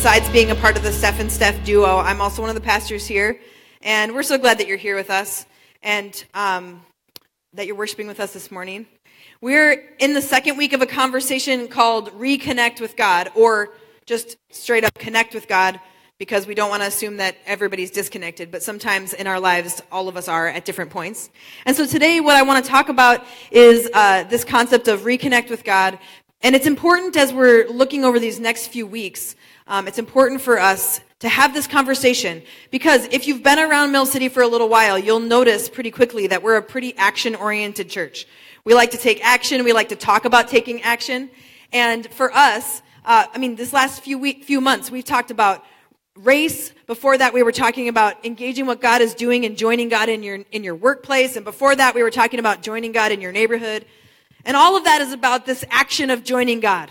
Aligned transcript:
besides 0.00 0.30
being 0.30 0.50
a 0.50 0.54
part 0.54 0.78
of 0.78 0.82
the 0.82 0.90
Steph 0.90 1.20
and 1.20 1.30
Steph 1.30 1.62
duo, 1.62 1.98
I'm 1.98 2.22
also 2.22 2.40
one 2.40 2.48
of 2.48 2.54
the 2.54 2.62
pastors 2.62 3.06
here. 3.06 3.38
And 3.82 4.14
we're 4.14 4.22
so 4.22 4.38
glad 4.38 4.56
that 4.56 4.66
you're 4.66 4.78
here 4.78 4.96
with 4.96 5.10
us 5.10 5.44
and 5.82 6.24
um, 6.32 6.80
that 7.52 7.66
you're 7.66 7.76
worshiping 7.76 8.06
with 8.06 8.18
us 8.18 8.32
this 8.32 8.50
morning. 8.50 8.86
We're 9.42 9.94
in 9.98 10.14
the 10.14 10.22
second 10.22 10.56
week 10.56 10.72
of 10.72 10.80
a 10.80 10.86
conversation 10.86 11.68
called 11.68 12.12
Reconnect 12.12 12.80
with 12.80 12.96
God, 12.96 13.30
or 13.34 13.74
just 14.06 14.38
straight 14.50 14.84
up 14.84 14.94
connect 14.94 15.34
with 15.34 15.46
God, 15.46 15.78
because 16.16 16.46
we 16.46 16.54
don't 16.54 16.70
want 16.70 16.80
to 16.80 16.88
assume 16.88 17.18
that 17.18 17.36
everybody's 17.44 17.90
disconnected, 17.90 18.50
but 18.50 18.62
sometimes 18.62 19.12
in 19.12 19.26
our 19.26 19.38
lives, 19.38 19.82
all 19.92 20.08
of 20.08 20.16
us 20.16 20.28
are 20.28 20.48
at 20.48 20.64
different 20.64 20.90
points. 20.90 21.28
And 21.66 21.76
so 21.76 21.84
today, 21.84 22.20
what 22.20 22.36
I 22.36 22.42
want 22.42 22.64
to 22.64 22.70
talk 22.70 22.88
about 22.88 23.22
is 23.50 23.90
uh, 23.92 24.22
this 24.24 24.44
concept 24.44 24.88
of 24.88 25.00
reconnect 25.02 25.50
with 25.50 25.62
God. 25.62 25.98
And 26.40 26.56
it's 26.56 26.66
important 26.66 27.18
as 27.18 27.34
we're 27.34 27.68
looking 27.68 28.02
over 28.02 28.18
these 28.18 28.40
next 28.40 28.68
few 28.68 28.86
weeks 28.86 29.36
um, 29.70 29.86
it's 29.86 30.00
important 30.00 30.40
for 30.40 30.58
us 30.58 31.00
to 31.20 31.28
have 31.28 31.54
this 31.54 31.68
conversation 31.68 32.42
because 32.72 33.06
if 33.12 33.28
you've 33.28 33.44
been 33.44 33.60
around 33.60 33.92
Mill 33.92 34.04
City 34.04 34.28
for 34.28 34.42
a 34.42 34.48
little 34.48 34.68
while, 34.68 34.98
you'll 34.98 35.20
notice 35.20 35.68
pretty 35.68 35.92
quickly 35.92 36.26
that 36.26 36.42
we're 36.42 36.56
a 36.56 36.62
pretty 36.62 36.92
action 36.96 37.36
oriented 37.36 37.88
church. 37.88 38.26
We 38.64 38.74
like 38.74 38.90
to 38.90 38.98
take 38.98 39.24
action. 39.24 39.62
We 39.62 39.72
like 39.72 39.90
to 39.90 39.96
talk 39.96 40.24
about 40.24 40.48
taking 40.48 40.82
action. 40.82 41.30
And 41.72 42.04
for 42.10 42.32
us, 42.34 42.82
uh, 43.04 43.26
I 43.32 43.38
mean, 43.38 43.54
this 43.54 43.72
last 43.72 44.02
few 44.02 44.18
week, 44.18 44.42
few 44.42 44.60
months, 44.60 44.90
we've 44.90 45.04
talked 45.04 45.30
about 45.30 45.64
race. 46.16 46.72
Before 46.88 47.16
that, 47.16 47.32
we 47.32 47.44
were 47.44 47.52
talking 47.52 47.86
about 47.86 48.24
engaging 48.26 48.66
what 48.66 48.80
God 48.80 49.02
is 49.02 49.14
doing 49.14 49.44
and 49.44 49.56
joining 49.56 49.88
God 49.88 50.08
in 50.08 50.24
your, 50.24 50.40
in 50.50 50.64
your 50.64 50.74
workplace. 50.74 51.36
And 51.36 51.44
before 51.44 51.76
that, 51.76 51.94
we 51.94 52.02
were 52.02 52.10
talking 52.10 52.40
about 52.40 52.62
joining 52.62 52.90
God 52.90 53.12
in 53.12 53.20
your 53.20 53.30
neighborhood. 53.30 53.86
And 54.44 54.56
all 54.56 54.76
of 54.76 54.82
that 54.82 55.00
is 55.00 55.12
about 55.12 55.46
this 55.46 55.64
action 55.70 56.10
of 56.10 56.24
joining 56.24 56.58
God. 56.58 56.90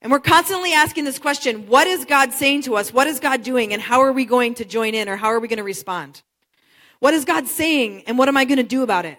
And 0.00 0.12
we're 0.12 0.20
constantly 0.20 0.72
asking 0.72 1.04
this 1.04 1.18
question 1.18 1.66
what 1.66 1.86
is 1.86 2.04
God 2.04 2.32
saying 2.32 2.62
to 2.62 2.76
us? 2.76 2.92
What 2.92 3.06
is 3.06 3.20
God 3.20 3.42
doing? 3.42 3.72
And 3.72 3.82
how 3.82 4.00
are 4.00 4.12
we 4.12 4.24
going 4.24 4.54
to 4.54 4.64
join 4.64 4.94
in 4.94 5.08
or 5.08 5.16
how 5.16 5.28
are 5.28 5.40
we 5.40 5.48
going 5.48 5.58
to 5.58 5.64
respond? 5.64 6.22
What 7.00 7.14
is 7.14 7.24
God 7.24 7.46
saying 7.46 8.04
and 8.06 8.18
what 8.18 8.28
am 8.28 8.36
I 8.36 8.44
going 8.44 8.58
to 8.58 8.62
do 8.62 8.82
about 8.82 9.04
it? 9.04 9.18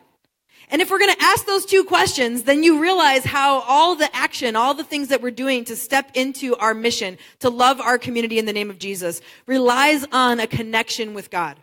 And 0.72 0.82
if 0.82 0.92
we're 0.92 1.00
going 1.00 1.16
to 1.16 1.22
ask 1.22 1.48
those 1.48 1.66
two 1.66 1.84
questions, 1.84 2.44
then 2.44 2.62
you 2.62 2.80
realize 2.80 3.26
how 3.26 3.62
all 3.62 3.96
the 3.96 4.16
action, 4.16 4.56
all 4.56 4.76
the 4.76 4.84
things 4.84 5.08
that 5.08 5.22
we're 5.22 5.32
doing 5.32 5.66
to 5.66 5.76
step 5.76 6.12
into 6.14 6.56
our 6.58 6.76
mission, 6.76 7.18
to 7.40 7.50
love 7.50 7.82
our 7.82 7.98
community 7.98 8.38
in 8.38 8.46
the 8.46 8.54
name 8.54 8.70
of 8.70 8.78
Jesus, 8.78 9.20
relies 9.48 10.06
on 10.12 10.40
a 10.40 10.46
connection 10.46 11.16
with 11.16 11.32
God. 11.32 11.58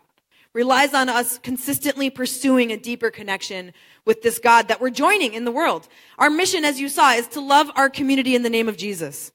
Relies 0.54 0.92
on 0.92 1.08
us 1.08 1.38
consistently 1.38 2.10
pursuing 2.10 2.72
a 2.72 2.76
deeper 2.76 3.10
connection 3.10 3.72
with 4.06 4.22
this 4.22 4.38
God 4.38 4.68
that 4.68 4.80
we're 4.80 4.88
joining 4.88 5.34
in 5.34 5.44
the 5.44 5.52
world. 5.52 5.86
Our 6.18 6.30
mission, 6.30 6.64
as 6.64 6.80
you 6.80 6.88
saw, 6.88 7.12
is 7.12 7.26
to 7.28 7.40
love 7.40 7.70
our 7.76 7.90
community 7.90 8.34
in 8.34 8.42
the 8.42 8.48
name 8.48 8.68
of 8.68 8.78
Jesus. 8.78 9.32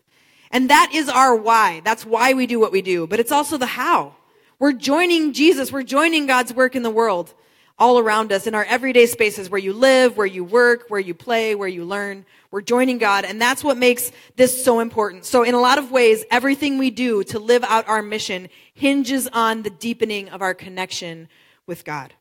And 0.50 0.70
that 0.72 0.92
is 0.94 1.08
our 1.08 1.36
why. 1.36 1.82
That's 1.84 2.06
why 2.06 2.34
we 2.34 2.48
do 2.48 2.60
what 2.60 2.72
we 2.72 2.82
do. 2.82 3.06
But 3.06 3.20
it's 3.20 3.32
also 3.32 3.58
the 3.58 3.68
how. 3.68 4.16
We're 4.58 4.74
joining 4.74 5.34
Jesus. 5.34 5.72
We're 5.72 5.84
joining 5.84 6.26
God's 6.26 6.54
work 6.54 6.76
in 6.76 6.84
the 6.84 6.90
world 6.90 7.34
all 7.80 7.98
around 7.98 8.32
us 8.32 8.46
in 8.46 8.54
our 8.54 8.64
everyday 8.66 9.08
spaces 9.08 9.50
where 9.50 9.60
you 9.60 9.74
live, 9.74 10.16
where 10.16 10.28
you 10.28 10.44
work, 10.44 10.86
where 10.90 11.00
you 11.00 11.16
play, 11.16 11.56
where 11.56 11.68
you 11.68 11.84
learn. 11.84 12.26
We're 12.52 12.62
joining 12.62 13.00
God. 13.00 13.26
And 13.26 13.42
that's 13.42 13.64
what 13.64 13.76
makes 13.76 14.12
this 14.36 14.64
so 14.64 14.80
important. 14.80 15.26
So 15.26 15.44
in 15.44 15.56
a 15.56 15.60
lot 15.60 15.80
of 15.80 15.90
ways, 15.90 16.24
everything 16.30 16.78
we 16.78 16.92
do 16.92 17.24
to 17.26 17.40
live 17.40 17.64
out 17.64 17.88
our 17.88 18.04
mission 18.04 18.50
hinges 18.74 19.28
on 19.30 19.64
the 19.64 19.72
deepening 19.72 20.30
of 20.30 20.42
our 20.42 20.54
connection 20.54 21.28
with 21.66 21.84
God. 21.84 22.14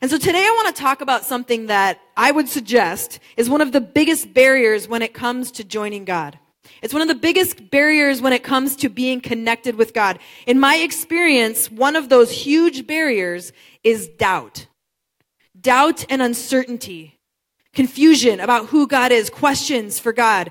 And 0.00 0.10
so 0.10 0.18
today 0.18 0.44
I 0.44 0.50
want 0.50 0.74
to 0.74 0.80
talk 0.80 1.00
about 1.00 1.24
something 1.24 1.66
that 1.66 2.00
I 2.16 2.30
would 2.30 2.48
suggest 2.48 3.18
is 3.36 3.50
one 3.50 3.60
of 3.60 3.72
the 3.72 3.80
biggest 3.80 4.32
barriers 4.32 4.88
when 4.88 5.02
it 5.02 5.12
comes 5.12 5.50
to 5.52 5.64
joining 5.64 6.04
God. 6.04 6.38
It's 6.82 6.92
one 6.92 7.02
of 7.02 7.08
the 7.08 7.14
biggest 7.14 7.70
barriers 7.70 8.20
when 8.20 8.32
it 8.32 8.44
comes 8.44 8.76
to 8.76 8.88
being 8.88 9.20
connected 9.20 9.74
with 9.74 9.94
God. 9.94 10.18
In 10.46 10.60
my 10.60 10.76
experience, 10.76 11.70
one 11.70 11.96
of 11.96 12.08
those 12.08 12.30
huge 12.30 12.86
barriers 12.86 13.52
is 13.82 14.08
doubt. 14.08 14.66
Doubt 15.60 16.04
and 16.08 16.22
uncertainty, 16.22 17.18
confusion 17.72 18.38
about 18.38 18.66
who 18.66 18.86
God 18.86 19.10
is, 19.10 19.30
questions 19.30 19.98
for 19.98 20.12
God. 20.12 20.50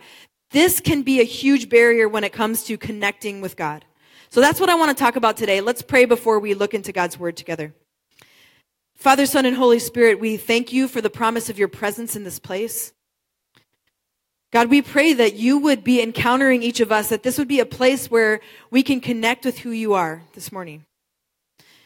This 0.52 0.82
can 0.82 1.04
be 1.04 1.22
a 1.22 1.26
huge 1.26 1.70
barrier 1.70 2.10
when 2.10 2.24
it 2.24 2.34
comes 2.34 2.64
to 2.66 2.78
connecting 2.78 3.40
with 3.40 3.56
God. 3.56 3.86
So 4.30 4.42
that's 4.42 4.60
what 4.60 4.70
I 4.70 4.76
want 4.76 4.96
to 4.96 5.02
talk 5.02 5.16
about 5.16 5.38
today. 5.38 5.62
Let's 5.62 5.82
pray 5.82 6.04
before 6.04 6.40
we 6.40 6.54
look 6.54 6.74
into 6.74 6.92
God's 6.92 7.18
word 7.18 7.38
together. 7.38 7.74
Father, 8.98 9.28
Son, 9.28 9.46
and 9.46 9.56
Holy 9.56 9.78
Spirit, 9.78 10.20
we 10.20 10.38
thank 10.38 10.74
you 10.74 10.88
for 10.88 11.02
the 11.02 11.10
promise 11.10 11.52
of 11.52 11.60
your 11.60 11.68
presence 11.68 12.16
in 12.16 12.24
this 12.24 12.40
place. 12.40 12.94
God, 14.52 14.72
we 14.72 14.82
pray 14.82 15.14
that 15.14 15.36
you 15.36 15.60
would 15.60 15.84
be 15.84 16.02
encountering 16.02 16.64
each 16.64 16.80
of 16.80 16.92
us, 16.92 17.10
that 17.10 17.22
this 17.22 17.38
would 17.38 17.48
be 17.48 17.60
a 17.60 17.66
place 17.66 18.10
where 18.10 18.40
we 18.72 18.82
can 18.82 19.00
connect 19.00 19.46
with 19.46 19.60
who 19.60 19.70
you 19.70 19.94
are 19.94 20.24
this 20.34 20.52
morning. 20.52 20.84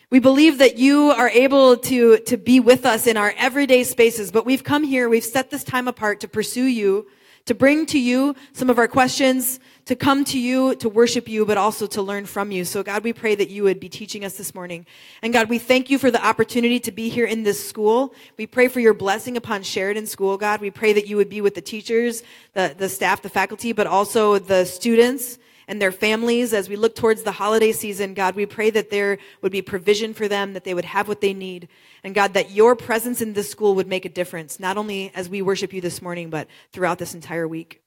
We 0.10 0.20
believe 0.20 0.58
that 0.60 0.78
you 0.78 1.10
are 1.10 1.30
able 1.30 1.76
to, 1.76 2.18
to 2.20 2.38
be 2.38 2.62
with 2.62 2.86
us 2.86 3.06
in 3.06 3.18
our 3.18 3.34
everyday 3.38 3.84
spaces, 3.84 4.32
but 4.32 4.46
we've 4.46 4.64
come 4.64 4.86
here, 4.86 5.10
we've 5.10 5.26
set 5.26 5.50
this 5.50 5.66
time 5.66 5.90
apart 5.90 6.22
to 6.22 6.30
pursue 6.30 6.64
you 6.64 7.08
to 7.46 7.56
bring 7.56 7.86
to 7.88 8.00
you 8.00 8.36
some 8.54 8.70
of 8.70 8.78
our 8.78 8.88
questions, 8.88 9.60
to 9.92 9.96
come 9.98 10.24
to 10.24 10.40
you, 10.40 10.74
to 10.74 10.88
worship 10.88 11.28
you, 11.28 11.46
but 11.46 11.58
also 11.58 11.86
to 11.86 12.02
learn 12.02 12.26
from 12.26 12.50
you. 12.50 12.64
So 12.64 12.82
God, 12.82 13.04
we 13.04 13.12
pray 13.12 13.36
that 13.36 13.50
you 13.50 13.64
would 13.64 13.78
be 13.78 13.90
teaching 13.90 14.24
us 14.24 14.38
this 14.38 14.56
morning. 14.56 14.86
And 15.22 15.34
God, 15.34 15.50
we 15.50 15.60
thank 15.60 15.90
you 15.90 16.00
for 16.00 16.10
the 16.10 16.26
opportunity 16.26 16.80
to 16.80 16.94
be 16.94 17.10
here 17.10 17.26
in 17.26 17.44
this 17.44 17.68
school. 17.68 18.14
We 18.38 18.48
pray 18.48 18.70
for 18.70 18.80
your 18.80 18.94
blessing 18.94 19.36
upon 19.36 19.64
Sheridan 19.64 20.08
School, 20.08 20.38
God. 20.38 20.62
We 20.62 20.72
pray 20.72 20.94
that 20.94 21.08
you 21.08 21.18
would 21.18 21.28
be 21.28 21.42
with 21.42 21.56
the 21.56 21.62
teachers, 21.62 22.24
the, 22.54 22.74
the 22.78 22.88
staff, 22.88 23.22
the 23.22 23.28
faculty, 23.28 23.74
but 23.74 23.86
also 23.86 24.40
the 24.40 24.64
students 24.64 25.38
and 25.68 25.82
their 25.82 25.92
families 25.92 26.54
as 26.54 26.70
we 26.70 26.78
look 26.78 26.96
towards 26.96 27.24
the 27.24 27.34
holiday 27.34 27.74
season. 27.74 28.14
God, 28.14 28.34
we 28.36 28.46
pray 28.46 28.70
that 28.70 28.92
there 28.92 29.18
would 29.42 29.52
be 29.52 29.62
provision 29.62 30.14
for 30.14 30.30
them, 30.30 30.54
that 30.54 30.64
they 30.64 30.74
would 30.74 30.86
have 30.86 31.10
what 31.10 31.20
they 31.20 31.34
need. 31.34 31.68
And 32.02 32.16
God, 32.16 32.34
that 32.36 32.52
your 32.52 32.78
presence 32.78 33.22
in 33.22 33.34
this 33.34 33.52
school 33.52 33.76
would 33.76 33.88
make 33.88 34.06
a 34.06 34.10
difference, 34.10 34.58
not 34.58 34.78
only 34.78 35.12
as 35.14 35.28
we 35.28 35.42
worship 35.42 35.74
you 35.74 35.82
this 35.82 36.02
morning, 36.02 36.30
but 36.30 36.48
throughout 36.72 36.98
this 36.98 37.14
entire 37.14 37.46
week. 37.46 37.81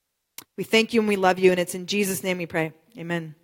We 0.57 0.65
thank 0.65 0.93
you 0.93 1.01
and 1.01 1.09
we 1.09 1.17
love 1.17 1.39
you, 1.39 1.51
and 1.51 1.61
it's 1.61 1.75
in 1.75 1.87
Jesus' 1.87 2.23
name 2.23 2.39
we 2.39 2.47
pray. 2.47 2.73
Amen. 2.97 3.35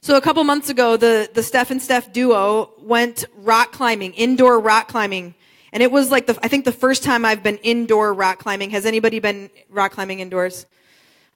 So 0.00 0.16
a 0.16 0.20
couple 0.20 0.42
months 0.44 0.68
ago, 0.68 0.96
the, 0.96 1.30
the 1.32 1.42
Steph 1.42 1.70
and 1.70 1.80
Steph 1.80 2.12
duo 2.12 2.70
went 2.80 3.24
rock 3.36 3.72
climbing, 3.72 4.12
indoor 4.14 4.58
rock 4.58 4.88
climbing. 4.88 5.34
And 5.72 5.82
it 5.82 5.90
was 5.90 6.10
like 6.10 6.26
the, 6.26 6.38
I 6.42 6.48
think 6.48 6.64
the 6.64 6.72
first 6.72 7.02
time 7.02 7.24
I've 7.24 7.42
been 7.42 7.56
indoor 7.58 8.12
rock 8.12 8.38
climbing. 8.38 8.70
Has 8.70 8.84
anybody 8.84 9.20
been 9.20 9.48
rock 9.70 9.92
climbing 9.92 10.20
indoors? 10.20 10.66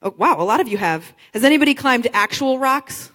Oh, 0.03 0.15
wow, 0.19 0.37
a 0.39 0.43
lot 0.43 0.61
of 0.61 0.69
you 0.69 0.79
have. 0.79 1.15
Has 1.33 1.45
anybody 1.45 1.75
climbed 1.75 2.09
actual 2.13 2.59
rocks? 2.59 3.11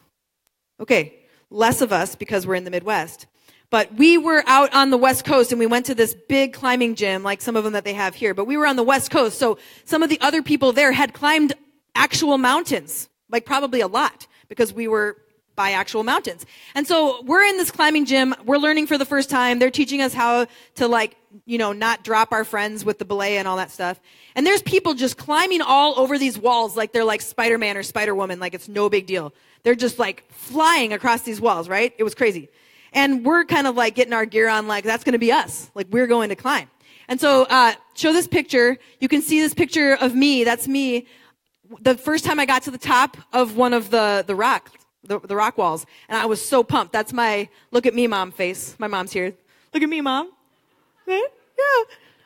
Okay, 0.79 1.15
less 1.49 1.81
of 1.81 1.91
us 1.91 2.15
because 2.15 2.47
we're 2.47 2.55
in 2.55 2.63
the 2.63 2.71
Midwest. 2.71 3.27
But 3.71 3.95
we 3.95 4.17
were 4.17 4.43
out 4.45 4.73
on 4.75 4.89
the 4.89 4.97
West 4.97 5.23
Coast 5.25 5.51
and 5.51 5.57
we 5.57 5.65
went 5.65 5.87
to 5.87 5.95
this 5.95 6.13
big 6.13 6.53
climbing 6.53 6.93
gym, 6.93 7.23
like 7.23 7.41
some 7.41 7.55
of 7.55 7.63
them 7.63 7.73
that 7.73 7.85
they 7.85 7.93
have 7.93 8.13
here. 8.13 8.33
But 8.33 8.45
we 8.45 8.57
were 8.57 8.67
on 8.67 8.75
the 8.75 8.83
West 8.83 9.09
Coast, 9.09 9.39
so 9.39 9.57
some 9.85 10.03
of 10.03 10.09
the 10.09 10.19
other 10.21 10.43
people 10.43 10.73
there 10.73 10.91
had 10.91 11.13
climbed 11.13 11.53
actual 11.95 12.37
mountains, 12.37 13.09
like 13.29 13.45
probably 13.45 13.79
a 13.79 13.87
lot, 13.87 14.27
because 14.49 14.73
we 14.73 14.89
were 14.89 15.17
by 15.55 15.71
actual 15.71 16.03
mountains. 16.03 16.45
And 16.75 16.85
so 16.87 17.21
we're 17.23 17.43
in 17.43 17.57
this 17.57 17.71
climbing 17.71 18.05
gym. 18.05 18.33
We're 18.45 18.57
learning 18.57 18.87
for 18.87 18.97
the 18.97 19.05
first 19.05 19.29
time. 19.29 19.59
They're 19.59 19.71
teaching 19.71 20.01
us 20.01 20.13
how 20.13 20.47
to 20.75 20.87
like, 20.87 21.15
you 21.45 21.57
know, 21.57 21.71
not 21.71 22.03
drop 22.03 22.31
our 22.31 22.43
friends 22.43 22.83
with 22.83 22.99
the 22.99 23.05
belay 23.05 23.37
and 23.37 23.47
all 23.47 23.57
that 23.57 23.71
stuff. 23.71 24.01
And 24.35 24.45
there's 24.45 24.61
people 24.61 24.95
just 24.95 25.17
climbing 25.17 25.61
all 25.61 25.97
over 25.97 26.17
these 26.17 26.37
walls 26.37 26.75
like 26.75 26.91
they're 26.91 27.05
like 27.05 27.21
Spider-Man 27.21 27.77
or 27.77 27.83
Spider-Woman, 27.83 28.39
like 28.39 28.53
it's 28.53 28.67
no 28.67 28.89
big 28.89 29.05
deal. 29.05 29.33
They're 29.63 29.75
just 29.75 29.97
like 29.99 30.23
flying 30.31 30.91
across 30.93 31.21
these 31.21 31.39
walls, 31.39 31.69
right? 31.69 31.93
It 31.97 32.03
was 32.03 32.15
crazy. 32.15 32.49
And 32.93 33.25
we're 33.25 33.45
kind 33.45 33.67
of 33.67 33.75
like 33.75 33.95
getting 33.95 34.13
our 34.13 34.25
gear 34.25 34.49
on 34.49 34.67
like 34.67 34.83
that's 34.83 35.03
going 35.03 35.13
to 35.13 35.19
be 35.19 35.31
us. 35.31 35.71
Like 35.75 35.87
we're 35.89 36.07
going 36.07 36.29
to 36.29 36.35
climb. 36.35 36.69
And 37.07 37.19
so, 37.19 37.45
uh, 37.49 37.73
show 37.93 38.13
this 38.13 38.27
picture. 38.27 38.77
You 38.99 39.07
can 39.07 39.21
see 39.21 39.41
this 39.41 39.53
picture 39.53 39.95
of 39.95 40.15
me. 40.15 40.43
That's 40.43 40.67
me. 40.67 41.07
The 41.81 41.95
first 41.97 42.23
time 42.23 42.39
I 42.39 42.45
got 42.45 42.63
to 42.63 42.71
the 42.71 42.77
top 42.77 43.17
of 43.33 43.57
one 43.57 43.73
of 43.73 43.89
the, 43.89 44.23
the 44.25 44.35
rock, 44.35 44.71
the, 45.03 45.19
the 45.19 45.35
rock 45.35 45.57
walls. 45.57 45.85
And 46.07 46.17
I 46.17 46.25
was 46.25 46.45
so 46.45 46.63
pumped. 46.63 46.93
That's 46.93 47.11
my 47.11 47.49
look 47.71 47.85
at 47.85 47.93
me 47.93 48.07
mom 48.07 48.31
face. 48.31 48.75
My 48.79 48.87
mom's 48.87 49.11
here. 49.11 49.33
Look 49.73 49.83
at 49.83 49.89
me 49.89 50.01
mom. 50.01 50.31
Yeah. 51.07 51.19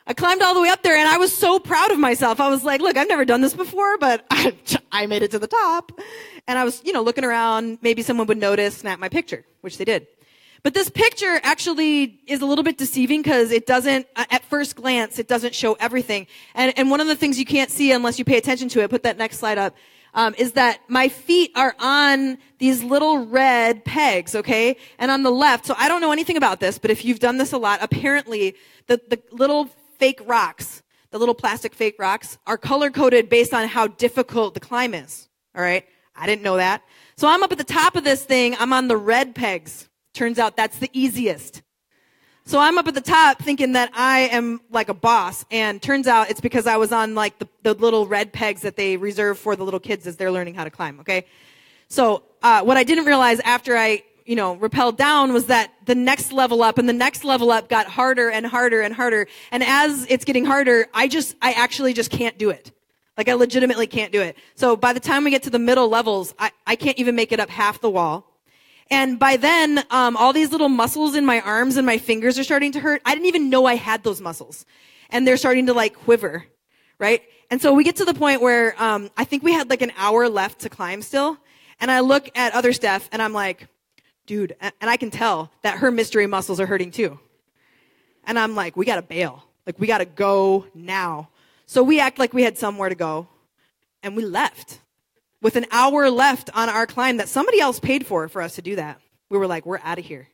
I 0.08 0.14
climbed 0.14 0.40
all 0.40 0.54
the 0.54 0.60
way 0.60 0.68
up 0.68 0.82
there 0.82 0.96
and 0.96 1.08
I 1.08 1.18
was 1.18 1.36
so 1.36 1.58
proud 1.58 1.90
of 1.90 1.98
myself. 1.98 2.38
I 2.38 2.48
was 2.48 2.62
like, 2.62 2.80
look, 2.80 2.96
I've 2.96 3.08
never 3.08 3.24
done 3.24 3.40
this 3.40 3.54
before, 3.54 3.98
but 3.98 4.24
I, 4.30 4.56
I 4.92 5.06
made 5.06 5.22
it 5.22 5.32
to 5.32 5.40
the 5.40 5.48
top. 5.48 5.90
And 6.46 6.58
I 6.58 6.64
was, 6.64 6.80
you 6.84 6.92
know, 6.92 7.02
looking 7.02 7.24
around. 7.24 7.78
Maybe 7.82 8.02
someone 8.02 8.28
would 8.28 8.38
notice, 8.38 8.76
snap 8.76 9.00
my 9.00 9.08
picture, 9.08 9.44
which 9.62 9.78
they 9.78 9.84
did. 9.84 10.06
But 10.66 10.74
this 10.74 10.90
picture 10.90 11.38
actually 11.44 12.18
is 12.26 12.40
a 12.40 12.44
little 12.44 12.64
bit 12.64 12.76
deceiving 12.76 13.22
because 13.22 13.52
it 13.52 13.66
doesn't, 13.66 14.04
at 14.16 14.44
first 14.46 14.74
glance, 14.74 15.20
it 15.20 15.28
doesn't 15.28 15.54
show 15.54 15.74
everything. 15.74 16.26
And, 16.56 16.76
and 16.76 16.90
one 16.90 17.00
of 17.00 17.06
the 17.06 17.14
things 17.14 17.38
you 17.38 17.44
can't 17.44 17.70
see 17.70 17.92
unless 17.92 18.18
you 18.18 18.24
pay 18.24 18.36
attention 18.36 18.68
to 18.70 18.82
it, 18.82 18.90
put 18.90 19.04
that 19.04 19.16
next 19.16 19.38
slide 19.38 19.58
up, 19.58 19.76
um, 20.12 20.34
is 20.36 20.54
that 20.54 20.80
my 20.88 21.08
feet 21.08 21.52
are 21.54 21.76
on 21.78 22.38
these 22.58 22.82
little 22.82 23.26
red 23.26 23.84
pegs, 23.84 24.34
okay? 24.34 24.76
And 24.98 25.12
on 25.12 25.22
the 25.22 25.30
left, 25.30 25.66
so 25.66 25.74
I 25.78 25.86
don't 25.86 26.00
know 26.00 26.10
anything 26.10 26.36
about 26.36 26.58
this, 26.58 26.80
but 26.80 26.90
if 26.90 27.04
you've 27.04 27.20
done 27.20 27.38
this 27.38 27.52
a 27.52 27.58
lot, 27.58 27.78
apparently 27.80 28.56
the, 28.88 29.00
the 29.08 29.22
little 29.30 29.66
fake 30.00 30.20
rocks, 30.26 30.82
the 31.12 31.18
little 31.20 31.36
plastic 31.36 31.74
fake 31.74 31.94
rocks, 32.00 32.38
are 32.44 32.58
color 32.58 32.90
coded 32.90 33.28
based 33.28 33.54
on 33.54 33.68
how 33.68 33.86
difficult 33.86 34.54
the 34.54 34.58
climb 34.58 34.94
is, 34.94 35.28
all 35.54 35.62
right? 35.62 35.84
I 36.16 36.26
didn't 36.26 36.42
know 36.42 36.56
that. 36.56 36.82
So 37.16 37.28
I'm 37.28 37.44
up 37.44 37.52
at 37.52 37.58
the 37.58 37.62
top 37.62 37.94
of 37.94 38.02
this 38.02 38.24
thing. 38.24 38.56
I'm 38.58 38.72
on 38.72 38.88
the 38.88 38.96
red 38.96 39.36
pegs. 39.36 39.88
Turns 40.16 40.38
out 40.38 40.56
that's 40.56 40.78
the 40.78 40.88
easiest. 40.94 41.60
So 42.46 42.58
I'm 42.58 42.78
up 42.78 42.88
at 42.88 42.94
the 42.94 43.02
top 43.02 43.38
thinking 43.38 43.72
that 43.72 43.90
I 43.92 44.20
am 44.32 44.62
like 44.70 44.88
a 44.88 44.94
boss. 44.94 45.44
And 45.50 45.82
turns 45.82 46.06
out 46.06 46.30
it's 46.30 46.40
because 46.40 46.66
I 46.66 46.78
was 46.78 46.90
on 46.90 47.14
like 47.14 47.38
the, 47.38 47.46
the 47.62 47.74
little 47.74 48.06
red 48.06 48.32
pegs 48.32 48.62
that 48.62 48.76
they 48.76 48.96
reserve 48.96 49.38
for 49.38 49.56
the 49.56 49.62
little 49.62 49.78
kids 49.78 50.06
as 50.06 50.16
they're 50.16 50.32
learning 50.32 50.54
how 50.54 50.64
to 50.64 50.70
climb. 50.70 51.00
Okay. 51.00 51.26
So, 51.88 52.22
uh, 52.42 52.62
what 52.62 52.78
I 52.78 52.84
didn't 52.84 53.04
realize 53.04 53.40
after 53.40 53.76
I, 53.76 54.04
you 54.24 54.36
know, 54.36 54.56
rappelled 54.56 54.96
down 54.96 55.34
was 55.34 55.46
that 55.46 55.70
the 55.84 55.94
next 55.94 56.32
level 56.32 56.62
up 56.62 56.78
and 56.78 56.88
the 56.88 56.94
next 56.94 57.22
level 57.22 57.50
up 57.50 57.68
got 57.68 57.86
harder 57.86 58.30
and 58.30 58.46
harder 58.46 58.80
and 58.80 58.94
harder. 58.94 59.26
And 59.50 59.62
as 59.62 60.06
it's 60.08 60.24
getting 60.24 60.46
harder, 60.46 60.86
I 60.94 61.08
just, 61.08 61.36
I 61.42 61.52
actually 61.52 61.92
just 61.92 62.10
can't 62.10 62.38
do 62.38 62.48
it. 62.48 62.72
Like 63.18 63.28
I 63.28 63.34
legitimately 63.34 63.86
can't 63.86 64.12
do 64.12 64.22
it. 64.22 64.38
So 64.54 64.76
by 64.76 64.94
the 64.94 65.00
time 65.00 65.24
we 65.24 65.30
get 65.30 65.42
to 65.42 65.50
the 65.50 65.58
middle 65.58 65.90
levels, 65.90 66.34
I, 66.38 66.52
I 66.66 66.76
can't 66.76 66.98
even 66.98 67.14
make 67.16 67.32
it 67.32 67.40
up 67.40 67.50
half 67.50 67.82
the 67.82 67.90
wall. 67.90 68.35
And 68.90 69.18
by 69.18 69.36
then, 69.36 69.82
um, 69.90 70.16
all 70.16 70.32
these 70.32 70.52
little 70.52 70.68
muscles 70.68 71.16
in 71.16 71.26
my 71.26 71.40
arms 71.40 71.76
and 71.76 71.84
my 71.84 71.98
fingers 71.98 72.38
are 72.38 72.44
starting 72.44 72.72
to 72.72 72.80
hurt. 72.80 73.02
I 73.04 73.14
didn't 73.14 73.26
even 73.26 73.50
know 73.50 73.66
I 73.66 73.74
had 73.74 74.04
those 74.04 74.20
muscles. 74.20 74.64
And 75.10 75.26
they're 75.26 75.36
starting 75.36 75.66
to 75.66 75.72
like 75.72 75.94
quiver, 75.94 76.44
right? 76.98 77.22
And 77.50 77.60
so 77.60 77.72
we 77.72 77.84
get 77.84 77.96
to 77.96 78.04
the 78.04 78.14
point 78.14 78.40
where, 78.40 78.80
um, 78.80 79.10
I 79.16 79.24
think 79.24 79.42
we 79.42 79.52
had 79.52 79.70
like 79.70 79.82
an 79.82 79.92
hour 79.96 80.28
left 80.28 80.60
to 80.60 80.68
climb 80.68 81.02
still. 81.02 81.38
And 81.80 81.90
I 81.90 82.00
look 82.00 82.30
at 82.36 82.54
other 82.54 82.72
Steph 82.72 83.08
and 83.12 83.20
I'm 83.20 83.32
like, 83.32 83.68
dude, 84.26 84.56
and 84.60 84.72
I 84.82 84.96
can 84.96 85.10
tell 85.10 85.50
that 85.62 85.78
her 85.78 85.90
mystery 85.90 86.26
muscles 86.26 86.60
are 86.60 86.66
hurting 86.66 86.90
too. 86.90 87.18
And 88.24 88.38
I'm 88.38 88.54
like, 88.54 88.76
we 88.76 88.84
gotta 88.84 89.02
bail. 89.02 89.44
Like, 89.66 89.78
we 89.78 89.86
gotta 89.86 90.04
go 90.04 90.66
now. 90.74 91.28
So 91.66 91.82
we 91.82 92.00
act 92.00 92.18
like 92.18 92.32
we 92.32 92.42
had 92.42 92.58
somewhere 92.58 92.88
to 92.88 92.94
go 92.94 93.28
and 94.02 94.16
we 94.16 94.24
left 94.24 94.80
with 95.46 95.54
an 95.54 95.66
hour 95.70 96.10
left 96.10 96.50
on 96.54 96.68
our 96.68 96.88
climb 96.88 97.18
that 97.18 97.28
somebody 97.28 97.60
else 97.60 97.78
paid 97.78 98.04
for 98.04 98.28
for 98.28 98.42
us 98.42 98.56
to 98.56 98.62
do 98.62 98.74
that. 98.74 99.00
We 99.30 99.38
were 99.38 99.46
like, 99.46 99.64
we're 99.64 99.78
out 99.84 99.96
of 99.96 100.04
here. 100.04 100.26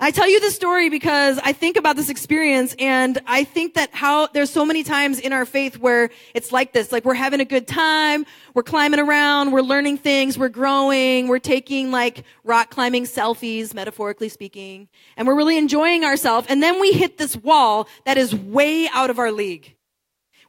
I 0.00 0.10
tell 0.10 0.28
you 0.28 0.40
this 0.40 0.56
story 0.56 0.90
because 0.90 1.38
I 1.38 1.52
think 1.52 1.76
about 1.76 1.94
this 1.94 2.10
experience 2.10 2.74
and 2.80 3.16
I 3.28 3.44
think 3.44 3.74
that 3.74 3.94
how 3.94 4.26
there's 4.26 4.50
so 4.50 4.64
many 4.64 4.82
times 4.82 5.20
in 5.20 5.32
our 5.32 5.44
faith 5.44 5.78
where 5.78 6.10
it's 6.34 6.50
like 6.50 6.72
this, 6.72 6.90
like 6.90 7.04
we're 7.04 7.14
having 7.14 7.38
a 7.38 7.44
good 7.44 7.68
time, 7.68 8.26
we're 8.54 8.64
climbing 8.64 8.98
around, 8.98 9.52
we're 9.52 9.60
learning 9.60 9.98
things, 9.98 10.36
we're 10.36 10.48
growing, 10.48 11.28
we're 11.28 11.38
taking 11.38 11.92
like 11.92 12.24
rock 12.42 12.70
climbing 12.70 13.04
selfies, 13.04 13.72
metaphorically 13.72 14.28
speaking, 14.28 14.88
and 15.16 15.28
we're 15.28 15.36
really 15.36 15.58
enjoying 15.58 16.02
ourselves. 16.04 16.48
And 16.50 16.60
then 16.60 16.80
we 16.80 16.90
hit 16.90 17.18
this 17.18 17.36
wall 17.36 17.86
that 18.04 18.18
is 18.18 18.34
way 18.34 18.88
out 18.88 19.10
of 19.10 19.20
our 19.20 19.30
league. 19.30 19.75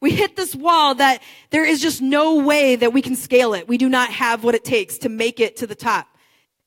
We 0.02 0.12
hit 0.12 0.36
this 0.36 0.56
wall 0.56 0.96
that 0.96 1.22
there 1.50 1.66
is 1.66 1.82
just 1.82 2.02
no 2.02 2.36
way 2.36 2.76
that 2.76 2.94
we 2.94 3.02
can 3.02 3.16
scale 3.16 3.54
it. 3.54 3.68
We 3.68 3.78
do 3.78 3.90
not 3.90 4.10
have 4.12 4.44
what 4.44 4.56
it 4.56 4.64
takes 4.64 4.98
to 5.00 5.10
make 5.10 5.40
it 5.40 5.58
to 5.58 5.68
the 5.68 5.76
top. 5.76 6.08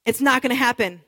It's 0.04 0.20
not 0.20 0.42
going 0.42 0.50
to 0.50 0.56
happen. 0.56 1.02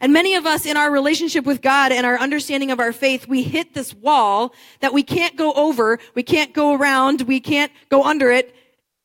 And 0.00 0.12
many 0.12 0.34
of 0.34 0.44
us 0.44 0.66
in 0.66 0.76
our 0.76 0.90
relationship 0.90 1.46
with 1.46 1.62
God 1.62 1.90
and 1.90 2.04
our 2.04 2.18
understanding 2.18 2.70
of 2.70 2.80
our 2.80 2.92
faith, 2.92 3.26
we 3.26 3.42
hit 3.42 3.74
this 3.74 3.94
wall 3.94 4.54
that 4.80 4.92
we 4.92 5.02
can't 5.02 5.36
go 5.36 5.52
over, 5.54 5.98
we 6.14 6.22
can't 6.22 6.52
go 6.52 6.74
around, 6.74 7.22
we 7.22 7.40
can't 7.40 7.72
go 7.88 8.04
under 8.04 8.30
it. 8.30 8.54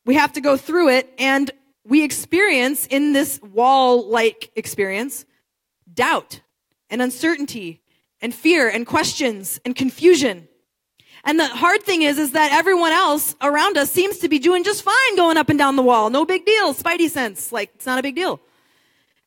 We 0.04 0.14
have 0.14 0.32
to 0.34 0.40
go 0.40 0.56
through 0.56 0.90
it 0.90 1.12
and 1.18 1.50
we 1.84 2.04
experience 2.04 2.86
in 2.86 3.12
this 3.12 3.40
wall-like 3.42 4.50
experience 4.56 5.24
doubt 5.92 6.40
and 6.88 7.00
uncertainty 7.00 7.80
and 8.20 8.34
fear 8.34 8.68
and 8.68 8.86
questions 8.86 9.60
and 9.64 9.74
confusion. 9.74 10.48
And 11.24 11.38
the 11.38 11.46
hard 11.46 11.82
thing 11.82 12.02
is, 12.02 12.18
is 12.18 12.32
that 12.32 12.52
everyone 12.52 12.92
else 12.92 13.34
around 13.42 13.76
us 13.76 13.90
seems 13.90 14.18
to 14.18 14.28
be 14.28 14.38
doing 14.38 14.64
just 14.64 14.82
fine 14.82 15.16
going 15.16 15.36
up 15.36 15.48
and 15.48 15.58
down 15.58 15.76
the 15.76 15.82
wall. 15.82 16.10
No 16.10 16.24
big 16.24 16.46
deal. 16.46 16.72
Spidey 16.74 17.10
sense. 17.10 17.52
Like, 17.52 17.70
it's 17.74 17.86
not 17.86 17.98
a 17.98 18.02
big 18.02 18.14
deal. 18.14 18.40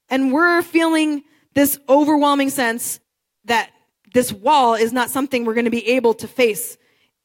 And 0.10 0.34
we're 0.34 0.62
feeling 0.62 1.24
this 1.54 1.80
overwhelming 1.88 2.50
sense 2.50 3.00
that 3.45 3.72
this 4.13 4.31
wall 4.31 4.75
is 4.75 4.94
not 4.94 5.10
something 5.10 5.45
we're 5.45 5.54
going 5.54 5.66
to 5.66 5.72
be 5.72 5.88
able 5.90 6.13
to 6.16 6.28
face 6.28 6.78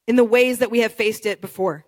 in 0.06 0.16
the 0.16 0.24
ways 0.24 0.58
that 0.58 0.70
we 0.70 0.80
have 0.80 0.92
faced 0.92 1.26
it 1.26 1.40
before. 1.40 1.84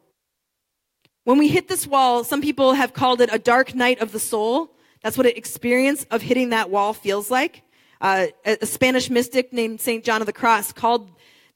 When 1.25 1.39
we 1.39 1.49
hit 1.49 1.69
this 1.69 1.87
wall, 1.87 2.25
some 2.25 2.41
people 2.41 2.75
have 2.75 2.93
called 2.93 3.21
it 3.21 3.31
a 3.33 3.39
dark 3.39 3.75
night 3.75 4.01
of 4.01 4.13
the 4.13 4.19
soul. 4.19 4.75
That's 5.03 5.17
what 5.17 5.27
an 5.27 5.33
experience 5.37 6.05
of 6.11 6.23
hitting 6.23 6.51
that 6.51 6.71
wall 6.71 6.93
feels 6.93 7.31
like. 7.31 7.63
Uh, 8.01 8.27
a 8.47 8.65
Spanish 8.65 9.11
mystic 9.11 9.53
named 9.53 9.81
St. 9.81 10.03
John 10.03 10.23
of 10.23 10.27
the 10.27 10.33
Cross 10.33 10.73
called 10.73 11.11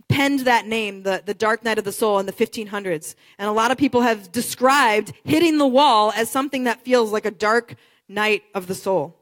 penned 0.08 0.40
that 0.40 0.66
name, 0.66 1.02
the, 1.02 1.22
the 1.24 1.34
dark 1.34 1.64
night 1.64 1.78
of 1.78 1.84
the 1.84 1.92
soul 1.92 2.18
in 2.18 2.26
the 2.26 2.32
1500s. 2.32 3.14
And 3.38 3.48
a 3.48 3.52
lot 3.52 3.70
of 3.70 3.78
people 3.78 4.02
have 4.02 4.30
described 4.30 5.12
hitting 5.24 5.58
the 5.58 5.66
wall 5.66 6.12
as 6.14 6.30
something 6.30 6.64
that 6.64 6.82
feels 6.82 7.12
like 7.12 7.24
a 7.24 7.30
dark 7.30 7.74
night 8.08 8.42
of 8.54 8.66
the 8.66 8.74
soul. 8.74 9.16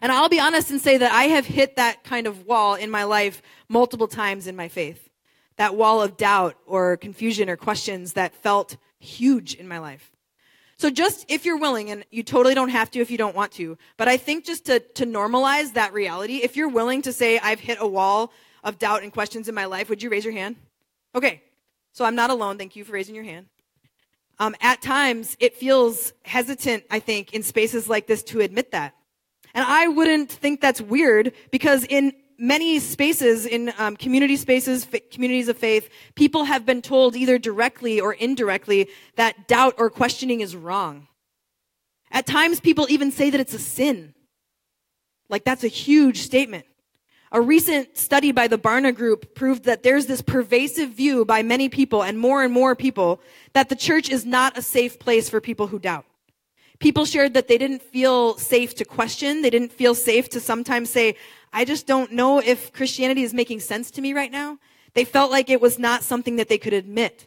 And 0.00 0.12
I'll 0.12 0.28
be 0.28 0.40
honest 0.40 0.70
and 0.70 0.80
say 0.80 0.98
that 0.98 1.12
I 1.12 1.24
have 1.24 1.46
hit 1.46 1.76
that 1.76 2.04
kind 2.04 2.26
of 2.26 2.46
wall 2.46 2.74
in 2.74 2.90
my 2.90 3.04
life 3.04 3.42
multiple 3.68 4.08
times 4.08 4.46
in 4.46 4.54
my 4.54 4.68
faith. 4.68 5.08
That 5.56 5.74
wall 5.74 6.00
of 6.00 6.16
doubt 6.16 6.56
or 6.66 6.96
confusion 6.96 7.50
or 7.50 7.56
questions 7.56 8.12
that 8.12 8.34
felt 8.34 8.76
huge 9.00 9.54
in 9.54 9.66
my 9.66 9.78
life. 9.78 10.12
So 10.76 10.90
just 10.90 11.24
if 11.28 11.44
you're 11.44 11.58
willing, 11.58 11.90
and 11.90 12.04
you 12.12 12.22
totally 12.22 12.54
don't 12.54 12.68
have 12.68 12.88
to 12.92 13.00
if 13.00 13.10
you 13.10 13.18
don't 13.18 13.34
want 13.34 13.50
to, 13.52 13.76
but 13.96 14.06
I 14.06 14.16
think 14.16 14.44
just 14.44 14.66
to, 14.66 14.78
to 14.78 15.04
normalize 15.04 15.72
that 15.72 15.92
reality, 15.92 16.36
if 16.36 16.56
you're 16.56 16.68
willing 16.68 17.02
to 17.02 17.12
say, 17.12 17.40
I've 17.40 17.58
hit 17.58 17.78
a 17.80 17.86
wall 17.86 18.32
of 18.64 18.78
doubt 18.78 19.02
and 19.02 19.12
questions 19.12 19.48
in 19.48 19.54
my 19.54 19.64
life, 19.64 19.88
would 19.88 20.02
you 20.02 20.10
raise 20.10 20.24
your 20.24 20.34
hand? 20.34 20.56
Okay, 21.14 21.42
so 21.92 22.04
I'm 22.04 22.14
not 22.14 22.30
alone. 22.30 22.58
Thank 22.58 22.76
you 22.76 22.84
for 22.84 22.92
raising 22.92 23.14
your 23.14 23.24
hand. 23.24 23.46
Um, 24.38 24.54
at 24.60 24.80
times, 24.80 25.36
it 25.40 25.56
feels 25.56 26.12
hesitant, 26.24 26.84
I 26.90 27.00
think, 27.00 27.34
in 27.34 27.42
spaces 27.42 27.88
like 27.88 28.06
this 28.06 28.22
to 28.24 28.40
admit 28.40 28.70
that. 28.70 28.94
And 29.54 29.64
I 29.66 29.88
wouldn't 29.88 30.30
think 30.30 30.60
that's 30.60 30.80
weird 30.80 31.32
because 31.50 31.84
in 31.84 32.12
many 32.38 32.78
spaces, 32.78 33.46
in 33.46 33.72
um, 33.78 33.96
community 33.96 34.36
spaces, 34.36 34.86
communities 35.10 35.48
of 35.48 35.58
faith, 35.58 35.88
people 36.14 36.44
have 36.44 36.64
been 36.64 36.82
told 36.82 37.16
either 37.16 37.38
directly 37.38 38.00
or 38.00 38.12
indirectly 38.12 38.88
that 39.16 39.48
doubt 39.48 39.74
or 39.78 39.90
questioning 39.90 40.40
is 40.40 40.54
wrong. 40.54 41.08
At 42.10 42.26
times, 42.26 42.60
people 42.60 42.86
even 42.88 43.10
say 43.10 43.30
that 43.30 43.40
it's 43.40 43.54
a 43.54 43.58
sin. 43.58 44.14
Like, 45.28 45.44
that's 45.44 45.64
a 45.64 45.68
huge 45.68 46.20
statement. 46.20 46.64
A 47.30 47.40
recent 47.40 47.96
study 47.96 48.32
by 48.32 48.48
the 48.48 48.58
Barna 48.58 48.94
Group 48.94 49.34
proved 49.34 49.64
that 49.64 49.82
there's 49.82 50.06
this 50.06 50.22
pervasive 50.22 50.90
view 50.90 51.24
by 51.24 51.42
many 51.42 51.68
people 51.68 52.02
and 52.02 52.18
more 52.18 52.42
and 52.42 52.52
more 52.52 52.74
people 52.74 53.20
that 53.52 53.68
the 53.68 53.76
church 53.76 54.08
is 54.08 54.24
not 54.24 54.56
a 54.56 54.62
safe 54.62 54.98
place 54.98 55.28
for 55.28 55.40
people 55.40 55.66
who 55.66 55.78
doubt. 55.78 56.06
People 56.78 57.04
shared 57.04 57.34
that 57.34 57.48
they 57.48 57.58
didn't 57.58 57.82
feel 57.82 58.38
safe 58.38 58.74
to 58.76 58.84
question. 58.84 59.42
They 59.42 59.50
didn't 59.50 59.72
feel 59.72 59.94
safe 59.94 60.28
to 60.30 60.40
sometimes 60.40 60.88
say, 60.88 61.16
I 61.52 61.64
just 61.64 61.86
don't 61.86 62.12
know 62.12 62.38
if 62.38 62.72
Christianity 62.72 63.24
is 63.24 63.34
making 63.34 63.60
sense 63.60 63.90
to 63.92 64.00
me 64.00 64.14
right 64.14 64.30
now. 64.30 64.58
They 64.94 65.04
felt 65.04 65.30
like 65.30 65.50
it 65.50 65.60
was 65.60 65.78
not 65.78 66.02
something 66.02 66.36
that 66.36 66.48
they 66.48 66.58
could 66.58 66.72
admit. 66.72 67.26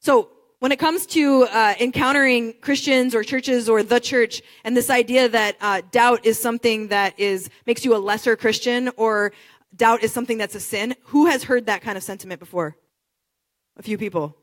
So 0.00 0.30
when 0.60 0.72
it 0.72 0.78
comes 0.78 1.06
to 1.06 1.44
uh, 1.44 1.74
encountering 1.80 2.54
Christians 2.60 3.14
or 3.14 3.22
churches 3.22 3.68
or 3.68 3.82
the 3.82 4.00
church, 4.00 4.42
and 4.64 4.76
this 4.76 4.90
idea 4.90 5.28
that 5.28 5.56
uh, 5.60 5.82
doubt 5.90 6.24
is 6.24 6.38
something 6.38 6.88
that 6.88 7.18
is 7.18 7.50
makes 7.66 7.84
you 7.84 7.94
a 7.94 7.98
lesser 7.98 8.36
Christian, 8.36 8.90
or 8.96 9.32
doubt 9.76 10.02
is 10.02 10.12
something 10.12 10.38
that's 10.38 10.54
a 10.54 10.60
sin, 10.60 10.94
who 11.04 11.26
has 11.26 11.44
heard 11.44 11.66
that 11.66 11.82
kind 11.82 11.96
of 11.96 12.02
sentiment 12.02 12.40
before? 12.40 12.76
A 13.76 13.82
few 13.82 13.98
people. 13.98 14.36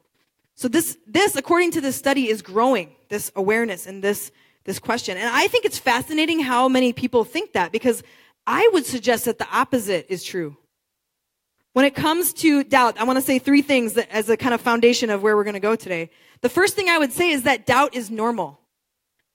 So 0.55 0.67
this, 0.67 0.97
this, 1.07 1.35
according 1.35 1.71
to 1.71 1.81
this 1.81 1.95
study, 1.95 2.29
is 2.29 2.41
growing 2.41 2.95
this 3.09 3.31
awareness 3.35 3.87
and 3.87 4.03
this 4.03 4.31
this 4.63 4.77
question, 4.77 5.17
and 5.17 5.27
I 5.27 5.47
think 5.47 5.65
it's 5.65 5.79
fascinating 5.79 6.39
how 6.39 6.69
many 6.69 6.93
people 6.93 7.23
think 7.23 7.53
that 7.53 7.71
because 7.71 8.03
I 8.45 8.69
would 8.73 8.85
suggest 8.85 9.25
that 9.25 9.39
the 9.39 9.47
opposite 9.51 10.05
is 10.07 10.23
true. 10.23 10.55
When 11.73 11.85
it 11.85 11.95
comes 11.95 12.33
to 12.33 12.65
doubt, 12.65 12.99
I 12.99 13.05
want 13.05 13.17
to 13.17 13.21
say 13.21 13.39
three 13.39 13.61
things 13.61 13.93
that, 13.93 14.09
as 14.11 14.29
a 14.29 14.35
kind 14.35 14.53
of 14.53 14.59
foundation 14.59 15.09
of 15.09 15.23
where 15.23 15.37
we're 15.37 15.45
going 15.45 15.53
to 15.53 15.61
go 15.61 15.77
today. 15.77 16.09
The 16.41 16.49
first 16.49 16.75
thing 16.75 16.89
I 16.89 16.97
would 16.97 17.13
say 17.13 17.29
is 17.29 17.43
that 17.43 17.65
doubt 17.65 17.95
is 17.95 18.11
normal. 18.11 18.59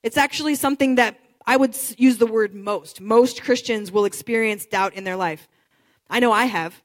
It's 0.02 0.18
actually 0.18 0.54
something 0.54 0.96
that 0.96 1.18
I 1.46 1.56
would 1.56 1.74
use 1.96 2.18
the 2.18 2.26
word 2.26 2.54
most. 2.54 3.00
Most 3.00 3.42
Christians 3.42 3.90
will 3.90 4.04
experience 4.04 4.66
doubt 4.66 4.94
in 4.94 5.04
their 5.04 5.16
life. 5.16 5.48
I 6.10 6.20
know 6.20 6.30
I 6.30 6.44
have. 6.44 6.82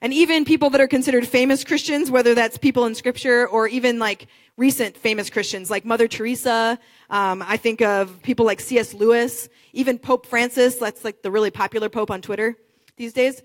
And 0.00 0.14
even 0.14 0.44
people 0.44 0.70
that 0.70 0.80
are 0.80 0.88
considered 0.88 1.26
famous 1.26 1.64
Christians, 1.64 2.10
whether 2.10 2.34
that's 2.34 2.56
people 2.56 2.86
in 2.86 2.94
scripture 2.94 3.46
or 3.46 3.66
even 3.66 3.98
like 3.98 4.28
recent 4.56 4.96
famous 4.96 5.28
Christians 5.28 5.70
like 5.70 5.84
Mother 5.84 6.08
Teresa, 6.08 6.78
um, 7.10 7.42
I 7.46 7.56
think 7.56 7.82
of 7.82 8.22
people 8.22 8.46
like 8.46 8.60
C.S. 8.60 8.94
Lewis, 8.94 9.48
even 9.72 9.98
Pope 9.98 10.26
Francis, 10.26 10.76
that's 10.76 11.04
like 11.04 11.22
the 11.22 11.30
really 11.30 11.50
popular 11.50 11.88
pope 11.88 12.10
on 12.10 12.22
Twitter 12.22 12.56
these 12.96 13.12
days. 13.12 13.42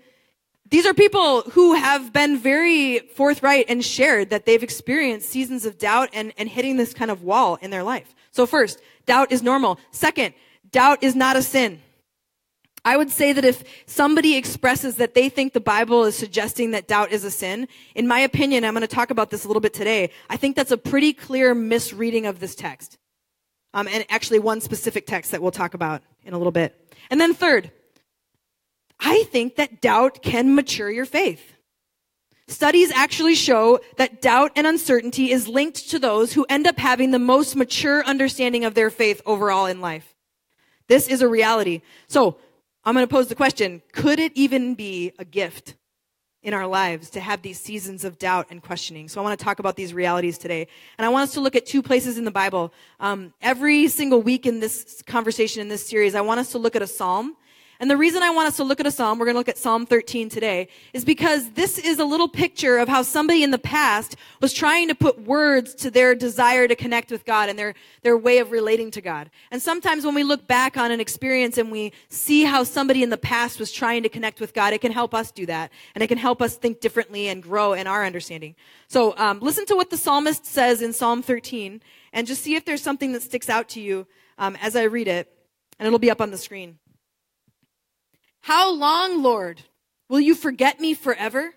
These 0.72 0.86
are 0.86 0.94
people 0.94 1.42
who 1.42 1.74
have 1.74 2.14
been 2.14 2.38
very 2.38 2.98
forthright 2.98 3.66
and 3.68 3.84
shared 3.84 4.30
that 4.30 4.46
they've 4.46 4.62
experienced 4.62 5.28
seasons 5.28 5.66
of 5.66 5.76
doubt 5.76 6.08
and, 6.14 6.32
and 6.38 6.48
hitting 6.48 6.78
this 6.78 6.94
kind 6.94 7.10
of 7.10 7.22
wall 7.22 7.58
in 7.60 7.70
their 7.70 7.82
life. 7.82 8.14
So 8.30 8.46
first, 8.46 8.80
doubt 9.04 9.30
is 9.30 9.42
normal. 9.42 9.78
Second, 9.90 10.32
doubt 10.70 11.02
is 11.02 11.14
not 11.14 11.36
a 11.36 11.42
sin. 11.42 11.82
I 12.86 12.96
would 12.96 13.10
say 13.10 13.34
that 13.34 13.44
if 13.44 13.62
somebody 13.84 14.34
expresses 14.34 14.96
that 14.96 15.12
they 15.12 15.28
think 15.28 15.52
the 15.52 15.60
Bible 15.60 16.04
is 16.04 16.16
suggesting 16.16 16.70
that 16.70 16.88
doubt 16.88 17.12
is 17.12 17.22
a 17.22 17.30
sin, 17.30 17.68
in 17.94 18.08
my 18.08 18.20
opinion, 18.20 18.64
I'm 18.64 18.72
going 18.72 18.80
to 18.80 18.86
talk 18.88 19.10
about 19.10 19.28
this 19.28 19.44
a 19.44 19.48
little 19.48 19.60
bit 19.60 19.74
today. 19.74 20.08
I 20.30 20.38
think 20.38 20.56
that's 20.56 20.72
a 20.72 20.78
pretty 20.78 21.12
clear 21.12 21.54
misreading 21.54 22.24
of 22.24 22.40
this 22.40 22.54
text. 22.54 22.96
um, 23.74 23.88
and 23.88 24.04
actually 24.08 24.38
one 24.38 24.60
specific 24.60 25.06
text 25.06 25.30
that 25.30 25.42
we'll 25.42 25.50
talk 25.50 25.74
about 25.74 26.02
in 26.24 26.34
a 26.34 26.38
little 26.38 26.52
bit. 26.52 26.94
And 27.10 27.20
then 27.20 27.34
third, 27.34 27.70
I 29.02 29.24
think 29.24 29.56
that 29.56 29.80
doubt 29.80 30.22
can 30.22 30.54
mature 30.54 30.90
your 30.90 31.04
faith. 31.04 31.54
Studies 32.48 32.90
actually 32.92 33.34
show 33.34 33.80
that 33.96 34.22
doubt 34.22 34.52
and 34.56 34.66
uncertainty 34.66 35.30
is 35.30 35.48
linked 35.48 35.90
to 35.90 35.98
those 35.98 36.32
who 36.32 36.46
end 36.48 36.66
up 36.66 36.78
having 36.78 37.10
the 37.10 37.18
most 37.18 37.56
mature 37.56 38.04
understanding 38.04 38.64
of 38.64 38.74
their 38.74 38.90
faith 38.90 39.20
overall 39.26 39.66
in 39.66 39.80
life. 39.80 40.14
This 40.86 41.08
is 41.08 41.20
a 41.22 41.28
reality. 41.28 41.82
So, 42.06 42.36
I'm 42.84 42.94
going 42.94 43.06
to 43.06 43.12
pose 43.12 43.28
the 43.28 43.36
question, 43.36 43.80
could 43.92 44.18
it 44.18 44.32
even 44.34 44.74
be 44.74 45.12
a 45.18 45.24
gift 45.24 45.76
in 46.42 46.52
our 46.54 46.66
lives 46.66 47.10
to 47.10 47.20
have 47.20 47.42
these 47.42 47.58
seasons 47.58 48.04
of 48.04 48.18
doubt 48.18 48.48
and 48.50 48.60
questioning. 48.60 49.08
So 49.08 49.20
I 49.20 49.24
want 49.24 49.38
to 49.38 49.44
talk 49.44 49.60
about 49.60 49.76
these 49.76 49.94
realities 49.94 50.38
today. 50.38 50.66
And 50.98 51.06
I 51.06 51.08
want 51.08 51.28
us 51.28 51.34
to 51.34 51.40
look 51.40 51.54
at 51.54 51.66
two 51.66 51.82
places 51.82 52.18
in 52.18 52.24
the 52.24 52.32
Bible. 52.32 52.72
Um, 52.98 53.32
every 53.40 53.86
single 53.86 54.20
week 54.20 54.44
in 54.44 54.58
this 54.58 55.02
conversation, 55.06 55.62
in 55.62 55.68
this 55.68 55.86
series, 55.86 56.14
I 56.16 56.20
want 56.20 56.40
us 56.40 56.50
to 56.52 56.58
look 56.58 56.74
at 56.74 56.82
a 56.82 56.86
psalm 56.86 57.36
and 57.82 57.90
the 57.90 57.96
reason 57.96 58.22
I 58.22 58.30
want 58.30 58.46
us 58.46 58.58
to 58.58 58.62
look 58.62 58.78
at 58.78 58.86
a 58.86 58.92
psalm, 58.92 59.18
we're 59.18 59.24
going 59.24 59.34
to 59.34 59.40
look 59.40 59.48
at 59.48 59.58
Psalm 59.58 59.86
13 59.86 60.28
today, 60.28 60.68
is 60.92 61.04
because 61.04 61.50
this 61.50 61.78
is 61.80 61.98
a 61.98 62.04
little 62.04 62.28
picture 62.28 62.78
of 62.78 62.88
how 62.88 63.02
somebody 63.02 63.42
in 63.42 63.50
the 63.50 63.58
past 63.58 64.14
was 64.40 64.52
trying 64.52 64.86
to 64.86 64.94
put 64.94 65.22
words 65.22 65.74
to 65.74 65.90
their 65.90 66.14
desire 66.14 66.68
to 66.68 66.76
connect 66.76 67.10
with 67.10 67.24
God 67.24 67.48
and 67.48 67.58
their, 67.58 67.74
their 68.02 68.16
way 68.16 68.38
of 68.38 68.52
relating 68.52 68.92
to 68.92 69.00
God. 69.00 69.30
And 69.50 69.60
sometimes 69.60 70.04
when 70.04 70.14
we 70.14 70.22
look 70.22 70.46
back 70.46 70.76
on 70.76 70.92
an 70.92 71.00
experience 71.00 71.58
and 71.58 71.72
we 71.72 71.92
see 72.08 72.44
how 72.44 72.62
somebody 72.62 73.02
in 73.02 73.10
the 73.10 73.18
past 73.18 73.58
was 73.58 73.72
trying 73.72 74.04
to 74.04 74.08
connect 74.08 74.40
with 74.40 74.54
God, 74.54 74.72
it 74.72 74.80
can 74.80 74.92
help 74.92 75.12
us 75.12 75.32
do 75.32 75.44
that. 75.46 75.72
And 75.96 76.04
it 76.04 76.06
can 76.06 76.18
help 76.18 76.40
us 76.40 76.54
think 76.54 76.78
differently 76.78 77.26
and 77.26 77.42
grow 77.42 77.72
in 77.72 77.88
our 77.88 78.04
understanding. 78.04 78.54
So 78.86 79.12
um, 79.16 79.40
listen 79.40 79.66
to 79.66 79.74
what 79.74 79.90
the 79.90 79.96
psalmist 79.96 80.46
says 80.46 80.82
in 80.82 80.92
Psalm 80.92 81.20
13 81.20 81.82
and 82.12 82.28
just 82.28 82.44
see 82.44 82.54
if 82.54 82.64
there's 82.64 82.80
something 82.80 83.10
that 83.10 83.22
sticks 83.22 83.48
out 83.48 83.68
to 83.70 83.80
you 83.80 84.06
um, 84.38 84.56
as 84.62 84.76
I 84.76 84.84
read 84.84 85.08
it. 85.08 85.36
And 85.80 85.88
it'll 85.88 85.98
be 85.98 86.12
up 86.12 86.20
on 86.20 86.30
the 86.30 86.38
screen. 86.38 86.78
How 88.42 88.72
long, 88.72 89.22
Lord, 89.22 89.62
will 90.08 90.20
you 90.20 90.34
forget 90.34 90.80
me 90.80 90.94
forever? 90.94 91.54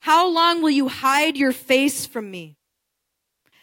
How 0.00 0.28
long 0.28 0.62
will 0.62 0.70
you 0.70 0.88
hide 0.88 1.36
your 1.36 1.52
face 1.52 2.06
from 2.06 2.30
me? 2.30 2.56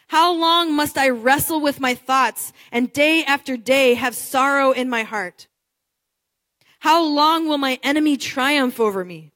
How 0.08 0.32
long 0.32 0.74
must 0.76 0.98
I 0.98 1.08
wrestle 1.08 1.60
with 1.60 1.80
my 1.80 1.94
thoughts 1.94 2.52
and 2.70 2.92
day 2.92 3.24
after 3.24 3.56
day 3.56 3.94
have 3.94 4.14
sorrow 4.14 4.72
in 4.72 4.90
my 4.90 5.02
heart? 5.02 5.48
How 6.80 7.02
long 7.02 7.48
will 7.48 7.56
my 7.56 7.80
enemy 7.82 8.18
triumph 8.18 8.78
over 8.78 9.04
me? 9.04 9.32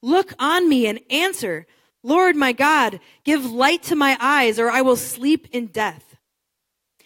Look 0.00 0.32
on 0.38 0.68
me 0.68 0.86
and 0.86 0.98
answer, 1.10 1.66
Lord 2.02 2.36
my 2.36 2.52
God, 2.52 3.00
give 3.22 3.44
light 3.44 3.82
to 3.84 3.94
my 3.94 4.16
eyes 4.18 4.58
or 4.58 4.70
I 4.70 4.80
will 4.80 4.96
sleep 4.96 5.46
in 5.52 5.66
death. 5.66 6.16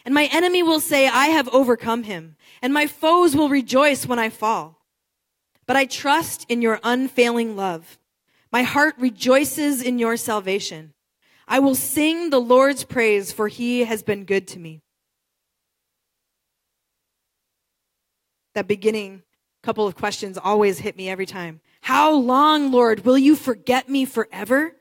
And 0.04 0.14
my 0.14 0.28
enemy 0.32 0.62
will 0.62 0.78
say, 0.78 1.08
I 1.08 1.26
have 1.26 1.48
overcome 1.48 2.04
him, 2.04 2.36
and 2.62 2.72
my 2.72 2.86
foes 2.86 3.34
will 3.34 3.48
rejoice 3.48 4.06
when 4.06 4.20
I 4.20 4.30
fall. 4.30 4.75
But 5.66 5.76
I 5.76 5.86
trust 5.86 6.46
in 6.48 6.62
your 6.62 6.80
unfailing 6.82 7.56
love. 7.56 7.98
My 8.52 8.62
heart 8.62 8.94
rejoices 8.98 9.82
in 9.82 9.98
your 9.98 10.16
salvation. 10.16 10.94
I 11.48 11.58
will 11.58 11.74
sing 11.74 12.30
the 12.30 12.40
Lord's 12.40 12.84
praise, 12.84 13.32
for 13.32 13.48
he 13.48 13.84
has 13.84 14.02
been 14.02 14.24
good 14.24 14.46
to 14.48 14.58
me. 14.58 14.82
That 18.54 18.66
beginning 18.66 19.22
couple 19.66 19.88
of 19.88 19.96
questions 19.96 20.38
always 20.38 20.78
hit 20.78 20.96
me 20.96 21.08
every 21.08 21.26
time. 21.26 21.60
How 21.80 22.14
long, 22.14 22.70
Lord, 22.70 23.04
will 23.04 23.18
you 23.18 23.34
forget 23.34 23.88
me 23.88 24.04
forever? 24.04 24.76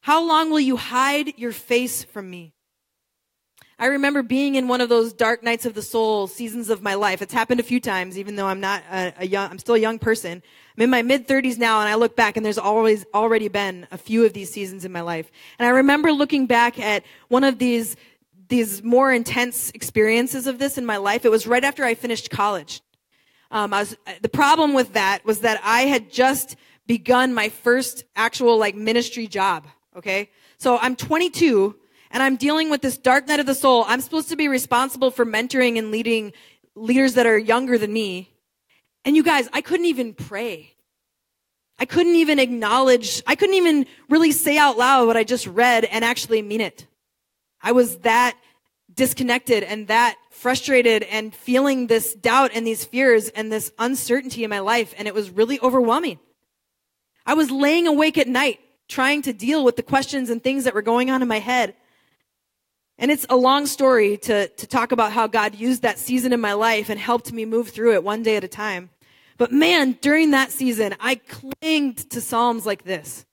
How 0.00 0.26
long 0.26 0.50
will 0.50 0.58
you 0.58 0.76
hide 0.76 1.38
your 1.38 1.52
face 1.52 2.02
from 2.02 2.28
me? 2.28 2.52
I 3.78 3.86
remember 3.86 4.22
being 4.22 4.54
in 4.54 4.68
one 4.68 4.80
of 4.80 4.88
those 4.88 5.12
dark 5.12 5.42
nights 5.42 5.66
of 5.66 5.74
the 5.74 5.82
soul 5.82 6.26
seasons 6.28 6.70
of 6.70 6.82
my 6.82 6.94
life. 6.94 7.20
It's 7.20 7.34
happened 7.34 7.60
a 7.60 7.62
few 7.62 7.78
times, 7.78 8.18
even 8.18 8.34
though 8.34 8.46
I'm 8.46 8.60
not 8.60 8.82
a, 8.90 9.12
a 9.18 9.26
young, 9.26 9.50
I'm 9.50 9.58
still 9.58 9.74
a 9.74 9.78
young 9.78 9.98
person. 9.98 10.42
I'm 10.76 10.82
in 10.82 10.88
my 10.88 11.02
mid 11.02 11.28
thirties 11.28 11.58
now 11.58 11.80
and 11.80 11.88
I 11.88 11.94
look 11.94 12.16
back 12.16 12.38
and 12.38 12.46
there's 12.46 12.56
always 12.56 13.04
already 13.12 13.48
been 13.48 13.86
a 13.90 13.98
few 13.98 14.24
of 14.24 14.32
these 14.32 14.50
seasons 14.50 14.86
in 14.86 14.92
my 14.92 15.02
life. 15.02 15.30
And 15.58 15.66
I 15.66 15.70
remember 15.70 16.10
looking 16.10 16.46
back 16.46 16.78
at 16.78 17.04
one 17.28 17.44
of 17.44 17.58
these, 17.58 17.96
these 18.48 18.82
more 18.82 19.12
intense 19.12 19.70
experiences 19.72 20.46
of 20.46 20.58
this 20.58 20.78
in 20.78 20.86
my 20.86 20.96
life. 20.96 21.26
It 21.26 21.30
was 21.30 21.46
right 21.46 21.64
after 21.64 21.84
I 21.84 21.94
finished 21.94 22.30
college. 22.30 22.80
Um, 23.50 23.74
I 23.74 23.80
was, 23.80 23.96
the 24.22 24.30
problem 24.30 24.72
with 24.72 24.94
that 24.94 25.22
was 25.26 25.40
that 25.40 25.60
I 25.62 25.82
had 25.82 26.10
just 26.10 26.56
begun 26.86 27.34
my 27.34 27.50
first 27.50 28.04
actual 28.16 28.56
like 28.56 28.74
ministry 28.74 29.26
job. 29.26 29.66
Okay. 29.94 30.30
So 30.56 30.78
I'm 30.78 30.96
22 30.96 31.76
and 32.10 32.22
I'm 32.22 32.36
dealing 32.36 32.70
with 32.70 32.82
this 32.82 32.96
dark 32.96 33.26
night 33.28 33.40
of 33.40 33.46
the 33.46 33.54
soul. 33.54 33.84
I'm 33.86 34.00
supposed 34.00 34.28
to 34.30 34.36
be 34.36 34.48
responsible 34.48 35.10
for 35.10 35.24
mentoring 35.24 35.78
and 35.78 35.90
leading 35.90 36.32
leaders 36.74 37.14
that 37.14 37.26
are 37.26 37.38
younger 37.38 37.78
than 37.78 37.92
me. 37.92 38.32
And 39.04 39.16
you 39.16 39.22
guys, 39.22 39.48
I 39.52 39.60
couldn't 39.60 39.86
even 39.86 40.14
pray. 40.14 40.74
I 41.78 41.84
couldn't 41.84 42.14
even 42.14 42.38
acknowledge, 42.38 43.22
I 43.26 43.34
couldn't 43.34 43.56
even 43.56 43.86
really 44.08 44.32
say 44.32 44.56
out 44.56 44.78
loud 44.78 45.06
what 45.06 45.16
I 45.16 45.24
just 45.24 45.46
read 45.46 45.84
and 45.84 46.04
actually 46.04 46.40
mean 46.42 46.60
it. 46.60 46.86
I 47.60 47.72
was 47.72 47.98
that 47.98 48.36
disconnected 48.92 49.62
and 49.62 49.88
that 49.88 50.16
frustrated 50.30 51.02
and 51.04 51.34
feeling 51.34 51.86
this 51.86 52.14
doubt 52.14 52.50
and 52.54 52.66
these 52.66 52.84
fears 52.84 53.28
and 53.28 53.52
this 53.52 53.72
uncertainty 53.78 54.42
in 54.42 54.50
my 54.50 54.60
life. 54.60 54.94
And 54.96 55.06
it 55.06 55.14
was 55.14 55.30
really 55.30 55.60
overwhelming. 55.60 56.18
I 57.26 57.34
was 57.34 57.50
laying 57.50 57.86
awake 57.86 58.16
at 58.16 58.28
night 58.28 58.60
trying 58.88 59.22
to 59.22 59.32
deal 59.32 59.64
with 59.64 59.76
the 59.76 59.82
questions 59.82 60.30
and 60.30 60.42
things 60.42 60.64
that 60.64 60.74
were 60.74 60.82
going 60.82 61.10
on 61.10 61.20
in 61.20 61.28
my 61.28 61.40
head. 61.40 61.74
And 62.98 63.10
it's 63.10 63.26
a 63.28 63.36
long 63.36 63.66
story 63.66 64.16
to, 64.18 64.48
to 64.48 64.66
talk 64.66 64.92
about 64.92 65.12
how 65.12 65.26
God 65.26 65.54
used 65.54 65.82
that 65.82 65.98
season 65.98 66.32
in 66.32 66.40
my 66.40 66.54
life 66.54 66.88
and 66.88 66.98
helped 66.98 67.32
me 67.32 67.44
move 67.44 67.68
through 67.68 67.94
it 67.94 68.02
one 68.02 68.22
day 68.22 68.36
at 68.36 68.44
a 68.44 68.48
time. 68.48 68.90
But 69.36 69.52
man, 69.52 69.98
during 70.00 70.30
that 70.30 70.50
season, 70.50 70.94
I 70.98 71.16
clinged 71.16 72.10
to 72.10 72.20
Psalms 72.20 72.64
like 72.64 72.84
this. 72.84 73.26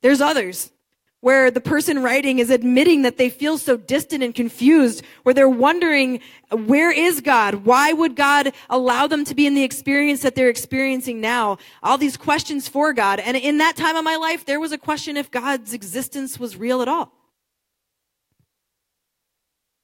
There's 0.00 0.22
others 0.22 0.72
where 1.20 1.50
the 1.50 1.60
person 1.60 2.02
writing 2.02 2.38
is 2.38 2.48
admitting 2.48 3.02
that 3.02 3.18
they 3.18 3.28
feel 3.28 3.58
so 3.58 3.76
distant 3.76 4.22
and 4.22 4.34
confused, 4.34 5.04
where 5.22 5.34
they're 5.34 5.46
wondering, 5.46 6.20
where 6.50 6.90
is 6.90 7.20
God? 7.20 7.66
Why 7.66 7.92
would 7.92 8.16
God 8.16 8.54
allow 8.70 9.06
them 9.06 9.26
to 9.26 9.34
be 9.34 9.46
in 9.46 9.54
the 9.54 9.62
experience 9.62 10.22
that 10.22 10.34
they're 10.34 10.48
experiencing 10.48 11.20
now? 11.20 11.58
All 11.82 11.98
these 11.98 12.16
questions 12.16 12.68
for 12.68 12.94
God. 12.94 13.20
And 13.20 13.36
in 13.36 13.58
that 13.58 13.76
time 13.76 13.96
of 13.96 14.04
my 14.04 14.16
life, 14.16 14.46
there 14.46 14.58
was 14.58 14.72
a 14.72 14.78
question 14.78 15.18
if 15.18 15.30
God's 15.30 15.74
existence 15.74 16.40
was 16.40 16.56
real 16.56 16.80
at 16.80 16.88
all. 16.88 17.12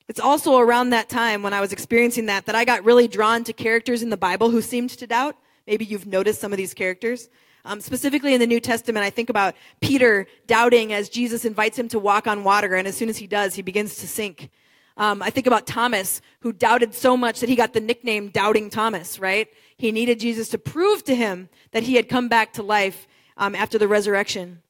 It's 0.09 0.21
also 0.21 0.59
around 0.59 0.91
that 0.91 1.09
time 1.09 1.43
when 1.43 1.53
I 1.53 1.61
was 1.61 1.73
experiencing 1.73 2.27
that 2.27 2.47
that 2.47 2.55
I 2.55 2.65
got 2.65 2.85
really 2.85 3.09
drawn 3.09 3.43
to 3.45 3.53
characters 3.53 4.03
in 4.03 4.11
the 4.11 4.17
Bible 4.17 4.51
who 4.51 4.63
seemed 4.63 4.91
to 4.91 5.07
doubt. 5.07 5.37
Maybe 5.67 5.85
you've 5.85 6.07
noticed 6.07 6.41
some 6.41 6.53
of 6.53 6.57
these 6.57 6.75
characters. 6.75 7.29
Um, 7.65 7.81
specifically 7.81 8.33
in 8.33 8.39
the 8.39 8.47
New 8.47 8.61
Testament, 8.61 9.05
I 9.05 9.11
think 9.11 9.29
about 9.29 9.57
Peter 9.81 10.29
doubting 10.47 10.93
as 10.93 11.09
Jesus 11.09 11.45
invites 11.45 11.77
him 11.77 11.89
to 11.89 11.99
walk 11.99 12.29
on 12.29 12.45
water, 12.45 12.77
and 12.77 12.87
as 12.87 12.97
soon 12.97 13.09
as 13.09 13.17
he 13.17 13.27
does, 13.27 13.57
he 13.57 13.63
begins 13.63 13.97
to 13.97 14.07
sink. 14.07 14.51
Um, 14.97 15.21
I 15.21 15.31
think 15.31 15.49
about 15.49 15.67
Thomas, 15.67 16.23
who 16.41 16.53
doubted 16.53 16.95
so 16.95 17.17
much 17.17 17.41
that 17.41 17.49
he 17.49 17.57
got 17.57 17.73
the 17.73 17.81
nickname 17.81 18.29
Doubting 18.29 18.71
Thomas, 18.71 19.19
right? 19.19 19.49
He 19.77 19.91
needed 19.91 20.21
Jesus 20.21 20.49
to 20.51 20.59
prove 20.59 21.03
to 21.05 21.17
him 21.17 21.49
that 21.73 21.83
he 21.83 21.97
had 21.97 22.09
come 22.09 22.29
back 22.29 22.53
to 22.53 22.63
life 22.63 23.09
um, 23.37 23.57
after 23.57 23.79
the 23.79 23.89
resurrection. 23.89 24.63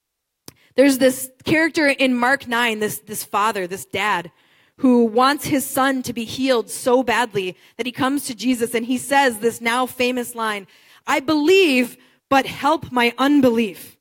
There's 0.74 0.96
this 0.96 1.30
character 1.44 1.88
in 1.88 2.14
Mark 2.14 2.48
9, 2.48 2.78
this, 2.80 2.98
this 3.00 3.22
father, 3.22 3.66
this 3.66 3.84
dad, 3.84 4.32
who 4.78 5.04
wants 5.04 5.46
his 5.46 5.64
son 5.64 6.02
to 6.02 6.12
be 6.12 6.24
healed 6.24 6.68
so 6.68 7.02
badly 7.02 7.56
that 7.76 7.86
he 7.86 7.92
comes 7.92 8.26
to 8.26 8.34
Jesus 8.34 8.74
and 8.74 8.86
he 8.86 8.98
says 8.98 9.38
this 9.38 9.60
now 9.60 9.86
famous 9.86 10.34
line, 10.34 10.66
I 11.06 11.20
believe, 11.20 11.96
but 12.28 12.46
help 12.46 12.92
my 12.92 13.14
unbelief. 13.16 13.96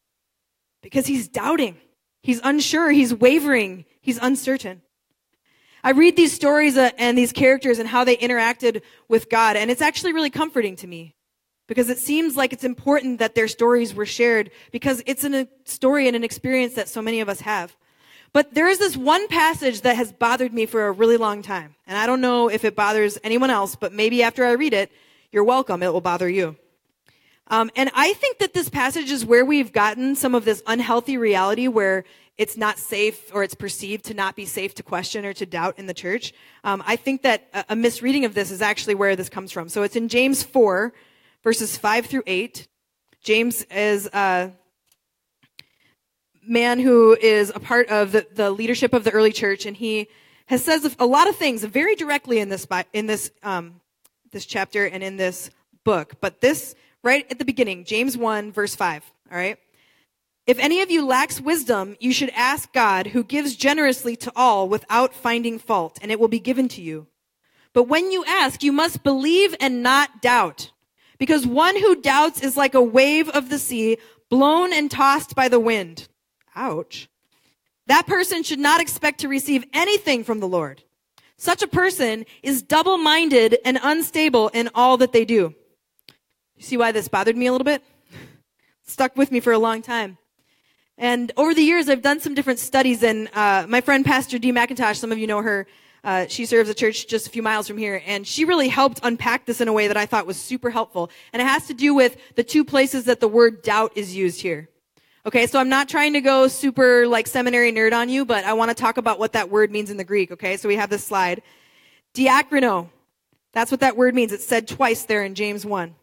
Because 0.82 1.08
he's 1.08 1.28
doubting. 1.28 1.78
He's 2.22 2.42
unsure. 2.44 2.92
He's 2.92 3.14
wavering. 3.14 3.86
He's 4.02 4.20
uncertain. 4.22 4.82
I 5.84 5.92
read 5.92 6.16
these 6.16 6.34
stories 6.34 6.78
uh, 6.78 6.90
and 6.98 7.16
these 7.16 7.32
characters 7.32 7.78
and 7.78 7.88
how 7.88 8.04
they 8.04 8.18
interacted 8.18 8.82
with 9.08 9.30
God, 9.30 9.56
and 9.56 9.70
it's 9.70 9.84
actually 9.84 10.14
really 10.14 10.32
comforting 10.32 10.76
to 10.78 10.88
me 10.88 11.14
because 11.68 11.90
it 11.90 12.00
seems 12.00 12.36
like 12.36 12.54
it's 12.54 12.64
important 12.64 13.20
that 13.20 13.36
their 13.36 13.48
stories 13.48 13.94
were 13.94 14.06
shared 14.06 14.50
because 14.72 15.04
it's 15.06 15.24
a 15.24 15.48
story 15.66 16.08
and 16.08 16.16
an 16.16 16.24
experience 16.24 16.74
that 16.74 16.90
so 16.90 17.04
many 17.04 17.20
of 17.20 17.30
us 17.30 17.42
have. 17.42 17.76
But 18.36 18.54
there 18.54 18.68
is 18.68 18.80
this 18.80 18.98
one 18.98 19.30
passage 19.30 19.80
that 19.84 19.96
has 19.96 20.12
bothered 20.12 20.54
me 20.54 20.66
for 20.66 20.88
a 20.88 20.92
really 20.92 21.16
long 21.16 21.42
time. 21.42 21.74
And 21.88 21.98
I 21.98 22.06
don't 22.06 22.20
know 22.20 22.50
if 22.50 22.66
it 22.66 22.76
bothers 22.76 23.18
anyone 23.24 23.50
else, 23.50 23.78
but 23.78 23.94
maybe 23.94 24.24
after 24.24 24.44
I 24.44 24.52
read 24.52 24.74
it, 24.74 24.92
you're 25.32 25.46
welcome. 25.46 25.82
It 25.82 25.94
will 25.94 26.02
bother 26.02 26.28
you. 26.28 26.58
Um, 27.48 27.72
and 27.78 27.90
I 27.94 28.12
think 28.12 28.40
that 28.40 28.54
this 28.54 28.68
passage 28.68 29.10
is 29.10 29.26
where 29.26 29.46
we've 29.46 29.72
gotten 29.72 30.18
some 30.18 30.36
of 30.36 30.44
this 30.44 30.62
unhealthy 30.68 31.16
reality 31.16 31.70
where 31.70 32.04
it's 32.38 32.58
not 32.58 32.78
safe 32.78 33.34
or 33.34 33.42
it's 33.42 33.56
perceived 33.56 34.04
to 34.08 34.14
not 34.14 34.36
be 34.36 34.44
safe 34.44 34.76
to 34.76 34.84
question 34.84 35.24
or 35.26 35.32
to 35.32 35.46
doubt 35.46 35.80
in 35.80 35.86
the 35.86 35.94
church. 35.94 36.34
Um, 36.66 36.84
I 36.86 36.98
think 36.98 37.22
that 37.22 37.48
a, 37.54 37.64
a 37.70 37.76
misreading 37.78 38.26
of 38.26 38.34
this 38.34 38.52
is 38.52 38.62
actually 38.62 38.96
where 38.96 39.16
this 39.16 39.30
comes 39.30 39.54
from. 39.54 39.70
So 39.70 39.84
it's 39.84 39.96
in 39.96 40.10
James 40.10 40.44
4, 40.44 40.92
verses 41.42 41.78
5 41.78 42.08
through 42.08 42.24
8. 42.28 42.68
James 43.24 43.62
is, 43.72 44.08
uh, 44.08 44.50
man 46.48 46.80
who 46.80 47.16
is 47.20 47.52
a 47.54 47.60
part 47.60 47.90
of 47.90 48.12
the, 48.12 48.28
the 48.34 48.52
leadership 48.52 48.94
of 48.94 49.04
the 49.04 49.12
early 49.12 49.32
church, 49.32 49.66
and 49.66 49.76
he 49.76 50.08
has 50.48 50.64
says 50.64 50.96
a 51.00 51.06
lot 51.06 51.28
of 51.28 51.36
things 51.36 51.64
very 51.64 51.96
directly 51.96 52.40
in 52.40 52.50
this 52.50 52.68
in 52.94 53.08
this 53.08 53.32
um, 53.44 53.82
this 54.32 54.46
chapter 54.46 54.86
and 54.86 55.04
in 55.04 55.18
this 55.18 55.50
book. 55.84 56.14
But 56.22 56.42
this 56.42 56.76
right 57.04 57.26
at 57.32 57.40
the 57.40 57.46
beginning, 57.46 57.86
James 57.86 58.18
one 58.18 58.52
verse 58.52 58.76
five. 58.76 59.04
All 59.32 59.38
right. 59.38 59.58
If 60.48 60.60
any 60.60 60.82
of 60.82 60.92
you 60.92 61.04
lacks 61.04 61.42
wisdom, 61.42 61.98
you 62.00 62.14
should 62.14 62.30
ask 62.36 62.72
God, 62.72 63.08
who 63.08 63.24
gives 63.24 63.56
generously 63.56 64.16
to 64.18 64.32
all 64.36 64.70
without 64.70 65.16
finding 65.16 65.58
fault, 65.58 65.98
and 66.02 66.12
it 66.12 66.20
will 66.20 66.28
be 66.28 66.40
given 66.40 66.68
to 66.70 66.82
you. 66.82 67.08
But 67.74 67.88
when 67.88 68.12
you 68.12 68.24
ask, 68.28 68.62
you 68.62 68.72
must 68.72 69.04
believe 69.04 69.56
and 69.60 69.82
not 69.82 70.22
doubt. 70.22 70.72
Because 71.18 71.48
one 71.48 71.76
who 71.76 72.00
doubts 72.00 72.42
is 72.42 72.56
like 72.56 72.76
a 72.76 72.82
wave 72.82 73.28
of 73.30 73.50
the 73.50 73.58
sea, 73.58 73.98
blown 74.30 74.72
and 74.72 74.92
tossed 74.92 75.34
by 75.34 75.50
the 75.50 75.60
wind. 75.60 76.08
Ouch. 76.56 77.10
That 77.88 78.08
person 78.08 78.44
should 78.44 78.60
not 78.60 78.82
expect 78.82 79.20
to 79.20 79.28
receive 79.28 79.66
anything 79.74 80.24
from 80.24 80.40
the 80.40 80.48
Lord. 80.48 80.84
Such 81.38 81.62
a 81.62 81.68
person 81.68 82.26
is 82.42 82.62
double 82.62 82.98
minded 82.98 83.58
and 83.66 83.78
unstable 83.82 84.48
in 84.50 84.70
all 84.74 84.98
that 84.98 85.12
they 85.12 85.26
do. 85.26 85.54
You 86.56 86.64
see 86.64 86.78
why 86.78 86.92
this 86.92 87.08
bothered 87.08 87.36
me 87.36 87.48
a 87.48 87.52
little 87.52 87.66
bit? 87.66 87.84
Stuck 88.86 89.18
with 89.18 89.32
me 89.32 89.42
for 89.42 89.52
a 89.52 89.60
long 89.60 89.82
time. 89.82 90.18
And 90.98 91.32
over 91.36 91.54
the 91.54 91.62
years, 91.62 91.90
I've 91.90 92.02
done 92.02 92.22
some 92.22 92.36
different 92.36 92.60
studies, 92.60 93.04
and 93.04 93.30
uh, 93.34 93.66
my 93.68 93.82
friend 93.82 94.06
Pastor 94.06 94.40
Dee 94.40 94.54
McIntosh, 94.54 94.96
some 94.96 95.12
of 95.12 95.18
you 95.18 95.28
know 95.28 95.42
her, 95.42 95.68
uh, 96.06 96.28
she 96.30 96.46
serves 96.46 96.70
a 96.70 96.74
church 96.74 97.08
just 97.08 97.28
a 97.28 97.30
few 97.30 97.44
miles 97.44 97.68
from 97.68 97.78
here, 97.78 98.02
and 98.06 98.26
she 98.26 98.46
really 98.46 98.70
helped 98.70 99.02
unpack 99.04 99.46
this 99.46 99.60
in 99.60 99.68
a 99.68 99.74
way 99.74 99.90
that 99.90 99.98
I 99.98 100.06
thought 100.06 100.26
was 100.26 100.38
super 100.38 100.70
helpful. 100.70 101.10
And 101.34 101.42
it 101.42 101.46
has 101.46 101.68
to 101.68 101.74
do 101.74 101.94
with 101.94 102.16
the 102.36 102.44
two 102.44 102.64
places 102.64 103.06
that 103.06 103.20
the 103.20 103.28
word 103.28 103.62
doubt 103.62 103.92
is 103.96 104.16
used 104.16 104.40
here. 104.40 104.70
Okay, 105.28 105.48
so 105.48 105.60
I'm 105.60 105.70
not 105.70 105.90
trying 105.90 106.14
to 106.14 106.22
go 106.22 106.48
super 106.48 107.08
like 107.08 107.26
seminary 107.26 107.72
nerd 107.72 107.94
on 107.94 108.10
you, 108.10 108.26
but 108.26 108.46
I 108.46 108.54
want 108.54 108.70
to 108.70 108.76
talk 108.76 108.98
about 108.98 109.18
what 109.18 109.34
that 109.34 109.50
word 109.50 109.72
means 109.72 109.90
in 109.90 109.98
the 109.98 110.04
Greek. 110.04 110.32
Okay, 110.32 110.56
so 110.56 110.68
we 110.68 110.76
have 110.76 110.92
this 110.92 111.04
slide. 111.04 111.42
Diakrino. 112.14 112.90
That's 113.52 113.72
what 113.72 113.80
that 113.80 113.98
word 113.98 114.14
means. 114.14 114.32
It's 114.32 114.46
said 114.46 114.68
twice 114.68 115.06
there 115.06 115.24
in 115.24 115.34
James 115.34 115.66
1. 115.66 115.96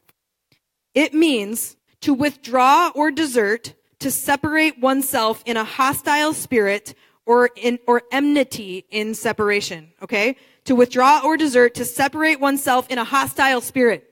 It 0.94 1.14
means 1.14 1.76
to 2.00 2.14
withdraw 2.14 2.90
or 2.96 3.12
desert, 3.12 3.74
to 4.00 4.10
separate 4.10 4.80
oneself 4.80 5.44
in 5.46 5.56
a 5.56 5.62
hostile 5.62 6.34
spirit 6.34 6.94
or 7.24 7.50
in, 7.54 7.78
or 7.86 8.02
enmity 8.10 8.86
in 8.90 9.14
separation. 9.14 9.92
Okay? 10.02 10.36
To 10.64 10.74
withdraw 10.74 11.20
or 11.24 11.36
desert, 11.36 11.74
to 11.74 11.84
separate 11.84 12.40
oneself 12.40 12.90
in 12.90 12.98
a 12.98 13.04
hostile 13.04 13.60
spirit. 13.60 14.04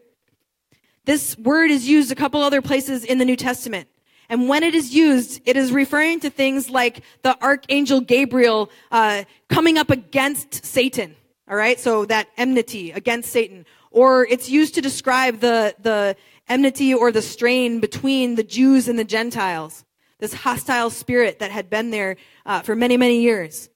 This 1.04 1.36
word 1.36 1.72
is 1.72 1.88
used 1.88 2.12
a 2.12 2.14
couple 2.14 2.40
other 2.42 2.62
places 2.62 3.04
in 3.04 3.18
the 3.18 3.24
New 3.24 3.36
Testament. 3.36 3.88
And 4.30 4.48
when 4.48 4.62
it 4.62 4.76
is 4.76 4.94
used, 4.94 5.42
it 5.44 5.56
is 5.56 5.72
referring 5.72 6.20
to 6.20 6.30
things 6.30 6.70
like 6.70 7.02
the 7.22 7.36
archangel 7.42 8.00
Gabriel 8.00 8.70
uh, 8.92 9.24
coming 9.48 9.76
up 9.76 9.90
against 9.90 10.64
Satan. 10.64 11.16
All 11.48 11.56
right, 11.56 11.80
so 11.80 12.04
that 12.04 12.28
enmity 12.36 12.92
against 12.92 13.32
Satan, 13.32 13.66
or 13.90 14.24
it's 14.24 14.48
used 14.48 14.76
to 14.76 14.80
describe 14.80 15.40
the 15.40 15.74
the 15.80 16.14
enmity 16.48 16.94
or 16.94 17.10
the 17.10 17.22
strain 17.22 17.80
between 17.80 18.36
the 18.36 18.44
Jews 18.44 18.86
and 18.86 18.96
the 18.96 19.04
Gentiles. 19.04 19.84
This 20.20 20.32
hostile 20.32 20.90
spirit 20.90 21.40
that 21.40 21.50
had 21.50 21.68
been 21.68 21.90
there 21.90 22.16
uh, 22.46 22.60
for 22.60 22.76
many 22.76 22.96
many 22.96 23.20
years. 23.20 23.68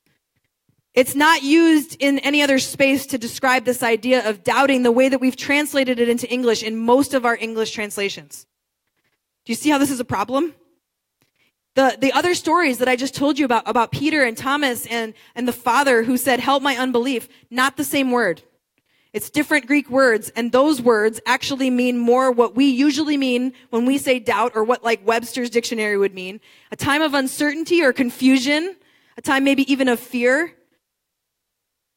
It's 0.94 1.16
not 1.16 1.42
used 1.42 1.96
in 1.98 2.20
any 2.20 2.42
other 2.42 2.60
space 2.60 3.06
to 3.06 3.18
describe 3.18 3.64
this 3.64 3.82
idea 3.82 4.28
of 4.28 4.44
doubting 4.44 4.84
the 4.84 4.92
way 4.92 5.08
that 5.08 5.20
we've 5.20 5.34
translated 5.34 5.98
it 5.98 6.08
into 6.08 6.30
English 6.30 6.62
in 6.62 6.76
most 6.76 7.12
of 7.12 7.24
our 7.24 7.36
English 7.36 7.72
translations. 7.72 8.46
Do 9.44 9.52
you 9.52 9.56
see 9.56 9.70
how 9.70 9.78
this 9.78 9.90
is 9.90 10.00
a 10.00 10.04
problem? 10.04 10.54
The, 11.74 11.98
the 12.00 12.12
other 12.12 12.34
stories 12.34 12.78
that 12.78 12.88
I 12.88 12.96
just 12.96 13.14
told 13.14 13.38
you 13.38 13.44
about, 13.44 13.64
about 13.66 13.90
Peter 13.90 14.22
and 14.22 14.36
Thomas 14.36 14.86
and, 14.86 15.12
and 15.34 15.46
the 15.48 15.52
father 15.52 16.04
who 16.04 16.16
said, 16.16 16.38
help 16.40 16.62
my 16.62 16.76
unbelief, 16.76 17.28
not 17.50 17.76
the 17.76 17.84
same 17.84 18.10
word. 18.10 18.42
It's 19.12 19.30
different 19.30 19.66
Greek 19.66 19.90
words, 19.90 20.30
and 20.34 20.50
those 20.50 20.82
words 20.82 21.20
actually 21.24 21.70
mean 21.70 21.98
more 21.98 22.32
what 22.32 22.56
we 22.56 22.66
usually 22.66 23.16
mean 23.16 23.52
when 23.70 23.86
we 23.86 23.96
say 23.98 24.18
doubt 24.18 24.52
or 24.56 24.64
what 24.64 24.82
like 24.82 25.06
Webster's 25.06 25.50
dictionary 25.50 25.96
would 25.96 26.14
mean. 26.14 26.40
A 26.72 26.76
time 26.76 27.00
of 27.00 27.14
uncertainty 27.14 27.82
or 27.82 27.92
confusion, 27.92 28.74
a 29.16 29.22
time 29.22 29.44
maybe 29.44 29.70
even 29.70 29.88
of 29.88 30.00
fear. 30.00 30.52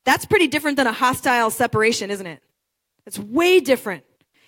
That's 0.05 0.25
pretty 0.25 0.47
different 0.47 0.77
than 0.77 0.85
a 0.85 0.91
hostile 0.91 1.49
separation, 1.49 2.11
isn't 2.11 2.27
it? 2.27 2.41
It's 3.07 3.17
way 3.17 3.61
different. 3.61 4.03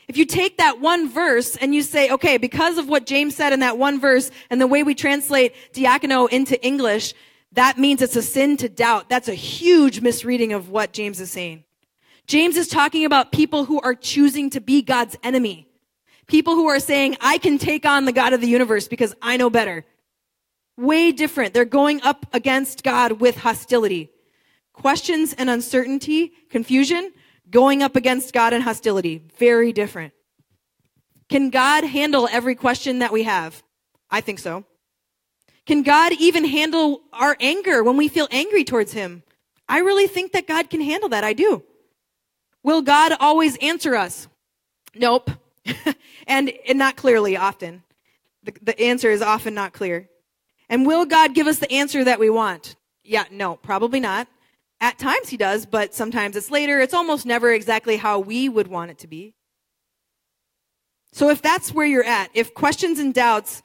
If 0.09 0.17
you 0.17 0.25
take 0.25 0.57
that 0.57 0.81
one 0.81 1.07
verse 1.07 1.55
and 1.55 1.73
you 1.73 1.83
say, 1.83 2.09
okay, 2.09 2.37
because 2.37 2.79
of 2.79 2.89
what 2.89 3.05
James 3.05 3.35
said 3.35 3.53
in 3.53 3.59
that 3.59 3.77
one 3.77 3.99
verse 3.99 4.31
and 4.49 4.59
the 4.59 4.65
way 4.65 4.81
we 4.81 4.95
translate 4.95 5.53
diakrino 5.71 6.27
into 6.27 6.59
English, 6.65 7.13
that 7.51 7.77
means 7.77 8.01
it's 8.01 8.15
a 8.15 8.23
sin 8.23 8.57
to 8.57 8.67
doubt. 8.69 9.07
That's 9.07 9.27
a 9.27 9.35
huge 9.35 10.01
misreading 10.01 10.51
of 10.51 10.69
what 10.69 10.93
James 10.93 11.21
is 11.21 11.29
saying. 11.29 11.63
James 12.25 12.57
is 12.57 12.67
talking 12.67 13.05
about 13.05 13.31
people 13.31 13.65
who 13.65 13.79
are 13.81 13.93
choosing 13.93 14.49
to 14.49 14.59
be 14.59 14.81
God's 14.81 15.15
enemy. 15.21 15.67
People 16.25 16.55
who 16.55 16.67
are 16.67 16.79
saying, 16.79 17.15
I 17.21 17.37
can 17.37 17.59
take 17.59 17.85
on 17.85 18.05
the 18.05 18.11
God 18.11 18.33
of 18.33 18.41
the 18.41 18.47
universe 18.47 18.87
because 18.87 19.13
I 19.21 19.37
know 19.37 19.51
better. 19.51 19.85
Way 20.75 21.11
different. 21.11 21.53
They're 21.53 21.65
going 21.65 22.01
up 22.01 22.25
against 22.33 22.81
God 22.81 23.21
with 23.21 23.37
hostility. 23.37 24.09
Questions 24.73 25.33
and 25.33 25.51
uncertainty, 25.51 26.33
confusion, 26.49 27.11
Going 27.49 27.81
up 27.81 27.95
against 27.95 28.33
God 28.33 28.53
in 28.53 28.61
hostility, 28.61 29.23
very 29.37 29.73
different. 29.73 30.13
Can 31.29 31.49
God 31.49 31.83
handle 31.83 32.27
every 32.31 32.55
question 32.55 32.99
that 32.99 33.11
we 33.11 33.23
have? 33.23 33.63
I 34.09 34.21
think 34.21 34.39
so. 34.39 34.65
Can 35.65 35.83
God 35.83 36.13
even 36.13 36.45
handle 36.45 37.01
our 37.13 37.37
anger 37.39 37.83
when 37.83 37.97
we 37.97 38.07
feel 38.07 38.27
angry 38.31 38.63
towards 38.63 38.93
Him? 38.93 39.23
I 39.67 39.79
really 39.79 40.07
think 40.07 40.31
that 40.31 40.47
God 40.47 40.69
can 40.69 40.81
handle 40.81 41.09
that. 41.09 41.23
I 41.23 41.33
do. 41.33 41.63
Will 42.63 42.81
God 42.81 43.13
always 43.19 43.55
answer 43.57 43.95
us? 43.95 44.27
Nope. 44.95 45.29
and, 46.27 46.51
and 46.67 46.79
not 46.79 46.95
clearly 46.95 47.37
often. 47.37 47.83
The, 48.43 48.53
the 48.61 48.79
answer 48.79 49.11
is 49.11 49.21
often 49.21 49.53
not 49.53 49.73
clear. 49.73 50.09
And 50.69 50.85
will 50.85 51.05
God 51.05 51.35
give 51.35 51.47
us 51.47 51.59
the 51.59 51.71
answer 51.71 52.03
that 52.03 52.19
we 52.19 52.29
want? 52.29 52.75
Yeah, 53.03 53.25
no, 53.31 53.55
probably 53.55 53.99
not. 53.99 54.27
At 54.81 54.97
times 54.97 55.29
he 55.29 55.37
does, 55.37 55.65
but 55.65 55.93
sometimes 55.93 56.35
it's 56.35 56.49
later. 56.49 56.79
It's 56.79 56.93
almost 56.93 57.25
never 57.25 57.51
exactly 57.51 57.97
how 57.97 58.19
we 58.19 58.47
would 58.47 58.67
want 58.67 58.91
it 58.91 58.99
to 58.99 59.07
be. 59.07 59.35
So 61.11 61.29
if 61.29 61.41
that's 61.41 61.73
where 61.73 61.85
you're 61.85 62.03
at, 62.03 62.29
if 62.33 62.53
questions 62.53 62.99
and 62.99 63.13
doubts 63.13 63.61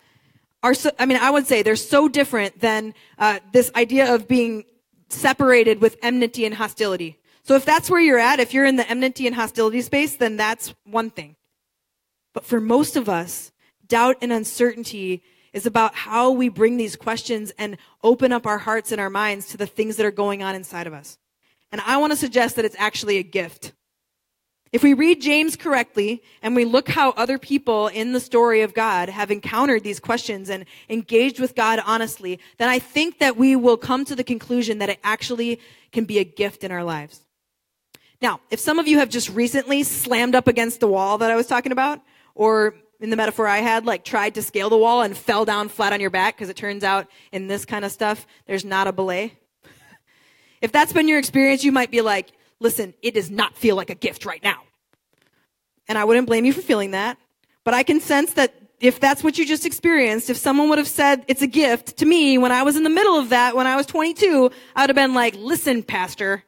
are 0.62 0.74
so, 0.74 0.90
I 0.98 1.06
mean, 1.06 1.18
I 1.18 1.30
would 1.30 1.46
say 1.46 1.62
they're 1.62 1.76
so 1.76 2.08
different 2.08 2.60
than 2.60 2.94
uh, 3.18 3.38
this 3.52 3.70
idea 3.76 4.14
of 4.14 4.26
being 4.26 4.64
separated 5.08 5.80
with 5.80 5.96
enmity 6.02 6.46
and 6.46 6.54
hostility. 6.54 7.18
So 7.42 7.54
if 7.54 7.64
that's 7.64 7.90
where 7.90 8.00
you're 8.00 8.18
at, 8.18 8.40
if 8.40 8.54
you're 8.54 8.64
in 8.64 8.76
the 8.76 8.88
enmity 8.88 9.26
and 9.26 9.36
hostility 9.36 9.82
space, 9.82 10.16
then 10.16 10.36
that's 10.36 10.74
one 10.84 11.10
thing. 11.10 11.36
But 12.32 12.46
for 12.46 12.60
most 12.60 12.96
of 12.96 13.08
us, 13.08 13.52
doubt 13.86 14.16
and 14.22 14.32
uncertainty 14.32 15.22
is 15.54 15.64
about 15.64 15.94
how 15.94 16.32
we 16.32 16.50
bring 16.50 16.76
these 16.76 16.96
questions 16.96 17.52
and 17.56 17.78
open 18.02 18.32
up 18.32 18.46
our 18.46 18.58
hearts 18.58 18.92
and 18.92 19.00
our 19.00 19.08
minds 19.08 19.46
to 19.46 19.56
the 19.56 19.66
things 19.66 19.96
that 19.96 20.04
are 20.04 20.10
going 20.10 20.42
on 20.42 20.54
inside 20.54 20.86
of 20.86 20.92
us. 20.92 21.16
And 21.72 21.80
I 21.80 21.96
want 21.96 22.12
to 22.12 22.16
suggest 22.16 22.56
that 22.56 22.64
it's 22.64 22.76
actually 22.78 23.16
a 23.16 23.22
gift. 23.22 23.72
If 24.72 24.82
we 24.82 24.92
read 24.92 25.22
James 25.22 25.54
correctly 25.54 26.20
and 26.42 26.56
we 26.56 26.64
look 26.64 26.88
how 26.88 27.10
other 27.10 27.38
people 27.38 27.86
in 27.86 28.12
the 28.12 28.18
story 28.18 28.62
of 28.62 28.74
God 28.74 29.08
have 29.08 29.30
encountered 29.30 29.84
these 29.84 30.00
questions 30.00 30.50
and 30.50 30.64
engaged 30.88 31.38
with 31.38 31.54
God 31.54 31.80
honestly, 31.86 32.40
then 32.58 32.68
I 32.68 32.80
think 32.80 33.20
that 33.20 33.36
we 33.36 33.54
will 33.54 33.76
come 33.76 34.04
to 34.06 34.16
the 34.16 34.24
conclusion 34.24 34.78
that 34.78 34.90
it 34.90 34.98
actually 35.04 35.60
can 35.92 36.04
be 36.04 36.18
a 36.18 36.24
gift 36.24 36.64
in 36.64 36.72
our 36.72 36.82
lives. 36.82 37.20
Now, 38.20 38.40
if 38.50 38.58
some 38.58 38.80
of 38.80 38.88
you 38.88 38.98
have 38.98 39.08
just 39.08 39.30
recently 39.30 39.84
slammed 39.84 40.34
up 40.34 40.48
against 40.48 40.80
the 40.80 40.88
wall 40.88 41.18
that 41.18 41.30
I 41.30 41.36
was 41.36 41.46
talking 41.46 41.70
about, 41.70 42.00
or 42.34 42.74
in 43.00 43.10
the 43.10 43.16
metaphor 43.16 43.46
I 43.46 43.58
had, 43.58 43.86
like 43.86 44.04
tried 44.04 44.34
to 44.34 44.42
scale 44.42 44.70
the 44.70 44.78
wall 44.78 45.02
and 45.02 45.16
fell 45.16 45.44
down 45.44 45.68
flat 45.68 45.92
on 45.92 46.00
your 46.00 46.10
back 46.10 46.36
because 46.36 46.48
it 46.48 46.56
turns 46.56 46.84
out 46.84 47.08
in 47.32 47.46
this 47.48 47.64
kind 47.64 47.84
of 47.84 47.92
stuff, 47.92 48.26
there's 48.46 48.64
not 48.64 48.86
a 48.86 48.92
belay. 48.92 49.32
if 50.60 50.72
that's 50.72 50.92
been 50.92 51.08
your 51.08 51.18
experience, 51.18 51.64
you 51.64 51.72
might 51.72 51.90
be 51.90 52.00
like, 52.00 52.32
listen, 52.60 52.94
it 53.02 53.14
does 53.14 53.30
not 53.30 53.56
feel 53.56 53.76
like 53.76 53.90
a 53.90 53.94
gift 53.94 54.24
right 54.24 54.42
now. 54.42 54.62
And 55.88 55.98
I 55.98 56.04
wouldn't 56.04 56.26
blame 56.26 56.44
you 56.44 56.52
for 56.52 56.62
feeling 56.62 56.92
that. 56.92 57.18
But 57.64 57.74
I 57.74 57.82
can 57.82 58.00
sense 58.00 58.34
that 58.34 58.54
if 58.80 59.00
that's 59.00 59.24
what 59.24 59.38
you 59.38 59.46
just 59.46 59.64
experienced, 59.64 60.30
if 60.30 60.36
someone 60.36 60.68
would 60.68 60.78
have 60.78 60.88
said 60.88 61.24
it's 61.28 61.42
a 61.42 61.46
gift 61.46 61.98
to 61.98 62.06
me 62.06 62.38
when 62.38 62.52
I 62.52 62.62
was 62.62 62.76
in 62.76 62.84
the 62.84 62.90
middle 62.90 63.18
of 63.18 63.30
that, 63.30 63.56
when 63.56 63.66
I 63.66 63.76
was 63.76 63.86
22, 63.86 64.50
I 64.76 64.82
would 64.82 64.90
have 64.90 64.96
been 64.96 65.14
like, 65.14 65.34
listen, 65.36 65.82
pastor, 65.82 66.42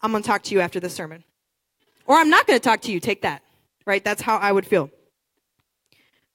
I'm 0.00 0.10
going 0.10 0.22
to 0.22 0.26
talk 0.26 0.42
to 0.44 0.54
you 0.54 0.60
after 0.60 0.80
this 0.80 0.94
sermon. 0.94 1.24
Or 2.06 2.16
I'm 2.16 2.30
not 2.30 2.46
going 2.46 2.58
to 2.58 2.62
talk 2.62 2.82
to 2.82 2.92
you. 2.92 3.00
Take 3.00 3.22
that. 3.22 3.42
Right? 3.86 4.04
That's 4.04 4.20
how 4.20 4.36
I 4.36 4.52
would 4.52 4.66
feel. 4.66 4.90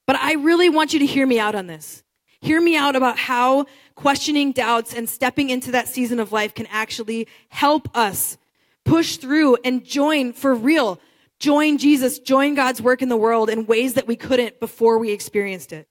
But 0.07 0.15
I 0.15 0.33
really 0.33 0.69
want 0.69 0.93
you 0.93 0.99
to 0.99 1.05
hear 1.05 1.27
me 1.27 1.37
out 1.37 1.53
on 1.53 1.67
this. 1.67 2.01
Hear 2.39 2.61
me 2.61 2.75
out 2.75 2.95
about 2.95 3.17
how 3.17 3.65
questioning 3.93 4.53
doubts 4.53 4.93
and 4.93 5.07
stepping 5.09 5.49
into 5.49 5.71
that 5.71 5.87
season 5.87 6.19
of 6.19 6.31
life 6.31 6.55
can 6.55 6.67
actually 6.67 7.27
help 7.49 7.95
us 7.95 8.37
push 8.85 9.17
through 9.17 9.57
and 9.65 9.83
join 9.83 10.33
for 10.33 10.55
real. 10.55 10.99
Join 11.39 11.77
Jesus, 11.77 12.19
join 12.19 12.55
God's 12.55 12.81
work 12.81 13.01
in 13.01 13.09
the 13.09 13.17
world 13.17 13.49
in 13.49 13.65
ways 13.65 13.95
that 13.95 14.07
we 14.07 14.15
couldn't 14.15 14.59
before 14.59 14.97
we 14.97 15.11
experienced 15.11 15.73
it. 15.73 15.87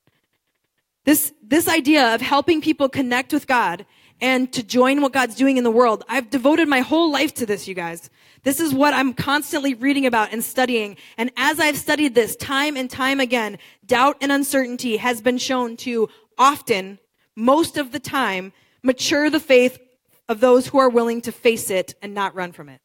This, 1.05 1.33
this 1.43 1.69
idea 1.69 2.15
of 2.15 2.21
helping 2.21 2.61
people 2.61 2.89
connect 2.89 3.33
with 3.33 3.47
God 3.47 3.87
and 4.21 4.53
to 4.53 4.63
join 4.63 5.03
what 5.03 5.13
God's 5.13 5.37
doing 5.37 5.57
in 5.57 5.63
the 5.63 5.71
world. 5.71 6.05
I've 6.09 6.31
devoted 6.31 6.69
my 6.69 6.81
whole 6.81 7.13
life 7.13 7.35
to 7.35 7.47
this, 7.47 7.69
you 7.69 7.75
guys. 7.75 8.09
This 8.47 8.61
is 8.61 8.73
what 8.73 8.95
I'm 8.95 9.13
constantly 9.13 9.75
reading 9.75 10.07
about 10.07 10.33
and 10.33 10.43
studying. 10.45 10.99
And 11.19 11.33
as 11.37 11.59
I've 11.59 11.77
studied 11.77 12.15
this 12.15 12.37
time 12.37 12.77
and 12.77 12.89
time 12.89 13.19
again, 13.19 13.59
doubt 13.85 14.19
and 14.21 14.31
uncertainty 14.31 14.99
has 14.99 15.21
been 15.21 15.37
shown 15.37 15.77
to 15.79 16.09
often, 16.39 17.01
most 17.35 17.77
of 17.77 17.91
the 17.91 17.99
time, 17.99 18.53
mature 18.85 19.31
the 19.31 19.41
faith 19.41 19.81
of 20.29 20.39
those 20.39 20.69
who 20.69 20.79
are 20.79 20.89
willing 20.89 21.23
to 21.23 21.33
face 21.33 21.71
it 21.71 21.97
and 22.01 22.15
not 22.15 22.37
run 22.37 22.53
from 22.53 22.69
it. 22.69 22.81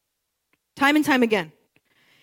Time 0.74 0.96
and 0.96 1.04
time 1.04 1.22
again. 1.22 1.52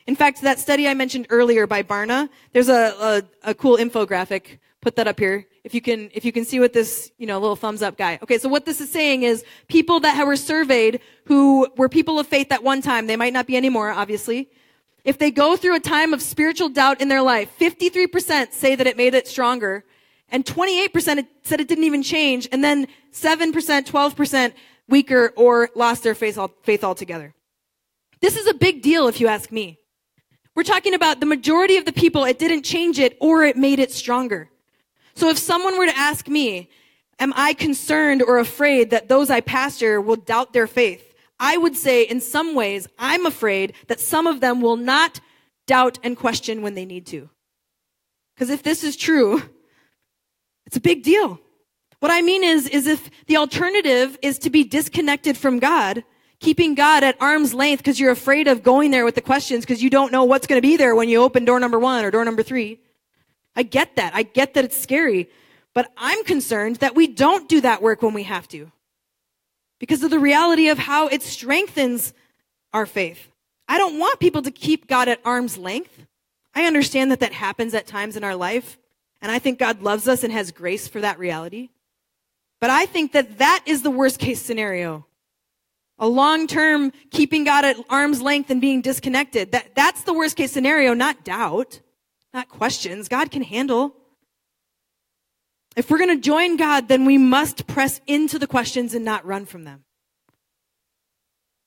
In 0.06 0.18
fact, 0.18 0.42
that 0.42 0.60
study 0.60 0.86
I 0.86 0.94
mentioned 0.94 1.28
earlier 1.30 1.66
by 1.66 1.82
Barna, 1.82 2.28
there's 2.52 2.68
a, 2.68 2.94
a, 3.00 3.52
a 3.52 3.54
cool 3.54 3.78
infographic. 3.78 4.60
Put 4.82 4.98
that 4.98 5.08
up 5.08 5.18
here. 5.18 5.48
If 5.70 5.76
you 5.76 5.82
can, 5.82 6.10
if 6.16 6.26
you 6.26 6.32
can 6.32 6.46
see 6.46 6.60
what 6.60 6.74
this, 6.74 7.12
you 7.20 7.28
know, 7.28 7.38
little 7.38 7.56
thumbs 7.56 7.84
up 7.84 7.96
guy. 7.96 8.18
Okay, 8.24 8.40
so 8.40 8.50
what 8.50 8.66
this 8.66 8.82
is 8.82 8.92
saying 8.92 9.22
is 9.22 9.46
people 9.68 10.00
that 10.00 10.26
were 10.26 10.36
surveyed 10.36 11.00
who 11.26 11.68
were 11.78 11.88
people 11.88 12.18
of 12.18 12.26
faith 12.26 12.52
at 12.52 12.64
one 12.64 12.82
time, 12.82 13.06
they 13.06 13.16
might 13.16 13.34
not 13.34 13.46
be 13.46 13.56
anymore, 13.56 13.92
obviously. 13.92 14.50
If 15.04 15.20
they 15.20 15.30
go 15.30 15.56
through 15.56 15.76
a 15.76 15.80
time 15.80 16.12
of 16.12 16.24
spiritual 16.24 16.70
doubt 16.70 17.02
in 17.02 17.08
their 17.08 17.22
life, 17.22 17.52
53% 17.60 18.52
say 18.52 18.74
that 18.74 18.88
it 18.88 18.98
made 18.98 19.14
it 19.14 19.28
stronger, 19.28 19.86
and 20.30 20.44
28% 20.44 21.28
said 21.44 21.60
it 21.60 21.68
didn't 21.68 21.84
even 21.84 22.02
change, 22.02 22.50
and 22.52 22.64
then 22.64 22.88
7%, 23.14 23.52
12% 23.54 24.54
weaker 24.88 25.34
or 25.36 25.70
lost 25.76 26.02
their 26.02 26.16
faith, 26.16 26.40
faith 26.64 26.84
altogether. 26.84 27.36
This 28.22 28.36
is 28.36 28.48
a 28.48 28.56
big 28.56 28.82
deal 28.82 29.08
if 29.08 29.22
you 29.22 29.28
ask 29.28 29.52
me. 29.52 29.78
We're 30.56 30.64
talking 30.64 30.96
about 30.96 31.20
the 31.20 31.28
majority 31.28 31.78
of 31.78 31.86
the 31.86 31.94
people, 31.94 32.24
it 32.24 32.40
didn't 32.40 32.64
change 32.64 32.98
it 32.98 33.16
or 33.22 33.44
it 33.44 33.56
made 33.56 33.78
it 33.78 33.92
stronger. 33.92 34.50
So 35.20 35.28
if 35.28 35.38
someone 35.38 35.78
were 35.78 35.86
to 35.86 35.98
ask 35.98 36.30
me, 36.30 36.70
am 37.20 37.34
I 37.36 37.52
concerned 37.52 38.22
or 38.22 38.38
afraid 38.38 38.92
that 38.92 39.10
those 39.10 39.30
I 39.30 39.42
pastor 39.42 40.00
will 40.00 40.16
doubt 40.16 40.54
their 40.54 40.66
faith? 40.66 41.14
I 41.38 41.58
would 41.58 41.76
say 41.76 42.04
in 42.04 42.22
some 42.22 42.56
ways, 42.56 42.88
I'm 42.98 43.26
afraid 43.26 43.74
that 43.88 44.00
some 44.00 44.28
of 44.28 44.40
them 44.40 44.62
will 44.62 44.78
not 44.78 45.20
doubt 45.68 46.00
and 46.04 46.16
question 46.16 46.62
when 46.62 46.74
they 46.74 46.86
need 46.86 47.06
to. 47.08 47.30
Because 48.34 48.50
if 48.50 48.64
this 48.64 48.82
is 48.82 48.96
true, 48.96 49.44
it's 50.66 50.78
a 50.78 50.82
big 50.82 51.04
deal. 51.04 51.38
What 52.00 52.14
I 52.14 52.22
mean 52.22 52.46
is, 52.46 52.70
is 52.70 52.88
if 52.88 53.10
the 53.28 53.36
alternative 53.36 54.18
is 54.22 54.40
to 54.40 54.50
be 54.50 54.64
disconnected 54.64 55.38
from 55.38 55.60
God, 55.60 56.06
keeping 56.40 56.76
God 56.76 57.04
at 57.04 57.22
arm's 57.22 57.54
length 57.54 57.80
because 57.80 58.00
you're 58.00 58.12
afraid 58.12 58.48
of 58.48 58.64
going 58.64 58.92
there 58.92 59.04
with 59.04 59.16
the 59.16 59.22
questions 59.22 59.66
because 59.66 59.84
you 59.84 59.90
don't 59.90 60.14
know 60.14 60.24
what's 60.24 60.48
going 60.48 60.62
to 60.62 60.66
be 60.66 60.78
there 60.78 60.96
when 60.96 61.10
you 61.10 61.22
open 61.22 61.44
door 61.44 61.60
number 61.60 61.78
one 61.78 62.06
or 62.06 62.12
door 62.12 62.24
number 62.24 62.42
three. 62.42 62.80
I 63.56 63.64
get 63.64 63.96
that. 63.96 64.14
I 64.16 64.24
get 64.24 64.54
that 64.54 64.66
it's 64.66 64.80
scary. 64.80 65.30
But 65.74 65.92
I'm 65.98 66.24
concerned 66.24 66.78
that 66.78 66.96
we 66.96 67.08
don't 67.08 67.48
do 67.48 67.62
that 67.62 67.82
work 67.82 68.02
when 68.02 68.14
we 68.14 68.24
have 68.24 68.48
to 68.50 68.72
because 69.80 70.04
of 70.04 70.12
the 70.12 70.20
reality 70.20 70.68
of 70.68 70.78
how 70.78 71.08
it 71.08 71.22
strengthens 71.22 72.14
our 72.74 72.86
faith. 72.86 73.32
I 73.68 73.78
don't 73.78 74.00
want 74.00 74.20
people 74.20 74.42
to 74.42 74.52
keep 74.52 74.88
God 74.88 75.08
at 75.08 75.22
arm's 75.24 75.58
length. 75.58 76.06
I 76.54 76.66
understand 76.66 77.12
that 77.12 77.20
that 77.22 77.34
happens 77.34 77.74
at 77.74 77.88
times 77.88 78.18
in 78.18 78.24
our 78.24 78.36
life. 78.36 78.78
And 79.22 79.32
I 79.32 79.40
think 79.40 79.60
God 79.60 79.82
loves 79.82 80.08
us 80.08 80.24
and 80.24 80.34
has 80.34 80.52
grace 80.52 80.88
for 80.88 81.02
that 81.02 81.20
reality. 81.20 81.70
But 82.60 82.70
I 82.70 82.86
think 82.86 83.12
that 83.14 83.38
that 83.38 83.64
is 83.66 83.84
the 83.84 83.92
worst 83.92 84.20
case 84.20 84.42
scenario. 84.42 85.06
A 85.98 86.08
long 86.08 86.48
term 86.48 86.92
keeping 87.12 87.44
God 87.44 87.66
at 87.66 87.78
arm's 87.90 88.22
length 88.22 88.50
and 88.50 88.62
being 88.62 88.82
disconnected. 88.82 89.52
That, 89.52 89.76
that's 89.76 90.04
the 90.04 90.14
worst 90.14 90.36
case 90.36 90.52
scenario, 90.52 90.94
not 90.94 91.24
doubt, 91.24 91.82
not 92.34 92.50
questions. 92.50 93.08
God 93.08 93.32
can 93.32 93.42
handle. 93.42 93.96
If 95.76 95.90
we're 95.90 95.98
going 95.98 96.16
to 96.16 96.22
join 96.22 96.58
God, 96.58 96.88
then 96.88 97.06
we 97.06 97.18
must 97.18 97.68
press 97.68 98.02
into 98.08 98.40
the 98.40 98.48
questions 98.48 98.94
and 98.94 99.06
not 99.06 99.26
run 99.26 99.46
from 99.46 99.64
them. 99.64 99.84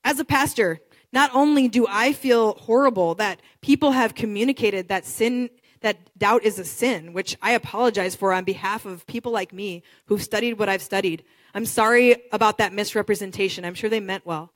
As 0.04 0.18
a 0.18 0.24
pastor, 0.24 0.80
not 1.12 1.30
only 1.34 1.68
do 1.68 1.86
I 1.88 2.12
feel 2.12 2.54
horrible 2.54 3.14
that 3.16 3.40
people 3.60 3.92
have 3.92 4.14
communicated 4.14 4.88
that 4.88 5.04
sin 5.04 5.50
that 5.82 6.16
doubt 6.16 6.44
is 6.44 6.58
a 6.58 6.64
sin, 6.64 7.12
which 7.12 7.36
I 7.42 7.52
apologize 7.52 8.14
for 8.14 8.32
on 8.32 8.44
behalf 8.44 8.86
of 8.86 9.06
people 9.06 9.32
like 9.32 9.52
me 9.52 9.82
who've 10.06 10.22
studied 10.22 10.58
what 10.58 10.68
I've 10.68 10.82
studied. 10.82 11.24
I'm 11.54 11.66
sorry 11.66 12.16
about 12.32 12.58
that 12.58 12.72
misrepresentation. 12.72 13.64
I'm 13.64 13.74
sure 13.74 13.90
they 13.90 14.00
meant 14.00 14.24
well. 14.24 14.52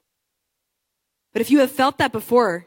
But 1.33 1.43
if 1.43 1.51
you 1.51 1.59
have 1.59 1.71
felt 1.71 1.99
that 1.99 2.13
before, 2.13 2.67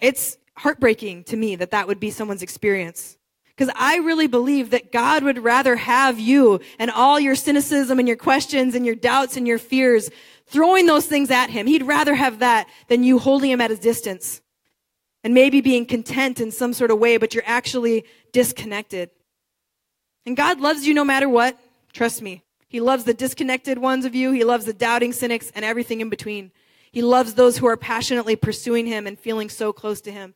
it's 0.00 0.36
heartbreaking 0.56 1.24
to 1.24 1.36
me 1.36 1.56
that 1.56 1.70
that 1.70 1.86
would 1.86 2.00
be 2.00 2.10
someone's 2.10 2.42
experience. 2.42 3.18
Because 3.56 3.72
I 3.78 3.98
really 3.98 4.26
believe 4.26 4.70
that 4.70 4.92
God 4.92 5.22
would 5.22 5.38
rather 5.38 5.76
have 5.76 6.18
you 6.18 6.60
and 6.78 6.90
all 6.90 7.20
your 7.20 7.34
cynicism 7.34 7.98
and 7.98 8.08
your 8.08 8.16
questions 8.16 8.74
and 8.74 8.86
your 8.86 8.94
doubts 8.94 9.36
and 9.36 9.46
your 9.46 9.58
fears 9.58 10.10
throwing 10.46 10.86
those 10.86 11.06
things 11.06 11.30
at 11.30 11.50
him. 11.50 11.66
He'd 11.66 11.82
rather 11.82 12.14
have 12.14 12.38
that 12.38 12.66
than 12.88 13.04
you 13.04 13.18
holding 13.18 13.50
him 13.50 13.60
at 13.60 13.70
a 13.70 13.76
distance 13.76 14.40
and 15.22 15.34
maybe 15.34 15.60
being 15.60 15.86
content 15.86 16.40
in 16.40 16.50
some 16.50 16.72
sort 16.72 16.90
of 16.90 16.98
way, 16.98 17.16
but 17.16 17.34
you're 17.34 17.44
actually 17.46 18.04
disconnected. 18.32 19.10
And 20.26 20.36
God 20.36 20.60
loves 20.60 20.86
you 20.86 20.94
no 20.94 21.04
matter 21.04 21.28
what. 21.28 21.58
Trust 21.92 22.22
me. 22.22 22.42
He 22.68 22.80
loves 22.80 23.04
the 23.04 23.14
disconnected 23.14 23.78
ones 23.78 24.04
of 24.04 24.14
you. 24.14 24.32
He 24.32 24.44
loves 24.44 24.64
the 24.64 24.72
doubting 24.72 25.12
cynics 25.12 25.52
and 25.54 25.64
everything 25.64 26.00
in 26.00 26.08
between. 26.08 26.52
He 26.92 27.02
loves 27.02 27.34
those 27.34 27.58
who 27.58 27.66
are 27.66 27.76
passionately 27.76 28.36
pursuing 28.36 28.86
Him 28.86 29.06
and 29.06 29.18
feeling 29.18 29.48
so 29.48 29.72
close 29.72 30.00
to 30.02 30.12
Him. 30.12 30.34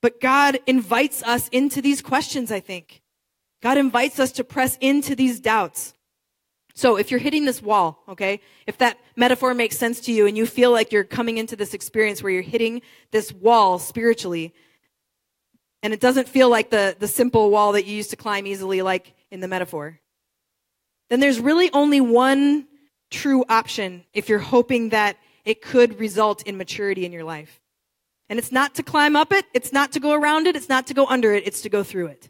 But 0.00 0.20
God 0.20 0.60
invites 0.66 1.22
us 1.22 1.48
into 1.48 1.82
these 1.82 2.02
questions, 2.02 2.52
I 2.52 2.60
think. 2.60 3.02
God 3.62 3.78
invites 3.78 4.20
us 4.20 4.30
to 4.32 4.44
press 4.44 4.76
into 4.80 5.16
these 5.16 5.40
doubts. 5.40 5.94
So 6.74 6.96
if 6.96 7.10
you're 7.10 7.18
hitting 7.18 7.44
this 7.44 7.60
wall, 7.60 8.04
okay, 8.08 8.40
if 8.68 8.78
that 8.78 8.98
metaphor 9.16 9.52
makes 9.52 9.76
sense 9.76 9.98
to 10.02 10.12
you 10.12 10.28
and 10.28 10.36
you 10.36 10.46
feel 10.46 10.70
like 10.70 10.92
you're 10.92 11.02
coming 11.02 11.38
into 11.38 11.56
this 11.56 11.74
experience 11.74 12.22
where 12.22 12.30
you're 12.30 12.42
hitting 12.42 12.82
this 13.10 13.32
wall 13.32 13.80
spiritually, 13.80 14.54
and 15.82 15.92
it 15.92 15.98
doesn't 15.98 16.28
feel 16.28 16.48
like 16.48 16.70
the, 16.70 16.94
the 16.98 17.08
simple 17.08 17.50
wall 17.50 17.72
that 17.72 17.84
you 17.84 17.96
used 17.96 18.10
to 18.10 18.16
climb 18.16 18.46
easily, 18.46 18.82
like 18.82 19.14
in 19.30 19.40
the 19.40 19.48
metaphor, 19.48 19.98
then 21.10 21.18
there's 21.18 21.40
really 21.40 21.72
only 21.72 22.00
one 22.00 22.66
true 23.10 23.44
option 23.48 24.04
if 24.12 24.28
you're 24.28 24.38
hoping 24.38 24.90
that 24.90 25.16
it 25.44 25.62
could 25.62 25.98
result 25.98 26.42
in 26.42 26.56
maturity 26.56 27.04
in 27.04 27.12
your 27.12 27.24
life. 27.24 27.60
And 28.28 28.38
it's 28.38 28.52
not 28.52 28.74
to 28.74 28.82
climb 28.82 29.16
up 29.16 29.32
it, 29.32 29.46
it's 29.54 29.72
not 29.72 29.92
to 29.92 30.00
go 30.00 30.12
around 30.12 30.46
it, 30.46 30.56
it's 30.56 30.68
not 30.68 30.86
to 30.88 30.94
go 30.94 31.06
under 31.06 31.32
it, 31.32 31.46
it's 31.46 31.62
to 31.62 31.68
go 31.68 31.82
through 31.82 32.08
it. 32.08 32.28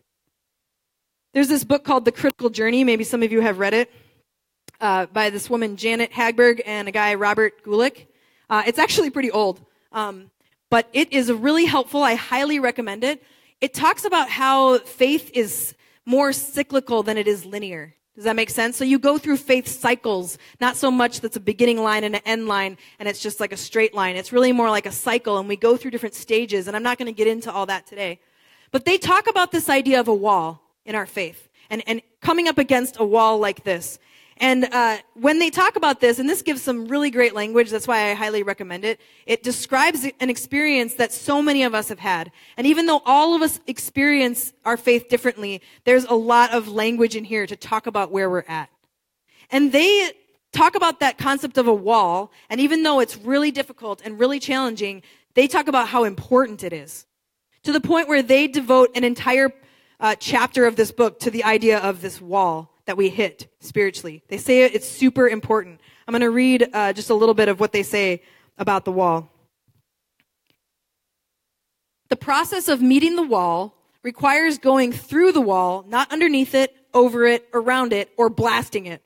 There's 1.34 1.48
this 1.48 1.64
book 1.64 1.84
called 1.84 2.04
The 2.04 2.12
Critical 2.12 2.50
Journey. 2.50 2.84
Maybe 2.84 3.04
some 3.04 3.22
of 3.22 3.32
you 3.32 3.40
have 3.40 3.58
read 3.58 3.74
it 3.74 3.90
uh, 4.80 5.06
by 5.06 5.30
this 5.30 5.50
woman, 5.50 5.76
Janet 5.76 6.12
Hagberg, 6.12 6.60
and 6.64 6.88
a 6.88 6.92
guy, 6.92 7.14
Robert 7.14 7.62
Guelich. 7.64 8.06
Uh, 8.48 8.62
it's 8.66 8.78
actually 8.78 9.10
pretty 9.10 9.30
old, 9.30 9.60
um, 9.92 10.30
but 10.70 10.88
it 10.92 11.12
is 11.12 11.30
really 11.30 11.66
helpful. 11.66 12.02
I 12.02 12.14
highly 12.14 12.60
recommend 12.60 13.04
it. 13.04 13.22
It 13.60 13.74
talks 13.74 14.04
about 14.04 14.30
how 14.30 14.78
faith 14.78 15.30
is 15.34 15.74
more 16.06 16.32
cyclical 16.32 17.02
than 17.02 17.18
it 17.18 17.28
is 17.28 17.44
linear. 17.44 17.94
Does 18.18 18.24
that 18.24 18.34
make 18.34 18.50
sense? 18.50 18.76
So 18.76 18.82
you 18.82 18.98
go 18.98 19.16
through 19.16 19.36
faith 19.36 19.68
cycles, 19.68 20.38
not 20.60 20.76
so 20.76 20.90
much 20.90 21.20
that's 21.20 21.36
a 21.36 21.40
beginning 21.40 21.80
line 21.80 22.02
and 22.02 22.16
an 22.16 22.22
end 22.24 22.48
line 22.48 22.76
and 22.98 23.08
it's 23.08 23.20
just 23.20 23.38
like 23.38 23.52
a 23.52 23.56
straight 23.56 23.94
line. 23.94 24.16
It's 24.16 24.32
really 24.32 24.50
more 24.50 24.70
like 24.70 24.86
a 24.86 24.90
cycle 24.90 25.38
and 25.38 25.48
we 25.48 25.54
go 25.54 25.76
through 25.76 25.92
different 25.92 26.16
stages 26.16 26.66
and 26.66 26.74
I'm 26.74 26.82
not 26.82 26.98
going 26.98 27.06
to 27.06 27.12
get 27.12 27.28
into 27.28 27.52
all 27.52 27.66
that 27.66 27.86
today. 27.86 28.18
But 28.72 28.84
they 28.86 28.98
talk 28.98 29.28
about 29.28 29.52
this 29.52 29.68
idea 29.68 30.00
of 30.00 30.08
a 30.08 30.14
wall 30.14 30.60
in 30.84 30.96
our 30.96 31.06
faith 31.06 31.48
and, 31.70 31.80
and 31.86 32.02
coming 32.20 32.48
up 32.48 32.58
against 32.58 32.98
a 32.98 33.04
wall 33.04 33.38
like 33.38 33.62
this. 33.62 34.00
And 34.40 34.64
uh, 34.72 34.98
when 35.14 35.40
they 35.40 35.50
talk 35.50 35.74
about 35.74 36.00
this, 36.00 36.18
and 36.18 36.28
this 36.28 36.42
gives 36.42 36.62
some 36.62 36.86
really 36.86 37.10
great 37.10 37.34
language, 37.34 37.70
that's 37.70 37.88
why 37.88 38.10
I 38.10 38.14
highly 38.14 38.44
recommend 38.44 38.84
it. 38.84 39.00
It 39.26 39.42
describes 39.42 40.06
an 40.20 40.30
experience 40.30 40.94
that 40.94 41.12
so 41.12 41.42
many 41.42 41.64
of 41.64 41.74
us 41.74 41.88
have 41.88 41.98
had. 41.98 42.30
And 42.56 42.66
even 42.66 42.86
though 42.86 43.02
all 43.04 43.34
of 43.34 43.42
us 43.42 43.58
experience 43.66 44.52
our 44.64 44.76
faith 44.76 45.08
differently, 45.08 45.60
there's 45.84 46.04
a 46.04 46.14
lot 46.14 46.52
of 46.52 46.68
language 46.68 47.16
in 47.16 47.24
here 47.24 47.46
to 47.46 47.56
talk 47.56 47.88
about 47.88 48.12
where 48.12 48.30
we're 48.30 48.44
at. 48.46 48.70
And 49.50 49.72
they 49.72 50.12
talk 50.52 50.76
about 50.76 51.00
that 51.00 51.18
concept 51.18 51.58
of 51.58 51.66
a 51.66 51.74
wall, 51.74 52.32
and 52.48 52.60
even 52.60 52.84
though 52.84 53.00
it's 53.00 53.16
really 53.16 53.50
difficult 53.50 54.00
and 54.04 54.20
really 54.20 54.38
challenging, 54.38 55.02
they 55.34 55.48
talk 55.48 55.66
about 55.66 55.88
how 55.88 56.04
important 56.04 56.62
it 56.62 56.72
is. 56.72 57.06
To 57.64 57.72
the 57.72 57.80
point 57.80 58.08
where 58.08 58.22
they 58.22 58.46
devote 58.46 58.90
an 58.94 59.02
entire 59.02 59.52
uh, 60.00 60.14
chapter 60.14 60.64
of 60.66 60.76
this 60.76 60.92
book 60.92 61.18
to 61.20 61.30
the 61.30 61.42
idea 61.42 61.78
of 61.78 62.02
this 62.02 62.20
wall 62.20 62.77
that 62.88 62.96
we 62.96 63.10
hit 63.10 63.48
spiritually. 63.60 64.22
They 64.28 64.38
say 64.38 64.64
it's 64.64 64.88
super 64.88 65.28
important. 65.28 65.78
I'm 66.06 66.12
going 66.12 66.22
to 66.22 66.30
read 66.30 66.70
uh, 66.72 66.94
just 66.94 67.10
a 67.10 67.14
little 67.14 67.34
bit 67.34 67.50
of 67.50 67.60
what 67.60 67.70
they 67.70 67.82
say 67.82 68.22
about 68.56 68.86
the 68.86 68.92
wall. 68.92 69.30
The 72.08 72.16
process 72.16 72.66
of 72.66 72.80
meeting 72.80 73.14
the 73.14 73.22
wall 73.22 73.74
requires 74.02 74.56
going 74.56 74.92
through 74.92 75.32
the 75.32 75.40
wall, 75.42 75.84
not 75.86 76.10
underneath 76.10 76.54
it, 76.54 76.74
over 76.94 77.26
it, 77.26 77.46
around 77.52 77.92
it, 77.92 78.08
or 78.16 78.30
blasting 78.30 78.86
it. 78.86 79.02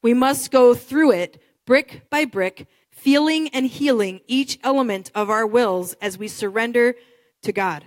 We 0.00 0.14
must 0.14 0.50
go 0.50 0.72
through 0.72 1.12
it, 1.12 1.42
brick 1.66 2.08
by 2.08 2.24
brick, 2.24 2.66
feeling 2.90 3.48
and 3.48 3.66
healing 3.66 4.22
each 4.26 4.58
element 4.64 5.10
of 5.14 5.28
our 5.28 5.46
wills 5.46 5.92
as 6.00 6.16
we 6.16 6.28
surrender 6.28 6.94
to 7.42 7.52
God. 7.52 7.84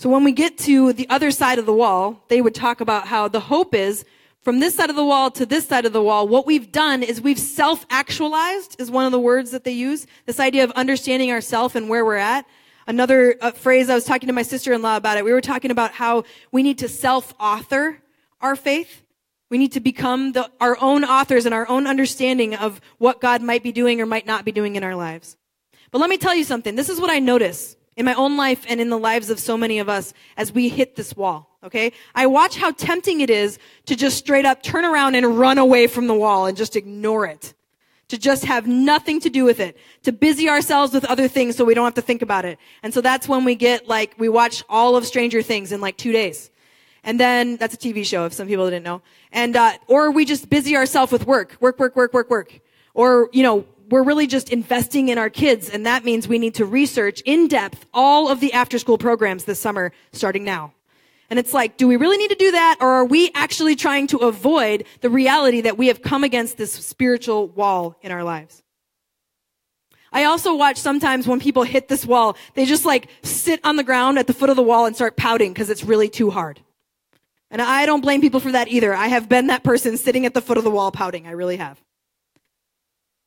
So 0.00 0.08
when 0.08 0.24
we 0.24 0.32
get 0.32 0.56
to 0.60 0.94
the 0.94 1.06
other 1.10 1.30
side 1.30 1.58
of 1.58 1.66
the 1.66 1.74
wall, 1.74 2.24
they 2.28 2.40
would 2.40 2.54
talk 2.54 2.80
about 2.80 3.06
how 3.06 3.28
the 3.28 3.38
hope 3.38 3.74
is 3.74 4.06
from 4.40 4.58
this 4.58 4.74
side 4.74 4.88
of 4.88 4.96
the 4.96 5.04
wall 5.04 5.30
to 5.32 5.44
this 5.44 5.68
side 5.68 5.84
of 5.84 5.92
the 5.92 6.00
wall, 6.02 6.26
what 6.26 6.46
we've 6.46 6.72
done 6.72 7.02
is 7.02 7.20
we've 7.20 7.38
self-actualized 7.38 8.80
is 8.80 8.90
one 8.90 9.04
of 9.04 9.12
the 9.12 9.20
words 9.20 9.50
that 9.50 9.64
they 9.64 9.72
use. 9.72 10.06
This 10.24 10.40
idea 10.40 10.64
of 10.64 10.70
understanding 10.70 11.30
ourself 11.30 11.74
and 11.74 11.90
where 11.90 12.02
we're 12.02 12.16
at. 12.16 12.46
Another 12.86 13.36
uh, 13.42 13.50
phrase 13.50 13.90
I 13.90 13.94
was 13.94 14.06
talking 14.06 14.28
to 14.28 14.32
my 14.32 14.40
sister-in-law 14.40 14.96
about 14.96 15.18
it. 15.18 15.24
We 15.26 15.34
were 15.34 15.42
talking 15.42 15.70
about 15.70 15.92
how 15.92 16.24
we 16.50 16.62
need 16.62 16.78
to 16.78 16.88
self-author 16.88 17.98
our 18.40 18.56
faith. 18.56 19.02
We 19.50 19.58
need 19.58 19.72
to 19.72 19.80
become 19.80 20.32
the, 20.32 20.50
our 20.62 20.78
own 20.80 21.04
authors 21.04 21.44
and 21.44 21.54
our 21.54 21.68
own 21.68 21.86
understanding 21.86 22.54
of 22.54 22.80
what 22.96 23.20
God 23.20 23.42
might 23.42 23.62
be 23.62 23.70
doing 23.70 24.00
or 24.00 24.06
might 24.06 24.24
not 24.24 24.46
be 24.46 24.52
doing 24.52 24.76
in 24.76 24.82
our 24.82 24.96
lives. 24.96 25.36
But 25.90 25.98
let 25.98 26.08
me 26.08 26.16
tell 26.16 26.34
you 26.34 26.44
something. 26.44 26.74
This 26.74 26.88
is 26.88 26.98
what 26.98 27.10
I 27.10 27.18
notice 27.18 27.76
in 28.00 28.06
my 28.06 28.14
own 28.14 28.38
life 28.38 28.64
and 28.66 28.80
in 28.80 28.88
the 28.88 28.98
lives 28.98 29.28
of 29.28 29.38
so 29.38 29.58
many 29.58 29.78
of 29.78 29.86
us 29.86 30.14
as 30.38 30.52
we 30.52 30.70
hit 30.70 30.96
this 30.96 31.14
wall. 31.14 31.58
Okay? 31.62 31.92
I 32.14 32.26
watch 32.28 32.56
how 32.56 32.70
tempting 32.72 33.20
it 33.20 33.28
is 33.28 33.58
to 33.84 33.94
just 33.94 34.16
straight 34.16 34.46
up 34.46 34.62
turn 34.62 34.86
around 34.86 35.16
and 35.16 35.38
run 35.38 35.58
away 35.58 35.86
from 35.86 36.06
the 36.06 36.14
wall 36.14 36.46
and 36.46 36.56
just 36.56 36.76
ignore 36.76 37.26
it. 37.26 37.52
To 38.08 38.16
just 38.16 38.46
have 38.46 38.66
nothing 38.66 39.20
to 39.20 39.28
do 39.28 39.44
with 39.44 39.60
it. 39.60 39.76
To 40.04 40.12
busy 40.12 40.48
ourselves 40.48 40.94
with 40.94 41.04
other 41.04 41.28
things 41.28 41.56
so 41.56 41.64
we 41.66 41.74
don't 41.74 41.84
have 41.84 41.94
to 41.94 42.02
think 42.02 42.22
about 42.22 42.46
it. 42.46 42.58
And 42.82 42.92
so 42.94 43.02
that's 43.02 43.28
when 43.28 43.44
we 43.44 43.54
get 43.54 43.86
like, 43.86 44.14
we 44.16 44.30
watch 44.30 44.64
all 44.70 44.96
of 44.96 45.06
Stranger 45.06 45.42
Things 45.42 45.70
in 45.70 45.82
like 45.82 45.98
two 45.98 46.10
days. 46.10 46.50
And 47.04 47.20
then, 47.20 47.56
that's 47.58 47.74
a 47.74 47.78
TV 47.78 48.04
show 48.04 48.24
if 48.24 48.32
some 48.32 48.48
people 48.48 48.64
didn't 48.64 48.84
know. 48.84 49.02
And, 49.30 49.56
uh, 49.56 49.72
or 49.88 50.10
we 50.10 50.24
just 50.24 50.48
busy 50.48 50.74
ourselves 50.74 51.12
with 51.12 51.26
work. 51.26 51.56
Work, 51.60 51.78
work, 51.78 51.96
work, 51.96 52.14
work, 52.14 52.30
work. 52.30 52.60
Or, 52.94 53.28
you 53.32 53.42
know, 53.42 53.66
we're 53.90 54.02
really 54.02 54.26
just 54.26 54.50
investing 54.50 55.08
in 55.08 55.18
our 55.18 55.30
kids. 55.30 55.68
And 55.68 55.84
that 55.84 56.04
means 56.04 56.28
we 56.28 56.38
need 56.38 56.54
to 56.54 56.64
research 56.64 57.20
in 57.26 57.48
depth 57.48 57.86
all 57.92 58.28
of 58.28 58.40
the 58.40 58.52
after 58.52 58.78
school 58.78 58.98
programs 58.98 59.44
this 59.44 59.60
summer 59.60 59.92
starting 60.12 60.44
now. 60.44 60.72
And 61.28 61.38
it's 61.38 61.54
like, 61.54 61.76
do 61.76 61.86
we 61.86 61.96
really 61.96 62.16
need 62.16 62.30
to 62.30 62.36
do 62.36 62.50
that? 62.52 62.78
Or 62.80 62.88
are 62.88 63.04
we 63.04 63.30
actually 63.34 63.76
trying 63.76 64.08
to 64.08 64.18
avoid 64.18 64.84
the 65.00 65.10
reality 65.10 65.60
that 65.60 65.78
we 65.78 65.86
have 65.86 66.02
come 66.02 66.24
against 66.24 66.56
this 66.56 66.72
spiritual 66.72 67.48
wall 67.48 67.96
in 68.02 68.10
our 68.10 68.24
lives? 68.24 68.62
I 70.12 70.24
also 70.24 70.56
watch 70.56 70.76
sometimes 70.76 71.28
when 71.28 71.38
people 71.38 71.62
hit 71.62 71.86
this 71.86 72.04
wall, 72.04 72.36
they 72.54 72.66
just 72.66 72.84
like 72.84 73.08
sit 73.22 73.60
on 73.62 73.76
the 73.76 73.84
ground 73.84 74.18
at 74.18 74.26
the 74.26 74.32
foot 74.32 74.50
of 74.50 74.56
the 74.56 74.62
wall 74.62 74.86
and 74.86 74.96
start 74.96 75.16
pouting 75.16 75.52
because 75.52 75.70
it's 75.70 75.84
really 75.84 76.08
too 76.08 76.30
hard. 76.30 76.60
And 77.48 77.62
I 77.62 77.86
don't 77.86 78.00
blame 78.00 78.20
people 78.20 78.40
for 78.40 78.50
that 78.52 78.66
either. 78.66 78.92
I 78.92 79.06
have 79.06 79.28
been 79.28 79.48
that 79.48 79.62
person 79.62 79.96
sitting 79.96 80.26
at 80.26 80.34
the 80.34 80.40
foot 80.40 80.58
of 80.58 80.64
the 80.64 80.70
wall 80.70 80.90
pouting. 80.90 81.28
I 81.28 81.32
really 81.32 81.58
have. 81.58 81.80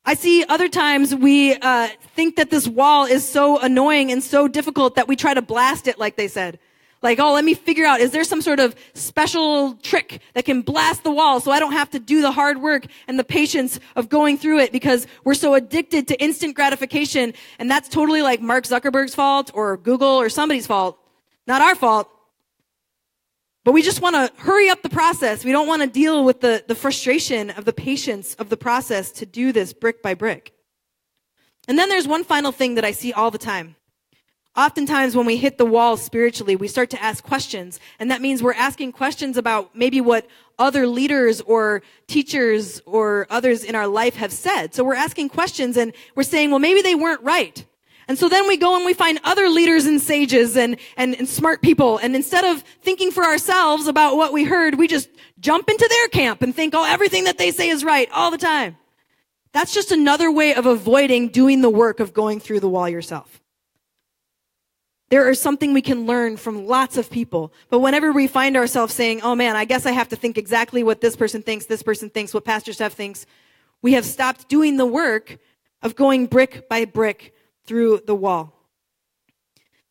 I 0.06 0.14
see 0.14 0.44
other 0.44 0.68
times 0.68 1.14
we 1.14 1.54
uh, 1.54 1.88
think 2.14 2.36
that 2.36 2.50
this 2.50 2.68
wall 2.68 3.06
is 3.06 3.26
so 3.26 3.58
annoying 3.58 4.12
and 4.12 4.22
so 4.22 4.48
difficult 4.48 4.96
that 4.96 5.08
we 5.08 5.16
try 5.16 5.32
to 5.32 5.40
blast 5.40 5.88
it, 5.88 5.98
like 5.98 6.16
they 6.16 6.28
said. 6.28 6.58
Like, 7.00 7.18
oh, 7.18 7.32
let 7.32 7.44
me 7.44 7.54
figure 7.54 7.86
out, 7.86 8.00
is 8.00 8.10
there 8.10 8.24
some 8.24 8.42
sort 8.42 8.60
of 8.60 8.74
special 8.94 9.74
trick 9.76 10.20
that 10.34 10.44
can 10.44 10.62
blast 10.62 11.04
the 11.04 11.10
wall 11.10 11.40
so 11.40 11.50
I 11.50 11.58
don't 11.58 11.72
have 11.72 11.90
to 11.90 11.98
do 11.98 12.20
the 12.20 12.32
hard 12.32 12.60
work 12.60 12.86
and 13.08 13.18
the 13.18 13.24
patience 13.24 13.80
of 13.96 14.08
going 14.08 14.36
through 14.36 14.60
it 14.60 14.72
because 14.72 15.06
we're 15.22 15.34
so 15.34 15.54
addicted 15.54 16.08
to 16.08 16.22
instant 16.22 16.54
gratification. 16.54 17.32
And 17.58 17.70
that's 17.70 17.88
totally 17.88 18.22
like 18.22 18.40
Mark 18.40 18.64
Zuckerberg's 18.64 19.14
fault 19.14 19.50
or 19.54 19.76
Google 19.78 20.08
or 20.08 20.28
somebody's 20.28 20.66
fault. 20.66 20.98
Not 21.46 21.62
our 21.62 21.74
fault. 21.74 22.10
But 23.64 23.72
we 23.72 23.82
just 23.82 24.02
want 24.02 24.14
to 24.14 24.30
hurry 24.42 24.68
up 24.68 24.82
the 24.82 24.90
process. 24.90 25.42
We 25.44 25.52
don't 25.52 25.66
want 25.66 25.80
to 25.80 25.88
deal 25.88 26.22
with 26.22 26.42
the, 26.42 26.62
the 26.68 26.74
frustration 26.74 27.50
of 27.50 27.64
the 27.64 27.72
patience 27.72 28.34
of 28.34 28.50
the 28.50 28.58
process 28.58 29.10
to 29.12 29.26
do 29.26 29.52
this 29.52 29.72
brick 29.72 30.02
by 30.02 30.12
brick. 30.12 30.52
And 31.66 31.78
then 31.78 31.88
there's 31.88 32.06
one 32.06 32.24
final 32.24 32.52
thing 32.52 32.74
that 32.74 32.84
I 32.84 32.92
see 32.92 33.12
all 33.14 33.30
the 33.30 33.38
time. 33.38 33.76
Oftentimes 34.56 35.16
when 35.16 35.26
we 35.26 35.36
hit 35.36 35.58
the 35.58 35.64
wall 35.64 35.96
spiritually, 35.96 36.54
we 36.54 36.68
start 36.68 36.90
to 36.90 37.02
ask 37.02 37.24
questions. 37.24 37.80
And 37.98 38.10
that 38.10 38.20
means 38.20 38.42
we're 38.42 38.52
asking 38.52 38.92
questions 38.92 39.36
about 39.36 39.74
maybe 39.74 40.00
what 40.00 40.28
other 40.58 40.86
leaders 40.86 41.40
or 41.40 41.82
teachers 42.06 42.80
or 42.86 43.26
others 43.30 43.64
in 43.64 43.74
our 43.74 43.88
life 43.88 44.14
have 44.16 44.30
said. 44.30 44.74
So 44.74 44.84
we're 44.84 44.94
asking 44.94 45.30
questions 45.30 45.76
and 45.76 45.92
we're 46.14 46.22
saying, 46.22 46.50
well, 46.50 46.60
maybe 46.60 46.82
they 46.82 46.94
weren't 46.94 47.22
right. 47.22 47.64
And 48.06 48.18
so 48.18 48.28
then 48.28 48.46
we 48.46 48.56
go 48.56 48.76
and 48.76 48.84
we 48.84 48.92
find 48.92 49.18
other 49.24 49.48
leaders 49.48 49.86
and 49.86 50.00
sages 50.00 50.56
and, 50.56 50.76
and, 50.96 51.14
and, 51.14 51.28
smart 51.28 51.62
people. 51.62 51.98
And 51.98 52.14
instead 52.14 52.44
of 52.44 52.62
thinking 52.82 53.10
for 53.10 53.24
ourselves 53.24 53.86
about 53.86 54.16
what 54.16 54.32
we 54.32 54.44
heard, 54.44 54.74
we 54.74 54.88
just 54.88 55.08
jump 55.40 55.70
into 55.70 55.86
their 55.88 56.08
camp 56.08 56.42
and 56.42 56.54
think, 56.54 56.74
oh, 56.74 56.84
everything 56.84 57.24
that 57.24 57.38
they 57.38 57.50
say 57.50 57.68
is 57.68 57.82
right 57.82 58.08
all 58.12 58.30
the 58.30 58.38
time. 58.38 58.76
That's 59.52 59.72
just 59.72 59.92
another 59.92 60.30
way 60.30 60.54
of 60.54 60.66
avoiding 60.66 61.28
doing 61.28 61.62
the 61.62 61.70
work 61.70 62.00
of 62.00 62.12
going 62.12 62.40
through 62.40 62.60
the 62.60 62.68
wall 62.68 62.88
yourself. 62.88 63.40
There 65.10 65.30
is 65.30 65.40
something 65.40 65.72
we 65.72 65.82
can 65.82 66.06
learn 66.06 66.36
from 66.36 66.66
lots 66.66 66.96
of 66.96 67.10
people. 67.10 67.52
But 67.70 67.80
whenever 67.80 68.12
we 68.12 68.26
find 68.26 68.56
ourselves 68.56 68.94
saying, 68.94 69.22
oh 69.22 69.34
man, 69.34 69.54
I 69.54 69.64
guess 69.64 69.86
I 69.86 69.92
have 69.92 70.08
to 70.08 70.16
think 70.16 70.36
exactly 70.38 70.82
what 70.82 71.00
this 71.00 71.14
person 71.14 71.42
thinks, 71.42 71.66
this 71.66 71.82
person 71.82 72.10
thinks, 72.10 72.34
what 72.34 72.44
Pastor 72.44 72.72
Steph 72.72 72.94
thinks, 72.94 73.26
we 73.80 73.92
have 73.92 74.04
stopped 74.04 74.48
doing 74.48 74.76
the 74.76 74.86
work 74.86 75.38
of 75.82 75.94
going 75.94 76.26
brick 76.26 76.68
by 76.68 76.84
brick 76.84 77.33
through 77.66 78.02
the 78.06 78.14
wall. 78.14 78.52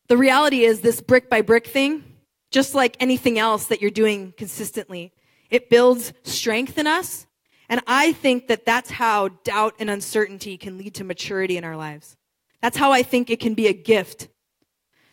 The 0.08 0.16
reality 0.16 0.64
is 0.64 0.80
this 0.80 1.00
brick 1.00 1.30
by 1.30 1.40
brick 1.40 1.66
thing, 1.66 2.04
just 2.50 2.74
like 2.74 2.96
anything 3.00 3.38
else 3.38 3.66
that 3.66 3.80
you're 3.80 3.90
doing 3.90 4.34
consistently, 4.36 5.12
it 5.50 5.70
builds 5.70 6.12
strength 6.22 6.78
in 6.78 6.86
us. 6.86 7.26
And 7.68 7.80
I 7.86 8.12
think 8.12 8.48
that 8.48 8.66
that's 8.66 8.90
how 8.90 9.28
doubt 9.28 9.74
and 9.78 9.88
uncertainty 9.88 10.58
can 10.58 10.76
lead 10.76 10.94
to 10.96 11.04
maturity 11.04 11.56
in 11.56 11.64
our 11.64 11.76
lives. 11.76 12.16
That's 12.60 12.76
how 12.76 12.92
I 12.92 13.02
think 13.02 13.30
it 13.30 13.40
can 13.40 13.54
be 13.54 13.66
a 13.66 13.72
gift. 13.72 14.28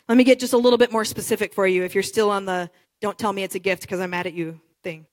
Let 0.08 0.18
me 0.18 0.24
get 0.24 0.38
just 0.38 0.52
a 0.52 0.58
little 0.58 0.78
bit 0.78 0.92
more 0.92 1.04
specific 1.04 1.54
for 1.54 1.66
you 1.66 1.84
if 1.84 1.94
you're 1.94 2.02
still 2.02 2.30
on 2.30 2.44
the 2.44 2.70
don't 3.00 3.18
tell 3.18 3.32
me 3.32 3.42
it's 3.42 3.54
a 3.54 3.58
gift 3.58 3.82
because 3.82 3.98
I'm 3.98 4.10
mad 4.10 4.26
at 4.26 4.34
you 4.34 4.60
thing. 4.82 5.06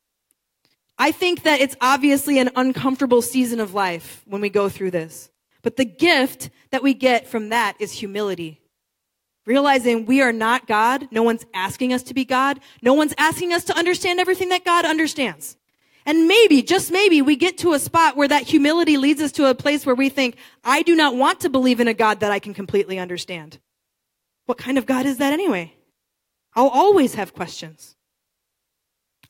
I 0.98 1.12
think 1.12 1.44
that 1.44 1.62
it's 1.62 1.76
obviously 1.82 2.38
an 2.38 2.52
uncomfortable 2.56 3.22
season 3.22 3.60
of 3.60 3.74
life 3.74 4.24
when 4.28 4.42
we 4.42 4.50
go 4.50 4.70
through 4.70 4.92
this. 4.92 5.30
But 5.62 5.76
the 5.76 5.86
gift 5.86 6.50
that 6.72 6.84
we 6.84 6.94
get 6.94 7.28
from 7.28 7.50
that 7.50 7.76
is 7.80 7.92
humility. 7.92 8.62
Realizing 9.46 10.06
we 10.06 10.22
are 10.22 10.32
not 10.32 10.68
God. 10.68 11.08
No 11.12 11.24
one's 11.24 11.46
asking 11.54 11.92
us 11.92 12.04
to 12.04 12.14
be 12.14 12.26
God. 12.26 12.60
No 12.82 12.94
one's 12.94 13.14
asking 13.18 13.52
us 13.52 13.64
to 13.66 13.78
understand 13.78 14.20
everything 14.20 14.50
that 14.50 14.64
God 14.64 14.86
understands. 14.86 15.58
And 16.06 16.28
maybe, 16.28 16.62
just 16.62 16.92
maybe, 16.92 17.22
we 17.22 17.36
get 17.36 17.58
to 17.60 17.74
a 17.74 17.80
spot 17.80 18.16
where 18.16 18.28
that 18.28 18.44
humility 18.44 18.98
leads 18.98 19.22
us 19.22 19.32
to 19.34 19.50
a 19.50 19.56
place 19.56 19.86
where 19.86 19.96
we 19.96 20.10
think, 20.10 20.38
I 20.64 20.82
do 20.82 20.96
not 20.96 21.16
want 21.16 21.42
to 21.42 21.50
believe 21.50 21.80
in 21.80 21.88
a 21.88 21.94
God 21.94 22.22
that 22.22 22.32
I 22.32 22.40
can 22.40 22.54
completely 22.54 22.98
understand. 22.98 23.60
What 24.46 24.58
kind 24.58 24.78
of 24.78 24.86
God 24.86 25.06
is 25.06 25.18
that 25.18 25.34
anyway? 25.34 25.74
I'll 26.56 26.70
always 26.70 27.16
have 27.16 27.34
questions. 27.34 27.96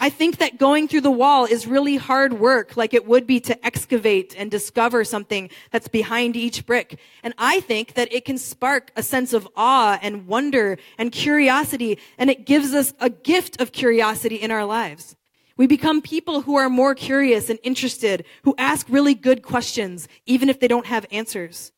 I 0.01 0.09
think 0.09 0.37
that 0.37 0.57
going 0.57 0.87
through 0.87 1.01
the 1.01 1.11
wall 1.11 1.43
is 1.43 1.67
really 1.67 1.97
hard 1.97 2.33
work, 2.33 2.77
like 2.77 2.93
it 2.93 3.05
would 3.05 3.27
be 3.27 3.41
to 3.41 3.65
excavate 3.65 4.33
and 4.37 4.49
discover 4.49 5.03
something 5.03 5.49
that's 5.71 5.89
behind 5.89 6.37
each 6.37 6.65
brick. 6.65 6.97
And 7.21 7.33
I 7.37 7.59
think 7.59 7.95
that 7.95 8.13
it 8.13 8.23
can 8.23 8.37
spark 8.37 8.91
a 8.95 9.03
sense 9.03 9.33
of 9.33 9.45
awe 9.57 9.99
and 10.01 10.25
wonder 10.25 10.77
and 10.97 11.11
curiosity, 11.11 11.99
and 12.17 12.29
it 12.29 12.45
gives 12.45 12.73
us 12.73 12.93
a 13.01 13.09
gift 13.09 13.59
of 13.59 13.73
curiosity 13.73 14.37
in 14.37 14.51
our 14.51 14.63
lives. 14.63 15.17
We 15.57 15.67
become 15.67 16.01
people 16.01 16.41
who 16.41 16.55
are 16.55 16.69
more 16.69 16.95
curious 16.95 17.49
and 17.49 17.59
interested, 17.63 18.23
who 18.43 18.55
ask 18.57 18.87
really 18.89 19.13
good 19.13 19.43
questions, 19.43 20.07
even 20.25 20.47
if 20.47 20.61
they 20.61 20.69
don't 20.69 20.85
have 20.85 21.05
answers. 21.11 21.73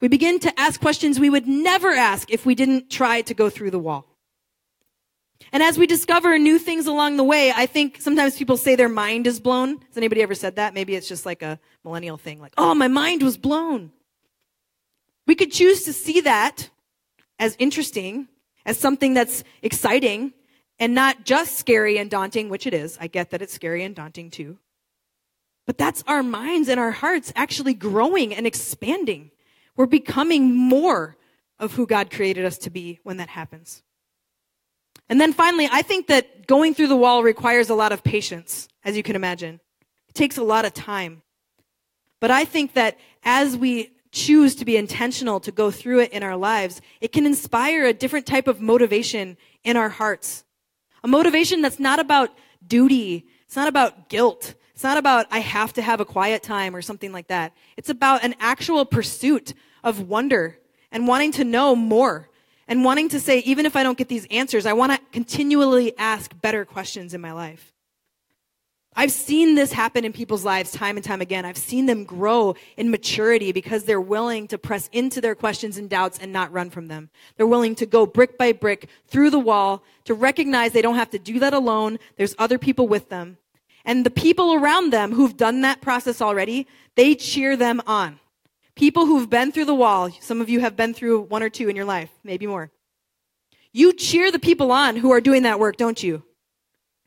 We 0.00 0.06
begin 0.06 0.38
to 0.38 0.60
ask 0.60 0.80
questions 0.80 1.18
we 1.18 1.30
would 1.30 1.48
never 1.48 1.90
ask 1.90 2.30
if 2.30 2.46
we 2.46 2.54
didn't 2.54 2.90
try 2.90 3.22
to 3.22 3.34
go 3.34 3.50
through 3.50 3.72
the 3.72 3.80
wall. 3.80 4.13
And 5.52 5.62
as 5.62 5.78
we 5.78 5.86
discover 5.86 6.38
new 6.38 6.58
things 6.58 6.86
along 6.86 7.16
the 7.16 7.24
way, 7.24 7.52
I 7.54 7.66
think 7.66 8.00
sometimes 8.00 8.36
people 8.36 8.56
say 8.56 8.74
their 8.74 8.88
mind 8.88 9.26
is 9.26 9.40
blown. 9.40 9.80
Has 9.88 9.96
anybody 9.96 10.22
ever 10.22 10.34
said 10.34 10.56
that? 10.56 10.74
Maybe 10.74 10.94
it's 10.94 11.08
just 11.08 11.24
like 11.24 11.42
a 11.42 11.60
millennial 11.84 12.16
thing, 12.16 12.40
like, 12.40 12.54
oh, 12.58 12.74
my 12.74 12.88
mind 12.88 13.22
was 13.22 13.36
blown. 13.36 13.92
We 15.26 15.34
could 15.34 15.52
choose 15.52 15.84
to 15.84 15.92
see 15.92 16.20
that 16.22 16.70
as 17.38 17.56
interesting, 17.58 18.28
as 18.66 18.78
something 18.78 19.14
that's 19.14 19.44
exciting, 19.62 20.32
and 20.78 20.94
not 20.94 21.24
just 21.24 21.58
scary 21.58 21.98
and 21.98 22.10
daunting, 22.10 22.48
which 22.48 22.66
it 22.66 22.74
is. 22.74 22.98
I 23.00 23.06
get 23.06 23.30
that 23.30 23.42
it's 23.42 23.54
scary 23.54 23.84
and 23.84 23.94
daunting 23.94 24.30
too. 24.30 24.58
But 25.66 25.78
that's 25.78 26.04
our 26.06 26.22
minds 26.22 26.68
and 26.68 26.78
our 26.78 26.90
hearts 26.90 27.32
actually 27.36 27.74
growing 27.74 28.34
and 28.34 28.46
expanding. 28.46 29.30
We're 29.76 29.86
becoming 29.86 30.54
more 30.54 31.16
of 31.58 31.74
who 31.74 31.86
God 31.86 32.10
created 32.10 32.44
us 32.44 32.58
to 32.58 32.70
be 32.70 33.00
when 33.02 33.16
that 33.18 33.28
happens. 33.28 33.82
And 35.08 35.20
then 35.20 35.32
finally, 35.32 35.68
I 35.70 35.82
think 35.82 36.06
that 36.06 36.46
going 36.46 36.74
through 36.74 36.88
the 36.88 36.96
wall 36.96 37.22
requires 37.22 37.70
a 37.70 37.74
lot 37.74 37.92
of 37.92 38.02
patience, 38.02 38.68
as 38.84 38.96
you 38.96 39.02
can 39.02 39.16
imagine. 39.16 39.60
It 40.08 40.14
takes 40.14 40.36
a 40.36 40.42
lot 40.42 40.64
of 40.64 40.72
time. 40.72 41.22
But 42.20 42.30
I 42.30 42.44
think 42.44 42.74
that 42.74 42.98
as 43.22 43.56
we 43.56 43.90
choose 44.12 44.54
to 44.54 44.64
be 44.64 44.76
intentional 44.76 45.40
to 45.40 45.50
go 45.50 45.70
through 45.70 46.00
it 46.00 46.12
in 46.12 46.22
our 46.22 46.36
lives, 46.36 46.80
it 47.00 47.12
can 47.12 47.26
inspire 47.26 47.84
a 47.84 47.92
different 47.92 48.26
type 48.26 48.46
of 48.46 48.60
motivation 48.60 49.36
in 49.64 49.76
our 49.76 49.88
hearts. 49.88 50.44
A 51.02 51.08
motivation 51.08 51.60
that's 51.60 51.80
not 51.80 51.98
about 51.98 52.30
duty. 52.66 53.26
It's 53.44 53.56
not 53.56 53.68
about 53.68 54.08
guilt. 54.08 54.54
It's 54.72 54.84
not 54.84 54.96
about, 54.96 55.26
I 55.30 55.40
have 55.40 55.72
to 55.74 55.82
have 55.82 56.00
a 56.00 56.04
quiet 56.04 56.42
time 56.42 56.74
or 56.74 56.82
something 56.82 57.12
like 57.12 57.28
that. 57.28 57.52
It's 57.76 57.90
about 57.90 58.24
an 58.24 58.34
actual 58.40 58.84
pursuit 58.84 59.52
of 59.82 60.08
wonder 60.08 60.58
and 60.90 61.06
wanting 61.06 61.32
to 61.32 61.44
know 61.44 61.76
more 61.76 62.30
and 62.66 62.84
wanting 62.84 63.08
to 63.10 63.20
say, 63.20 63.40
even 63.40 63.66
if 63.66 63.76
I 63.76 63.82
don't 63.82 63.98
get 63.98 64.08
these 64.08 64.26
answers, 64.30 64.66
I 64.66 64.72
want 64.72 64.92
to 64.92 65.00
continually 65.12 65.96
ask 65.98 66.32
better 66.40 66.64
questions 66.64 67.14
in 67.14 67.20
my 67.20 67.32
life. 67.32 67.74
I've 68.96 69.10
seen 69.10 69.56
this 69.56 69.72
happen 69.72 70.04
in 70.04 70.12
people's 70.12 70.44
lives 70.44 70.70
time 70.70 70.96
and 70.96 71.04
time 71.04 71.20
again. 71.20 71.44
I've 71.44 71.56
seen 71.56 71.86
them 71.86 72.04
grow 72.04 72.54
in 72.76 72.92
maturity 72.92 73.50
because 73.50 73.84
they're 73.84 74.00
willing 74.00 74.46
to 74.48 74.58
press 74.58 74.88
into 74.92 75.20
their 75.20 75.34
questions 75.34 75.78
and 75.78 75.90
doubts 75.90 76.20
and 76.20 76.32
not 76.32 76.52
run 76.52 76.70
from 76.70 76.86
them. 76.86 77.10
They're 77.36 77.46
willing 77.46 77.74
to 77.76 77.86
go 77.86 78.06
brick 78.06 78.38
by 78.38 78.52
brick 78.52 78.88
through 79.08 79.30
the 79.30 79.38
wall 79.38 79.82
to 80.04 80.14
recognize 80.14 80.72
they 80.72 80.82
don't 80.82 80.94
have 80.94 81.10
to 81.10 81.18
do 81.18 81.40
that 81.40 81.52
alone. 81.52 81.98
There's 82.16 82.36
other 82.38 82.56
people 82.56 82.86
with 82.86 83.08
them. 83.08 83.38
And 83.84 84.06
the 84.06 84.10
people 84.10 84.54
around 84.54 84.92
them 84.92 85.12
who've 85.12 85.36
done 85.36 85.62
that 85.62 85.80
process 85.80 86.22
already, 86.22 86.68
they 86.94 87.16
cheer 87.16 87.56
them 87.56 87.82
on. 87.88 88.20
People 88.76 89.06
who've 89.06 89.30
been 89.30 89.52
through 89.52 89.66
the 89.66 89.74
wall, 89.74 90.10
some 90.20 90.40
of 90.40 90.48
you 90.48 90.60
have 90.60 90.76
been 90.76 90.94
through 90.94 91.22
one 91.22 91.42
or 91.42 91.50
two 91.50 91.68
in 91.68 91.76
your 91.76 91.84
life, 91.84 92.10
maybe 92.24 92.46
more. 92.46 92.70
You 93.72 93.92
cheer 93.92 94.32
the 94.32 94.38
people 94.38 94.72
on 94.72 94.96
who 94.96 95.12
are 95.12 95.20
doing 95.20 95.42
that 95.44 95.60
work, 95.60 95.76
don't 95.76 96.02
you? 96.02 96.22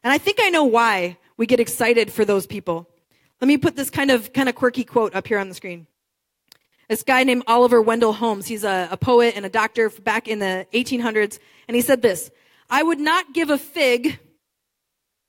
And 0.04 0.14
I 0.14 0.18
think 0.18 0.40
I 0.42 0.50
know 0.50 0.64
why 0.64 1.18
we 1.36 1.46
get 1.46 1.60
excited 1.60 2.12
for 2.12 2.26
those 2.26 2.48
people. 2.48 2.90
Let 3.42 3.48
me 3.48 3.58
put 3.58 3.76
this 3.76 3.90
kind 3.90 4.12
of 4.12 4.34
kind 4.34 4.50
of 4.50 4.56
quirky 4.56 4.84
quote 4.84 5.14
up 5.14 5.28
here 5.28 5.38
on 5.38 5.50
the 5.50 5.56
screen. 5.56 5.88
This 6.90 7.04
guy 7.04 7.24
named 7.26 7.44
Oliver 7.48 7.82
Wendell 7.82 8.14
Holmes, 8.14 8.48
he's 8.48 8.64
a, 8.64 8.88
a 8.90 8.98
poet 8.98 9.36
and 9.36 9.46
a 9.46 9.50
doctor 9.50 9.90
back 9.90 10.30
in 10.30 10.40
the 10.40 10.66
1800s, 10.74 11.38
and 11.68 11.76
he 11.76 11.82
said 11.82 12.02
this, 12.02 12.32
I 12.70 12.82
would 12.82 13.00
not 13.00 13.34
give 13.34 13.50
a 13.50 13.58
fig, 13.58 14.18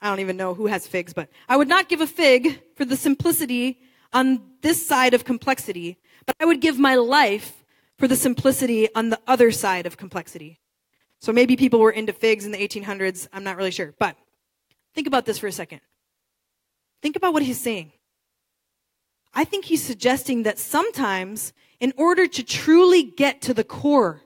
I 0.00 0.08
don't 0.08 0.20
even 0.20 0.36
know 0.36 0.54
who 0.54 0.68
has 0.68 0.86
figs, 0.86 1.12
but 1.12 1.28
I 1.48 1.56
would 1.56 1.66
not 1.66 1.88
give 1.88 2.00
a 2.00 2.06
fig 2.06 2.60
for 2.76 2.84
the 2.84 2.96
simplicity 2.96 3.80
on 4.12 4.40
this 4.62 4.86
side 4.86 5.14
of 5.14 5.24
complexity, 5.24 5.98
but 6.28 6.36
I 6.38 6.44
would 6.44 6.60
give 6.60 6.78
my 6.78 6.94
life 6.94 7.64
for 7.96 8.06
the 8.06 8.14
simplicity 8.14 8.94
on 8.94 9.08
the 9.08 9.18
other 9.26 9.50
side 9.50 9.86
of 9.86 9.96
complexity. 9.96 10.60
So 11.20 11.32
maybe 11.32 11.56
people 11.56 11.80
were 11.80 11.90
into 11.90 12.12
figs 12.12 12.44
in 12.44 12.52
the 12.52 12.58
1800s, 12.58 13.28
I'm 13.32 13.44
not 13.44 13.56
really 13.56 13.70
sure, 13.70 13.94
but 13.98 14.14
think 14.94 15.06
about 15.06 15.24
this 15.24 15.38
for 15.38 15.46
a 15.46 15.52
second. 15.52 15.80
Think 17.00 17.16
about 17.16 17.32
what 17.32 17.42
he's 17.42 17.58
saying. 17.58 17.92
I 19.32 19.44
think 19.44 19.64
he's 19.64 19.82
suggesting 19.82 20.42
that 20.42 20.58
sometimes, 20.58 21.54
in 21.80 21.94
order 21.96 22.26
to 22.26 22.42
truly 22.42 23.04
get 23.04 23.40
to 23.42 23.54
the 23.54 23.64
core, 23.64 24.20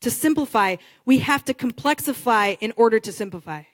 to 0.00 0.10
simplify, 0.10 0.76
we 1.04 1.18
have 1.18 1.44
to 1.44 1.52
complexify 1.52 2.56
in 2.62 2.72
order 2.78 2.98
to 2.98 3.12
simplify. 3.12 3.64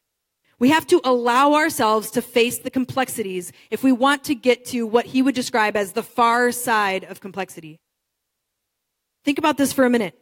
We 0.60 0.70
have 0.70 0.86
to 0.88 1.00
allow 1.04 1.54
ourselves 1.54 2.10
to 2.12 2.22
face 2.22 2.58
the 2.58 2.70
complexities 2.70 3.52
if 3.70 3.84
we 3.84 3.92
want 3.92 4.24
to 4.24 4.34
get 4.34 4.64
to 4.66 4.86
what 4.86 5.06
he 5.06 5.22
would 5.22 5.34
describe 5.34 5.76
as 5.76 5.92
the 5.92 6.02
far 6.02 6.50
side 6.50 7.04
of 7.04 7.20
complexity. 7.20 7.78
Think 9.24 9.38
about 9.38 9.56
this 9.56 9.72
for 9.72 9.84
a 9.84 9.90
minute. 9.90 10.18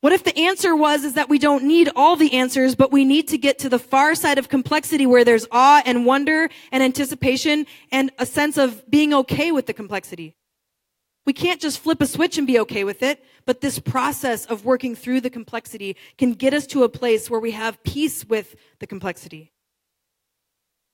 What 0.00 0.12
if 0.12 0.22
the 0.22 0.38
answer 0.38 0.76
was 0.76 1.04
is 1.04 1.14
that 1.14 1.30
we 1.30 1.38
don't 1.38 1.64
need 1.64 1.90
all 1.96 2.16
the 2.16 2.34
answers, 2.34 2.74
but 2.74 2.92
we 2.92 3.06
need 3.06 3.28
to 3.28 3.38
get 3.38 3.58
to 3.60 3.70
the 3.70 3.78
far 3.78 4.14
side 4.14 4.36
of 4.36 4.50
complexity 4.50 5.06
where 5.06 5.24
there's 5.24 5.46
awe 5.50 5.82
and 5.86 6.04
wonder 6.04 6.50
and 6.70 6.82
anticipation 6.82 7.66
and 7.90 8.10
a 8.18 8.26
sense 8.26 8.58
of 8.58 8.88
being 8.90 9.14
okay 9.14 9.50
with 9.50 9.66
the 9.66 9.72
complexity. 9.72 10.36
We 11.26 11.32
can't 11.32 11.60
just 11.60 11.78
flip 11.78 12.02
a 12.02 12.06
switch 12.06 12.36
and 12.36 12.46
be 12.46 12.58
okay 12.60 12.84
with 12.84 13.02
it, 13.02 13.24
but 13.46 13.60
this 13.60 13.78
process 13.78 14.44
of 14.46 14.64
working 14.64 14.94
through 14.94 15.22
the 15.22 15.30
complexity 15.30 15.96
can 16.18 16.32
get 16.32 16.52
us 16.52 16.66
to 16.68 16.82
a 16.82 16.88
place 16.88 17.30
where 17.30 17.40
we 17.40 17.52
have 17.52 17.82
peace 17.82 18.24
with 18.26 18.54
the 18.78 18.86
complexity. 18.86 19.52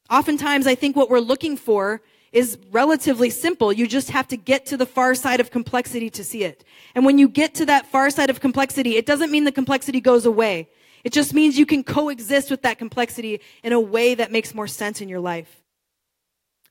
Oftentimes, 0.09 0.67
I 0.67 0.75
think 0.75 0.97
what 0.97 1.11
we're 1.11 1.21
looking 1.21 1.57
for 1.57 2.01
is 2.33 2.59
relatively 2.71 3.31
simple. 3.31 3.73
You 3.73 3.89
just 3.89 4.11
have 4.11 4.29
to 4.29 4.37
get 4.37 4.67
to 4.67 4.77
the 4.77 4.87
far 4.87 5.15
side 5.15 5.41
of 5.41 5.51
complexity 5.51 6.11
to 6.11 6.23
see 6.23 6.45
it. 6.45 6.65
And 6.95 7.05
when 7.05 7.19
you 7.19 7.29
get 7.29 7.55
to 7.57 7.67
that 7.67 7.87
far 7.87 8.09
side 8.11 8.31
of 8.31 8.41
complexity, 8.41 8.97
it 8.97 9.07
doesn't 9.07 9.33
mean 9.33 9.45
the 9.45 9.53
complexity 9.53 10.01
goes 10.01 10.27
away. 10.27 10.69
It 11.03 11.13
just 11.13 11.35
means 11.35 11.59
you 11.59 11.67
can 11.67 11.83
coexist 11.83 12.51
with 12.51 12.63
that 12.63 12.79
complexity 12.79 13.41
in 13.65 13.73
a 13.73 13.81
way 13.81 14.15
that 14.15 14.31
makes 14.31 14.55
more 14.55 14.69
sense 14.69 15.01
in 15.01 15.09
your 15.09 15.21
life. 15.21 15.63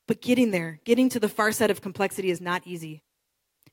But 0.07 0.21
getting 0.21 0.51
there, 0.51 0.79
getting 0.85 1.09
to 1.09 1.19
the 1.19 1.29
far 1.29 1.51
side 1.51 1.71
of 1.71 1.81
complexity 1.81 2.31
is 2.31 2.39
not 2.39 2.65
easy. 2.65 3.03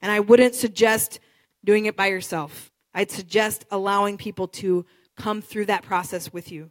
And 0.00 0.12
I 0.12 0.20
wouldn't 0.20 0.54
suggest 0.54 1.20
doing 1.64 1.86
it 1.86 1.96
by 1.96 2.06
yourself. 2.06 2.70
I'd 2.94 3.10
suggest 3.10 3.64
allowing 3.70 4.16
people 4.16 4.48
to 4.48 4.86
come 5.16 5.42
through 5.42 5.66
that 5.66 5.82
process 5.82 6.32
with 6.32 6.52
you. 6.52 6.70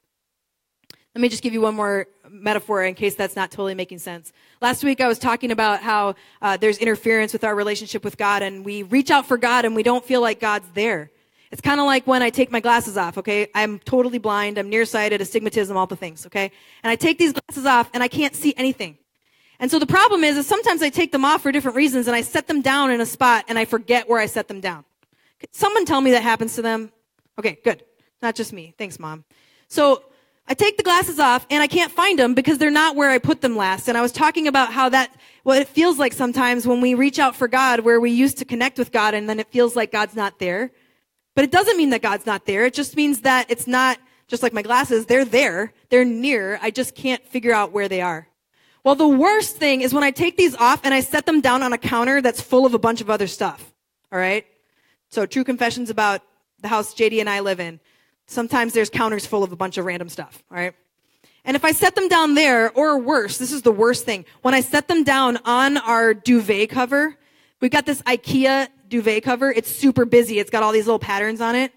Let 1.16 1.22
me 1.22 1.30
just 1.30 1.44
give 1.44 1.54
you 1.54 1.62
one 1.62 1.76
more 1.76 2.08
metaphor 2.30 2.84
in 2.84 2.94
case 2.94 3.16
that's 3.16 3.38
not 3.38 3.50
totally 3.50 3.74
making 3.74 4.00
sense. 4.00 4.34
Last 4.62 4.84
week 4.84 5.00
I 5.00 5.08
was 5.08 5.18
talking 5.18 5.52
about 5.52 5.82
how 5.82 6.16
uh, 6.42 6.58
there's 6.58 6.78
interference 6.78 7.32
with 7.32 7.46
our 7.46 7.56
relationship 7.56 8.04
with 8.04 8.18
God 8.18 8.42
and 8.42 8.66
we 8.66 8.84
reach 8.84 9.12
out 9.12 9.26
for 9.26 9.38
God 9.38 9.64
and 9.64 9.76
we 9.76 9.84
don't 9.84 10.04
feel 10.04 10.20
like 10.20 10.42
God's 10.42 10.68
there. 10.74 11.12
It's 11.52 11.62
kind 11.62 11.80
of 11.80 11.86
like 11.86 12.06
when 12.06 12.22
I 12.22 12.32
take 12.32 12.52
my 12.52 12.60
glasses 12.60 12.98
off, 12.98 13.18
okay? 13.20 13.48
I'm 13.56 13.80
totally 13.80 14.18
blind, 14.18 14.58
I'm 14.58 14.70
nearsighted, 14.70 15.22
astigmatism, 15.22 15.78
all 15.78 15.88
the 15.88 15.96
things, 15.96 16.26
okay? 16.26 16.52
And 16.84 16.92
I 16.92 16.98
take 16.98 17.18
these 17.18 17.32
glasses 17.32 17.66
off 17.66 17.90
and 17.94 18.04
I 18.04 18.10
can't 18.10 18.36
see 18.36 18.54
anything. 18.58 18.98
And 19.60 19.72
so 19.72 19.80
the 19.80 19.86
problem 19.86 20.24
is, 20.24 20.38
is 20.38 20.48
sometimes 20.48 20.82
I 20.82 20.90
take 20.90 21.12
them 21.12 21.24
off 21.24 21.42
for 21.42 21.52
different 21.52 21.78
reasons 21.78 22.08
and 22.08 22.16
I 22.16 22.22
set 22.22 22.48
them 22.48 22.62
down 22.62 22.92
in 22.92 23.02
a 23.02 23.06
spot 23.06 23.46
and 23.48 23.58
I 23.58 23.66
forget 23.66 24.10
where 24.10 24.20
I 24.20 24.26
set 24.26 24.48
them 24.48 24.60
down. 24.60 24.84
Could 25.40 25.54
someone 25.56 25.86
tell 25.86 26.02
me 26.02 26.12
that 26.12 26.24
happens 26.24 26.56
to 26.56 26.62
them? 26.62 26.92
Okay, 27.40 27.58
good. 27.64 27.84
Not 28.22 28.36
just 28.36 28.54
me. 28.54 28.74
Thanks, 28.78 29.00
mom. 29.00 29.24
So 29.68 30.04
I 30.48 30.54
take 30.54 30.78
the 30.78 30.84
glasses 30.84 31.20
off 31.20 31.46
and 31.50 31.64
I 31.64 31.68
can't 31.68 31.92
find 31.92 32.20
them 32.20 32.34
because 32.34 32.58
they're 32.58 32.72
not 32.72 32.96
where 32.96 33.10
I 33.10 33.18
put 33.18 33.42
them 33.42 33.56
last. 33.56 33.88
And 33.88 33.98
I 33.98 34.02
was 34.02 34.12
talking 34.12 34.48
about 34.48 34.72
how 34.72 34.90
that, 34.90 35.16
what 35.44 35.62
it 35.62 35.68
feels 35.68 35.98
like 35.98 36.14
sometimes 36.14 36.68
when 36.68 36.82
we 36.82 36.94
reach 36.94 37.20
out 37.20 37.36
for 37.36 37.48
God, 37.48 37.82
where 37.82 38.00
we 38.00 38.12
used 38.12 38.38
to 38.40 38.46
connect 38.46 38.78
with 38.78 38.92
God 38.92 39.14
and 39.14 39.28
then 39.28 39.40
it 39.40 39.48
feels 39.48 39.76
like 39.76 39.92
God's 39.92 40.16
not 40.16 40.40
there. 40.40 40.72
But 41.34 41.46
it 41.46 41.52
doesn't 41.52 41.78
mean 41.78 41.90
that 41.90 42.02
God's 42.02 42.26
not 42.26 42.46
there. 42.46 42.66
It 42.66 42.74
just 42.74 42.96
means 42.96 43.22
that 43.22 43.50
it's 43.50 43.68
not 43.68 44.00
just 44.28 44.44
like 44.44 44.54
my 44.54 44.62
glasses. 44.62 45.06
They're 45.06 45.26
there. 45.26 45.74
They're 45.90 46.06
near. 46.06 46.60
I 46.62 46.72
just 46.72 46.96
can't 46.96 47.26
figure 47.26 47.54
out 47.54 47.72
where 47.72 47.90
they 47.90 48.02
are. 48.02 48.28
Well, 48.86 48.94
the 48.94 49.08
worst 49.08 49.58
thing 49.58 49.82
is 49.82 49.96
when 49.96 50.04
I 50.04 50.12
take 50.12 50.38
these 50.38 50.56
off 50.56 50.82
and 50.84 50.94
I 50.94 51.00
set 51.00 51.26
them 51.26 51.42
down 51.42 51.64
on 51.64 51.74
a 51.74 51.78
counter 51.78 52.22
that's 52.22 52.40
full 52.40 52.68
of 52.68 52.76
a 52.76 52.78
bunch 52.78 53.02
of 53.02 53.10
other 53.10 53.26
stuff. 53.26 53.74
All 54.12 54.20
right. 54.20 54.46
So 55.10 55.26
true 55.26 55.44
confessions 55.44 55.90
about 55.90 56.22
the 56.62 56.68
house 56.68 56.94
JD 56.94 57.20
and 57.20 57.28
I 57.28 57.40
live 57.40 57.60
in. 57.60 57.80
Sometimes 58.28 58.74
there's 58.74 58.92
counters 58.92 59.26
full 59.26 59.44
of 59.44 59.52
a 59.52 59.56
bunch 59.56 59.80
of 59.80 59.86
random 59.86 60.08
stuff, 60.08 60.44
all 60.52 60.58
right? 60.58 60.76
And 61.44 61.56
if 61.56 61.66
I 61.66 61.72
set 61.72 61.96
them 61.96 62.08
down 62.10 62.36
there, 62.36 62.72
or 62.74 63.00
worse, 63.00 63.40
this 63.40 63.52
is 63.52 63.64
the 63.64 63.72
worst 63.72 64.06
thing, 64.06 64.24
when 64.44 64.54
I 64.54 64.62
set 64.62 64.88
them 64.88 65.04
down 65.04 65.38
on 65.46 65.78
our 65.78 66.14
duvet 66.14 66.70
cover, 66.70 67.18
we 67.62 67.70
got 67.70 67.88
this 67.88 68.04
IKEA 68.04 68.68
duvet 68.88 69.24
cover. 69.24 69.52
It's 69.52 69.70
super 69.70 70.06
busy. 70.06 70.38
It's 70.38 70.52
got 70.52 70.62
all 70.62 70.72
these 70.72 70.86
little 70.86 71.00
patterns 71.00 71.42
on 71.42 71.56
it. 71.56 71.72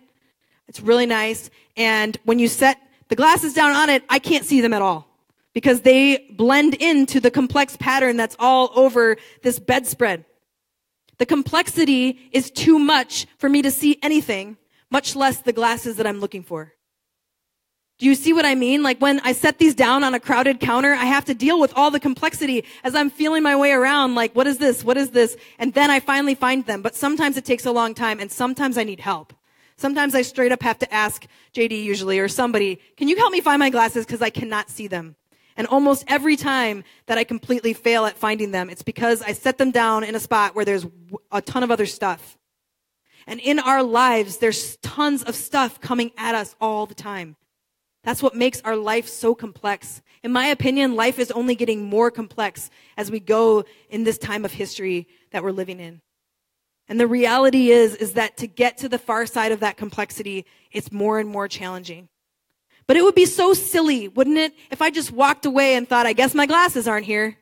It's 0.68 0.81
really 0.81 1.07
nice. 1.07 1.49
And 1.75 2.18
when 2.25 2.38
you 2.38 2.49
set 2.49 2.79
the 3.09 3.16
glasses 3.16 3.55
down 3.55 3.75
on 3.75 3.88
it, 3.88 4.05
I 4.11 4.18
can't 4.18 4.44
see 4.44 4.61
them 4.61 4.75
at 4.75 4.83
all 4.83 5.08
because 5.54 5.82
they 5.82 6.26
blend 6.37 6.74
into 6.74 7.20
the 7.20 7.30
complex 7.30 7.76
pattern 7.76 8.16
that's 8.16 8.37
all 8.38 8.70
over 8.74 9.16
this 9.42 9.58
bedspread. 9.58 10.24
The 11.18 11.26
complexity 11.26 12.30
is 12.32 12.50
too 12.50 12.78
much 12.78 13.26
for 13.38 13.48
me 13.48 13.62
to 13.62 13.70
see 13.70 13.98
anything 14.02 14.56
much 14.90 15.16
less 15.16 15.40
the 15.40 15.52
glasses 15.52 15.96
that 15.96 16.06
I'm 16.06 16.20
looking 16.20 16.42
for. 16.42 16.72
Do 17.98 18.06
you 18.06 18.14
see 18.14 18.32
what 18.32 18.46
I 18.46 18.54
mean? 18.54 18.84
Like 18.84 19.00
when 19.00 19.18
I 19.20 19.32
set 19.32 19.58
these 19.58 19.74
down 19.74 20.04
on 20.04 20.14
a 20.14 20.20
crowded 20.20 20.61
counter, 20.61 20.92
I 20.92 21.04
have 21.04 21.24
to 21.24 21.34
deal 21.34 21.58
with 21.58 21.72
all 21.74 21.90
the 21.90 21.98
complexity 21.98 22.64
as 22.84 22.94
I'm 22.94 23.11
feeling 23.11 23.42
my 23.42 23.56
way 23.56 23.72
around. 23.72 24.14
Like, 24.14 24.37
what 24.37 24.46
is 24.46 24.58
this? 24.58 24.84
What 24.84 24.96
is 24.96 25.11
this? 25.11 25.37
And 25.58 25.74
then 25.74 25.90
I 25.90 25.98
finally 25.98 26.37
find 26.37 26.64
them. 26.64 26.80
But 26.80 26.94
sometimes 26.94 27.37
it 27.37 27.44
takes 27.44 27.66
a 27.66 27.72
long 27.72 27.94
time 27.94 28.20
and 28.20 28.30
sometimes 28.30 28.78
I 28.78 28.84
need 28.84 29.00
help. 29.00 29.34
Sometimes 29.76 30.14
I 30.14 30.22
straight 30.22 30.52
up 30.52 30.62
have 30.62 30.78
to 30.78 30.94
ask 30.94 31.26
JD 31.54 31.82
usually 31.82 32.20
or 32.20 32.28
somebody, 32.28 32.80
can 32.96 33.08
you 33.08 33.16
help 33.16 33.32
me 33.32 33.40
find 33.40 33.58
my 33.58 33.70
glasses? 33.70 34.06
Cause 34.06 34.22
I 34.22 34.30
cannot 34.30 34.70
see 34.70 34.87
them. 34.87 35.16
And 35.59 35.66
almost 35.66 36.05
every 36.07 36.37
time 36.37 36.85
that 37.07 37.18
I 37.18 37.25
completely 37.25 37.73
fail 37.75 38.07
at 38.07 38.16
finding 38.16 38.53
them, 38.53 38.71
it's 38.71 38.85
because 38.85 39.21
I 39.23 39.33
set 39.33 39.59
them 39.59 39.73
down 39.73 40.05
in 40.05 40.14
a 40.14 40.21
spot 40.21 40.55
where 40.55 40.64
there's 40.64 40.87
a 41.33 41.42
ton 41.42 41.64
of 41.64 41.73
other 41.73 41.85
stuff. 41.85 42.38
And 43.27 43.40
in 43.40 43.59
our 43.59 43.83
lives, 43.83 44.38
there's 44.38 44.77
tons 44.77 45.25
of 45.25 45.35
stuff 45.35 45.81
coming 45.81 46.13
at 46.17 46.37
us 46.37 46.54
all 46.61 46.87
the 46.87 46.94
time. 46.94 47.35
That's 48.04 48.23
what 48.23 48.37
makes 48.37 48.61
our 48.61 48.77
life 48.77 49.09
so 49.09 49.35
complex. 49.35 50.00
In 50.23 50.31
my 50.31 50.46
opinion, 50.46 50.94
life 50.94 51.19
is 51.19 51.33
only 51.33 51.56
getting 51.56 51.85
more 51.85 52.13
complex 52.13 52.71
as 52.96 53.11
we 53.11 53.19
go 53.19 53.65
in 53.90 54.04
this 54.04 54.17
time 54.17 54.44
of 54.44 54.52
history 54.52 55.09
that 55.33 55.42
we're 55.42 55.50
living 55.50 55.81
in. 55.81 56.00
And 56.88 57.00
the 57.00 57.09
reality 57.09 57.71
is, 57.71 57.96
is 57.96 58.13
that 58.13 58.37
to 58.37 58.46
get 58.46 58.79
to 58.79 58.88
the 58.88 58.96
far 58.96 59.27
side 59.27 59.50
of 59.50 59.61
that 59.61 59.77
complexity, 59.77 60.46
it's 60.71 60.92
more 60.92 61.19
and 61.19 61.29
more 61.29 61.48
challenging. 61.48 62.09
But 62.88 62.96
it 62.96 63.04
would 63.04 63.14
be 63.14 63.26
so 63.26 63.54
silly, 63.54 64.08
wouldn't 64.08 64.38
it, 64.38 64.54
if 64.70 64.82
I 64.82 64.90
just 64.90 65.12
walked 65.12 65.46
away 65.46 65.76
and 65.76 65.86
thought, 65.86 66.06
I 66.06 66.14
guess 66.14 66.34
my 66.34 66.46
glasses 66.46 66.88
aren't 66.88 67.06
here. 67.06 67.36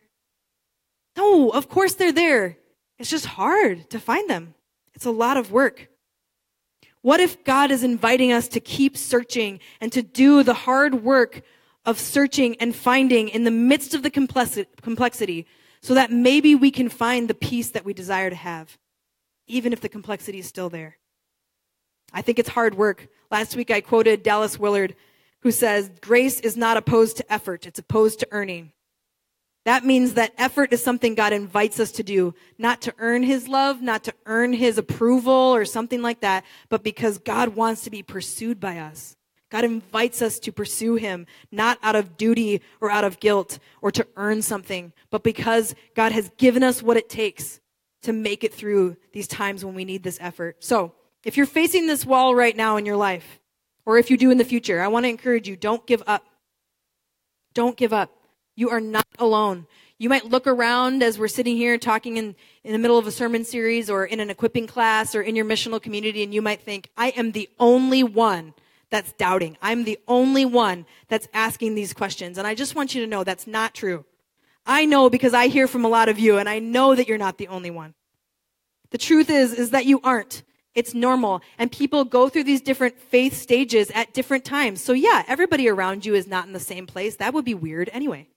No, 1.17 1.49
of 1.51 1.69
course 1.69 1.95
they're 1.95 2.13
there. 2.13 2.59
It's 2.99 3.09
just 3.09 3.27
hard 3.27 3.89
to 3.91 3.99
find 3.99 4.29
them. 4.29 4.55
It's 4.95 5.07
a 5.07 5.11
lot 5.11 5.37
of 5.37 5.53
work. 5.53 5.89
What 7.01 7.21
if 7.21 7.45
God 7.45 7.71
is 7.71 7.85
inviting 7.85 8.33
us 8.33 8.49
to 8.49 8.61
keep 8.61 8.97
searching 8.97 9.61
and 9.81 9.93
to 9.93 10.03
do 10.03 10.43
the 10.43 10.55
hard 10.55 11.05
work 11.05 11.43
of 11.85 12.01
searching 12.01 12.57
and 12.57 12.75
finding 12.75 13.29
in 13.29 13.45
the 13.45 13.53
midst 13.53 13.95
of 13.95 14.03
the 14.03 14.11
complexity 14.11 15.47
so 15.81 15.95
that 15.95 16.11
maybe 16.11 16.57
we 16.57 16.73
can 16.73 16.89
find 16.89 17.29
the 17.29 17.35
peace 17.35 17.71
that 17.71 17.85
we 17.85 17.95
desire 17.95 18.31
to 18.31 18.37
have, 18.37 18.77
even 19.47 19.73
if 19.73 19.81
the 19.81 19.89
complexity 19.89 20.41
is 20.41 20.49
still 20.49 20.69
there? 20.69 20.97
I 22.13 22.23
think 22.23 22.41
it's 22.41 22.49
hard 22.49 22.75
work. 22.75 23.07
Last 23.31 23.55
week 23.55 23.71
I 23.71 23.81
quoted 23.81 24.25
Dallas 24.25 24.59
Willard, 24.59 24.97
who 25.47 25.53
says, 25.53 25.93
Grace 26.01 26.41
is 26.41 26.57
not 26.57 26.77
opposed 26.77 27.19
to 27.19 27.33
effort, 27.33 27.69
it's 27.69 27.79
opposed 27.79 28.19
to 28.19 28.27
earning. 28.33 28.73
That 29.65 29.85
means 29.85 30.15
that 30.15 30.35
effort 30.37 30.73
is 30.73 30.83
something 30.83 31.15
God 31.15 31.33
invites 31.33 31.79
us 31.79 31.93
to 31.93 32.03
do, 32.03 32.35
not 32.59 32.83
to 32.83 32.95
earn 32.99 33.23
his 33.23 33.47
love, 33.47 33.81
not 33.81 34.03
to 34.05 34.15
earn 34.27 34.53
his 34.53 34.77
approval 34.77 35.33
or 35.33 35.65
something 35.65 36.03
like 36.03 36.19
that, 36.23 36.45
but 36.69 36.83
because 36.83 37.19
God 37.19 37.51
wants 37.51 37.83
to 37.83 37.91
be 37.91 38.03
pursued 38.03 38.59
by 38.59 38.79
us. 38.79 39.17
God 39.49 39.63
invites 39.63 40.21
us 40.21 40.41
to 40.41 40.51
pursue 40.51 40.97
him, 40.97 41.27
not 41.53 41.79
out 41.81 41.95
of 41.95 42.17
duty 42.17 42.61
or 42.81 42.91
out 42.91 43.05
of 43.05 43.21
guilt 43.21 43.61
or 43.81 43.93
to 43.93 44.05
earn 44.17 44.43
something, 44.43 44.93
but 45.11 45.23
because 45.23 45.77
God 45.95 46.11
has 46.11 46.29
given 46.39 46.65
us 46.65 46.83
what 46.83 46.97
it 46.97 47.09
takes 47.09 47.61
to 48.03 48.13
make 48.13 48.43
it 48.43 48.53
through 48.53 48.97
these 49.13 49.29
times 49.29 49.65
when 49.65 49.77
we 49.77 49.85
need 49.85 50.03
this 50.03 50.19
effort. 50.21 50.65
So, 50.65 50.93
if 51.23 51.37
you're 51.37 51.47
facing 51.47 51.87
this 51.87 52.05
wall 52.05 52.35
right 52.35 52.57
now 52.57 52.79
in 52.79 52.85
your 52.85 52.97
life, 52.97 53.41
or 53.87 53.99
if 53.99 54.11
you 54.11 54.19
do 54.19 54.31
in 54.31 54.37
the 54.37 54.45
future, 54.45 54.83
I 54.83 54.89
want 54.89 55.05
to 55.05 55.09
encourage 55.09 55.49
you 55.49 55.57
don't 55.57 55.87
give 55.87 56.03
up. 56.07 56.25
Don't 57.55 57.77
give 57.77 57.93
up. 57.93 58.11
You 58.57 58.69
are 58.71 58.81
not 58.81 59.07
alone. 59.19 59.67
You 59.99 60.11
might 60.11 60.27
look 60.27 60.47
around 60.47 61.03
as 61.03 61.19
we're 61.19 61.29
sitting 61.29 61.57
here 61.57 61.79
talking 61.79 62.19
in, 62.19 62.35
in 62.65 62.73
the 62.73 62.79
middle 62.79 62.99
of 62.99 63.07
a 63.07 63.11
sermon 63.11 63.45
series 63.45 63.89
or 63.89 64.05
in 64.05 64.21
an 64.21 64.29
equipping 64.29 64.67
class 64.67 65.15
or 65.15 65.23
in 65.23 65.37
your 65.37 65.47
missional 65.47 65.81
community, 65.81 66.23
and 66.23 66.35
you 66.35 66.43
might 66.43 66.61
think, 66.61 66.91
I 66.99 67.09
am 67.11 67.33
the 67.33 67.49
only 67.59 68.03
one 68.03 68.53
that's 68.91 69.13
doubting. 69.13 69.57
I'm 69.63 69.85
the 69.85 69.99
only 70.07 70.45
one 70.45 70.85
that's 71.09 71.29
asking 71.33 71.75
these 71.75 71.95
questions. 71.95 72.37
And 72.37 72.47
I 72.47 72.55
just 72.55 72.75
want 72.75 72.95
you 72.95 73.01
to 73.01 73.07
know 73.07 73.25
that's 73.25 73.47
not 73.47 73.75
true. 73.75 74.05
I 74.67 74.85
know 74.85 75.09
because 75.09 75.33
I 75.33 75.47
hear 75.47 75.67
from 75.67 75.85
a 75.85 75.89
lot 75.89 76.09
of 76.09 76.19
you, 76.19 76.39
and 76.39 76.49
I 76.49 76.59
know 76.59 76.95
that 76.95 77.09
you're 77.09 77.19
not 77.19 77.39
the 77.39 77.49
only 77.49 77.71
one. 77.71 77.95
The 78.91 78.99
truth 78.99 79.31
is, 79.31 79.55
is 79.55 79.71
that 79.71 79.87
you 79.87 80.01
aren't. 80.03 80.43
It's 80.77 80.95
normal. 80.95 81.41
And 81.59 81.73
people 81.73 82.05
go 82.05 82.29
through 82.29 82.45
these 82.45 82.61
different 82.61 83.01
faith 83.01 83.35
stages 83.37 83.91
at 83.93 84.13
different 84.13 84.45
times. 84.45 84.81
So 84.81 84.93
yeah, 84.93 85.25
everybody 85.27 85.69
around 85.69 86.07
you 86.07 86.15
is 86.15 86.29
not 86.29 86.47
in 86.47 86.53
the 86.53 86.61
same 86.61 86.87
place. 86.87 87.17
That 87.17 87.35
would 87.35 87.45
be 87.45 87.55
weird 87.55 87.91
anyway. 87.93 88.29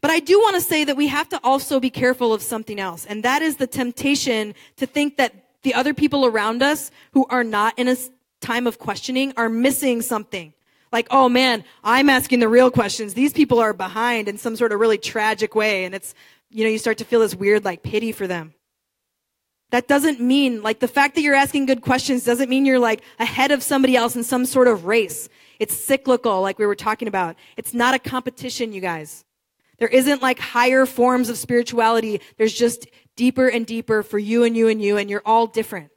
But 0.00 0.12
I 0.12 0.20
do 0.20 0.38
want 0.38 0.54
to 0.54 0.60
say 0.60 0.84
that 0.84 0.96
we 0.96 1.08
have 1.08 1.28
to 1.30 1.40
also 1.42 1.80
be 1.80 1.90
careful 1.90 2.32
of 2.32 2.40
something 2.40 2.78
else, 2.78 3.04
and 3.04 3.24
that 3.24 3.42
is 3.42 3.56
the 3.56 3.66
temptation 3.66 4.54
to 4.76 4.86
think 4.86 5.16
that 5.16 5.34
the 5.62 5.74
other 5.74 5.92
people 5.92 6.24
around 6.24 6.62
us 6.62 6.92
who 7.14 7.26
are 7.30 7.42
not 7.42 7.76
in 7.76 7.88
a 7.88 7.96
time 8.40 8.68
of 8.68 8.78
questioning 8.78 9.32
are 9.36 9.48
missing 9.48 10.00
something. 10.00 10.52
Like, 10.92 11.08
oh 11.10 11.28
man, 11.28 11.64
I'm 11.82 12.08
asking 12.08 12.38
the 12.38 12.48
real 12.48 12.70
questions. 12.70 13.14
These 13.14 13.32
people 13.32 13.58
are 13.58 13.72
behind 13.72 14.28
in 14.28 14.38
some 14.38 14.54
sort 14.54 14.70
of 14.70 14.78
really 14.78 14.98
tragic 14.98 15.56
way, 15.56 15.84
and 15.84 15.94
it's, 15.94 16.14
you 16.50 16.62
know, 16.62 16.70
you 16.70 16.78
start 16.78 16.98
to 16.98 17.04
feel 17.04 17.20
this 17.20 17.34
weird 17.34 17.64
like 17.64 17.82
pity 17.82 18.12
for 18.12 18.28
them. 18.28 18.54
That 19.70 19.86
doesn't 19.86 20.20
mean, 20.20 20.62
like, 20.62 20.80
the 20.80 20.88
fact 20.88 21.14
that 21.14 21.20
you're 21.20 21.34
asking 21.34 21.66
good 21.66 21.82
questions 21.82 22.24
doesn't 22.24 22.48
mean 22.48 22.64
you're 22.64 22.78
like 22.78 23.02
ahead 23.18 23.50
of 23.50 23.62
somebody 23.62 23.96
else 23.96 24.16
in 24.16 24.24
some 24.24 24.46
sort 24.46 24.66
of 24.66 24.86
race. 24.86 25.28
It's 25.58 25.74
cyclical, 25.74 26.40
like 26.40 26.58
we 26.58 26.66
were 26.66 26.74
talking 26.74 27.08
about. 27.08 27.36
It's 27.56 27.74
not 27.74 27.94
a 27.94 27.98
competition, 27.98 28.72
you 28.72 28.80
guys. 28.80 29.24
There 29.78 29.88
isn't 29.88 30.22
like 30.22 30.38
higher 30.38 30.86
forms 30.86 31.28
of 31.28 31.36
spirituality. 31.36 32.20
There's 32.36 32.54
just 32.54 32.86
deeper 33.14 33.48
and 33.48 33.66
deeper 33.66 34.02
for 34.02 34.18
you 34.18 34.44
and 34.44 34.56
you 34.56 34.68
and 34.68 34.80
you, 34.80 34.96
and 34.96 35.10
you're 35.10 35.22
all 35.26 35.46
different. 35.46 35.90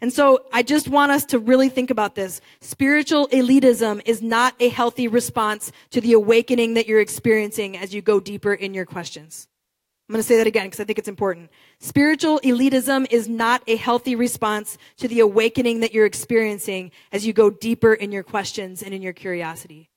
And 0.00 0.12
so 0.12 0.46
I 0.52 0.64
just 0.64 0.88
want 0.88 1.12
us 1.12 1.24
to 1.26 1.38
really 1.38 1.68
think 1.68 1.90
about 1.90 2.16
this. 2.16 2.40
Spiritual 2.60 3.28
elitism 3.28 4.02
is 4.04 4.20
not 4.20 4.54
a 4.58 4.68
healthy 4.68 5.06
response 5.06 5.70
to 5.90 6.00
the 6.00 6.14
awakening 6.14 6.74
that 6.74 6.88
you're 6.88 7.00
experiencing 7.00 7.76
as 7.76 7.94
you 7.94 8.02
go 8.02 8.18
deeper 8.18 8.52
in 8.52 8.74
your 8.74 8.84
questions. 8.84 9.46
I'm 10.12 10.16
going 10.16 10.24
to 10.24 10.28
say 10.28 10.36
that 10.36 10.46
again 10.46 10.66
because 10.66 10.78
I 10.78 10.84
think 10.84 10.98
it's 10.98 11.08
important. 11.08 11.50
Spiritual 11.78 12.38
elitism 12.40 13.10
is 13.10 13.30
not 13.30 13.62
a 13.66 13.76
healthy 13.76 14.14
response 14.14 14.76
to 14.98 15.08
the 15.08 15.20
awakening 15.20 15.80
that 15.80 15.94
you're 15.94 16.04
experiencing 16.04 16.90
as 17.12 17.26
you 17.26 17.32
go 17.32 17.48
deeper 17.48 17.94
in 17.94 18.12
your 18.12 18.22
questions 18.22 18.82
and 18.82 18.92
in 18.92 19.00
your 19.00 19.14
curiosity. 19.14 19.88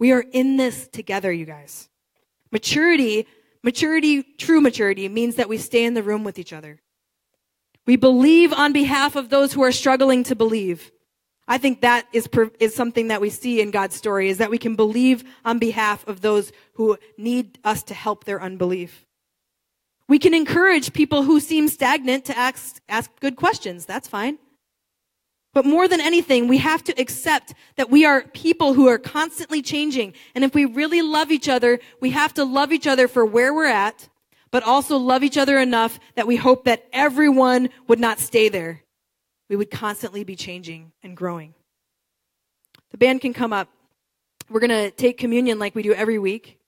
We 0.00 0.10
are 0.10 0.24
in 0.32 0.56
this 0.56 0.88
together, 0.88 1.30
you 1.30 1.44
guys. 1.44 1.88
Maturity, 2.50 3.28
maturity, 3.62 4.24
true 4.24 4.60
maturity 4.60 5.08
means 5.08 5.36
that 5.36 5.48
we 5.48 5.56
stay 5.56 5.84
in 5.84 5.94
the 5.94 6.02
room 6.02 6.24
with 6.24 6.36
each 6.36 6.52
other. 6.52 6.80
We 7.86 7.94
believe 7.94 8.52
on 8.52 8.72
behalf 8.72 9.14
of 9.14 9.28
those 9.28 9.52
who 9.52 9.62
are 9.62 9.70
struggling 9.70 10.24
to 10.24 10.34
believe. 10.34 10.90
I 11.46 11.58
think 11.58 11.82
that 11.82 12.08
is, 12.12 12.28
is 12.58 12.74
something 12.74 13.06
that 13.06 13.20
we 13.20 13.30
see 13.30 13.60
in 13.60 13.70
God's 13.70 13.94
story 13.94 14.30
is 14.30 14.38
that 14.38 14.50
we 14.50 14.58
can 14.58 14.74
believe 14.74 15.22
on 15.44 15.60
behalf 15.60 16.04
of 16.08 16.22
those 16.22 16.50
who 16.72 16.98
need 17.16 17.60
us 17.62 17.84
to 17.84 17.94
help 17.94 18.24
their 18.24 18.42
unbelief. 18.42 19.06
We 20.12 20.18
can 20.18 20.34
encourage 20.34 20.92
people 20.92 21.22
who 21.22 21.40
seem 21.40 21.68
stagnant 21.68 22.26
to 22.26 22.36
ask, 22.36 22.82
ask 22.86 23.10
good 23.20 23.34
questions. 23.34 23.86
That's 23.86 24.06
fine. 24.06 24.36
But 25.54 25.64
more 25.64 25.88
than 25.88 26.02
anything, 26.02 26.48
we 26.48 26.58
have 26.58 26.84
to 26.84 26.92
accept 27.00 27.54
that 27.76 27.88
we 27.88 28.04
are 28.04 28.20
people 28.20 28.74
who 28.74 28.88
are 28.88 28.98
constantly 28.98 29.62
changing. 29.62 30.12
And 30.34 30.44
if 30.44 30.54
we 30.54 30.66
really 30.66 31.00
love 31.00 31.30
each 31.32 31.48
other, 31.48 31.80
we 31.98 32.10
have 32.10 32.34
to 32.34 32.44
love 32.44 32.72
each 32.72 32.86
other 32.86 33.08
for 33.08 33.24
where 33.24 33.54
we're 33.54 33.64
at, 33.64 34.10
but 34.50 34.62
also 34.62 34.98
love 34.98 35.22
each 35.22 35.38
other 35.38 35.58
enough 35.58 35.98
that 36.14 36.26
we 36.26 36.36
hope 36.36 36.64
that 36.64 36.84
everyone 36.92 37.70
would 37.88 37.98
not 37.98 38.18
stay 38.18 38.50
there. 38.50 38.82
We 39.48 39.56
would 39.56 39.70
constantly 39.70 40.24
be 40.24 40.36
changing 40.36 40.92
and 41.02 41.16
growing. 41.16 41.54
The 42.90 42.98
band 42.98 43.22
can 43.22 43.32
come 43.32 43.54
up. 43.54 43.70
We're 44.50 44.60
going 44.60 44.68
to 44.68 44.90
take 44.90 45.16
communion 45.16 45.58
like 45.58 45.74
we 45.74 45.82
do 45.82 45.94
every 45.94 46.18
week. 46.18 46.58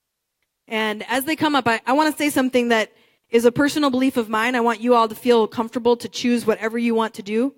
And 0.67 1.05
as 1.11 1.27
they 1.27 1.37
come 1.37 1.55
up, 1.55 1.69
I, 1.69 1.83
I 1.87 1.93
want 1.93 2.11
to 2.11 2.17
say 2.17 2.31
something 2.31 2.69
that 2.69 2.91
is 3.35 3.45
a 3.45 3.51
personal 3.51 3.91
belief 3.91 4.17
of 4.17 4.29
mine. 4.29 4.55
I 4.55 4.61
want 4.61 4.81
you 4.81 4.95
all 4.95 5.09
to 5.09 5.15
feel 5.15 5.49
comfortable 5.49 5.97
to 5.97 6.09
choose 6.09 6.47
whatever 6.47 6.79
you 6.79 6.95
want 6.95 7.15
to 7.15 7.23
do. 7.23 7.53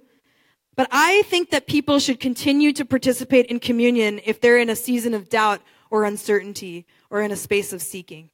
But 0.74 0.88
I 0.90 1.20
think 1.26 1.50
that 1.50 1.66
people 1.66 1.98
should 1.98 2.18
continue 2.18 2.72
to 2.72 2.84
participate 2.86 3.44
in 3.46 3.60
communion 3.60 4.18
if 4.24 4.40
they're 4.40 4.56
in 4.56 4.70
a 4.70 4.74
season 4.74 5.12
of 5.12 5.28
doubt 5.28 5.60
or 5.90 6.04
uncertainty 6.04 6.86
or 7.10 7.20
in 7.20 7.30
a 7.30 7.36
space 7.36 7.74
of 7.74 7.82
seeking. 7.82 8.30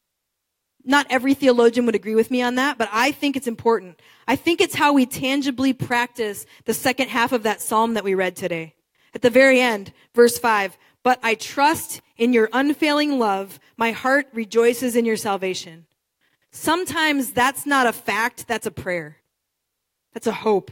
Not 0.85 1.09
every 1.11 1.35
theologian 1.35 1.85
would 1.87 1.97
agree 1.97 2.15
with 2.15 2.31
me 2.31 2.43
on 2.43 2.55
that, 2.55 2.79
but 2.79 2.89
I 2.93 3.11
think 3.11 3.37
it's 3.37 3.49
important. 3.49 3.99
I 4.29 4.37
think 4.37 4.61
it's 4.61 4.77
how 4.77 4.93
we 4.93 5.05
tangibly 5.05 5.73
practice 5.73 6.47
the 6.65 6.75
second 6.75 7.09
half 7.09 7.33
of 7.33 7.43
that 7.43 7.61
psalm 7.61 7.95
that 7.95 8.05
we 8.05 8.15
read 8.15 8.37
today. 8.37 8.77
At 9.17 9.23
the 9.23 9.31
very 9.31 9.61
end, 9.61 9.93
verse 10.15 10.39
5, 10.39 10.79
but 11.03 11.19
I 11.25 11.35
trust 11.35 12.03
in 12.17 12.33
your 12.33 12.49
unfailing 12.53 13.19
love. 13.19 13.59
My 13.77 13.91
heart 13.91 14.29
rejoices 14.33 14.95
in 14.95 15.05
your 15.05 15.17
salvation. 15.17 15.87
Sometimes 16.53 17.33
that's 17.33 17.67
not 17.67 17.87
a 17.87 17.93
fact, 17.93 18.47
that's 18.47 18.67
a 18.67 18.71
prayer. 18.71 19.17
That's 20.13 20.27
a 20.27 20.33
hope. 20.33 20.71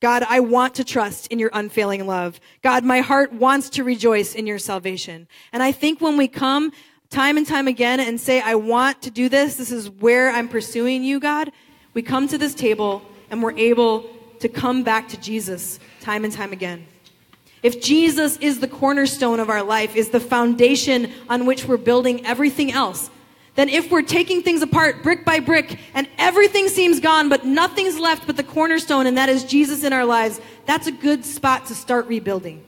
God, 0.00 0.24
I 0.28 0.40
want 0.40 0.74
to 0.74 0.84
trust 0.84 1.28
in 1.28 1.38
your 1.38 1.50
unfailing 1.52 2.04
love. 2.08 2.40
God, 2.60 2.84
my 2.84 2.98
heart 2.98 3.32
wants 3.32 3.70
to 3.70 3.84
rejoice 3.84 4.34
in 4.34 4.48
your 4.48 4.58
salvation. 4.58 5.28
And 5.52 5.62
I 5.62 5.70
think 5.70 6.00
when 6.00 6.16
we 6.16 6.26
come 6.26 6.72
time 7.08 7.36
and 7.36 7.46
time 7.46 7.68
again 7.68 8.00
and 8.00 8.20
say, 8.20 8.40
I 8.40 8.56
want 8.56 9.02
to 9.02 9.12
do 9.12 9.28
this, 9.28 9.54
this 9.54 9.70
is 9.70 9.88
where 9.88 10.30
I'm 10.30 10.48
pursuing 10.48 11.04
you, 11.04 11.20
God, 11.20 11.52
we 11.94 12.02
come 12.02 12.26
to 12.28 12.36
this 12.36 12.54
table 12.54 13.02
and 13.30 13.40
we're 13.40 13.56
able 13.56 14.10
to 14.40 14.48
come 14.48 14.82
back 14.82 15.08
to 15.10 15.20
Jesus 15.20 15.78
time 16.00 16.24
and 16.24 16.32
time 16.32 16.52
again. 16.52 16.84
If 17.62 17.80
Jesus 17.80 18.38
is 18.38 18.58
the 18.58 18.66
cornerstone 18.66 19.38
of 19.38 19.48
our 19.48 19.62
life, 19.62 19.94
is 19.94 20.10
the 20.10 20.18
foundation 20.18 21.12
on 21.28 21.46
which 21.46 21.66
we're 21.66 21.76
building 21.76 22.26
everything 22.26 22.72
else, 22.72 23.08
then 23.54 23.68
if 23.68 23.90
we're 23.90 24.02
taking 24.02 24.42
things 24.42 24.62
apart 24.62 25.02
brick 25.02 25.24
by 25.24 25.40
brick 25.40 25.78
and 25.94 26.08
everything 26.18 26.68
seems 26.68 27.00
gone, 27.00 27.28
but 27.28 27.44
nothing's 27.44 27.98
left 27.98 28.26
but 28.26 28.36
the 28.36 28.42
cornerstone, 28.42 29.06
and 29.06 29.18
that 29.18 29.28
is 29.28 29.44
Jesus 29.44 29.84
in 29.84 29.92
our 29.92 30.06
lives, 30.06 30.40
that's 30.64 30.86
a 30.86 30.92
good 30.92 31.24
spot 31.24 31.66
to 31.66 31.74
start 31.74 32.06
rebuilding. 32.06 32.64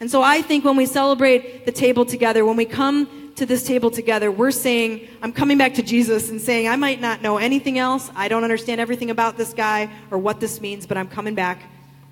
And 0.00 0.10
so 0.10 0.20
I 0.20 0.42
think 0.42 0.64
when 0.64 0.76
we 0.76 0.86
celebrate 0.86 1.64
the 1.64 1.70
table 1.70 2.04
together, 2.04 2.44
when 2.44 2.56
we 2.56 2.64
come 2.64 3.32
to 3.36 3.46
this 3.46 3.62
table 3.62 3.88
together, 3.88 4.32
we're 4.32 4.50
saying, 4.50 5.08
I'm 5.22 5.32
coming 5.32 5.58
back 5.58 5.74
to 5.74 5.82
Jesus 5.82 6.28
and 6.28 6.40
saying, 6.40 6.66
I 6.66 6.74
might 6.74 7.00
not 7.00 7.22
know 7.22 7.36
anything 7.38 7.78
else. 7.78 8.10
I 8.16 8.26
don't 8.26 8.42
understand 8.42 8.80
everything 8.80 9.10
about 9.10 9.36
this 9.36 9.54
guy 9.54 9.88
or 10.10 10.18
what 10.18 10.40
this 10.40 10.60
means, 10.60 10.86
but 10.86 10.96
I'm 10.96 11.08
coming 11.08 11.36
back. 11.36 11.62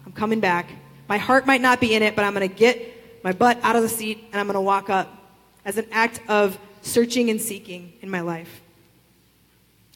I'm 0.07 0.13
coming 0.13 0.39
back. 0.39 0.71
My 1.09 1.19
heart 1.19 1.47
might 1.47 1.61
not 1.61 1.81
be 1.81 1.97
in 1.97 2.05
it, 2.05 2.15
but 2.15 2.25
I'm 2.25 2.33
going 2.33 2.49
to 2.49 2.55
get 2.55 3.25
my 3.25 3.33
butt 3.33 3.59
out 3.65 3.75
of 3.75 3.83
the 3.83 3.89
seat 3.89 4.25
and 4.31 4.41
I'm 4.41 4.47
going 4.47 4.55
to 4.55 4.61
walk 4.61 4.89
up 4.89 5.13
as 5.65 5.77
an 5.77 5.87
act 5.91 6.21
of 6.29 6.57
searching 6.83 7.31
and 7.31 7.41
seeking 7.41 7.93
in 8.01 8.11
my 8.11 8.21
life. 8.21 8.61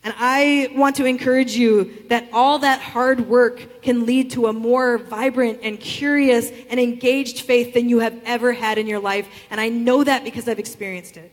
And 0.04 0.14
I 0.18 0.68
want 0.74 0.96
to 0.96 1.06
encourage 1.06 1.56
you 1.56 2.04
that 2.08 2.28
all 2.30 2.58
that 2.58 2.80
hard 2.80 3.26
work 3.26 3.80
can 3.80 4.04
lead 4.04 4.32
to 4.32 4.48
a 4.48 4.52
more 4.52 4.98
vibrant 4.98 5.60
and 5.62 5.80
curious 5.80 6.50
and 6.68 6.78
engaged 6.78 7.40
faith 7.40 7.72
than 7.72 7.88
you 7.88 8.00
have 8.00 8.14
ever 8.26 8.52
had 8.52 8.76
in 8.76 8.86
your 8.86 9.00
life. 9.00 9.26
And 9.50 9.58
I 9.58 9.70
know 9.70 10.04
that 10.04 10.22
because 10.22 10.46
I've 10.46 10.58
experienced 10.58 11.16
it. 11.16 11.32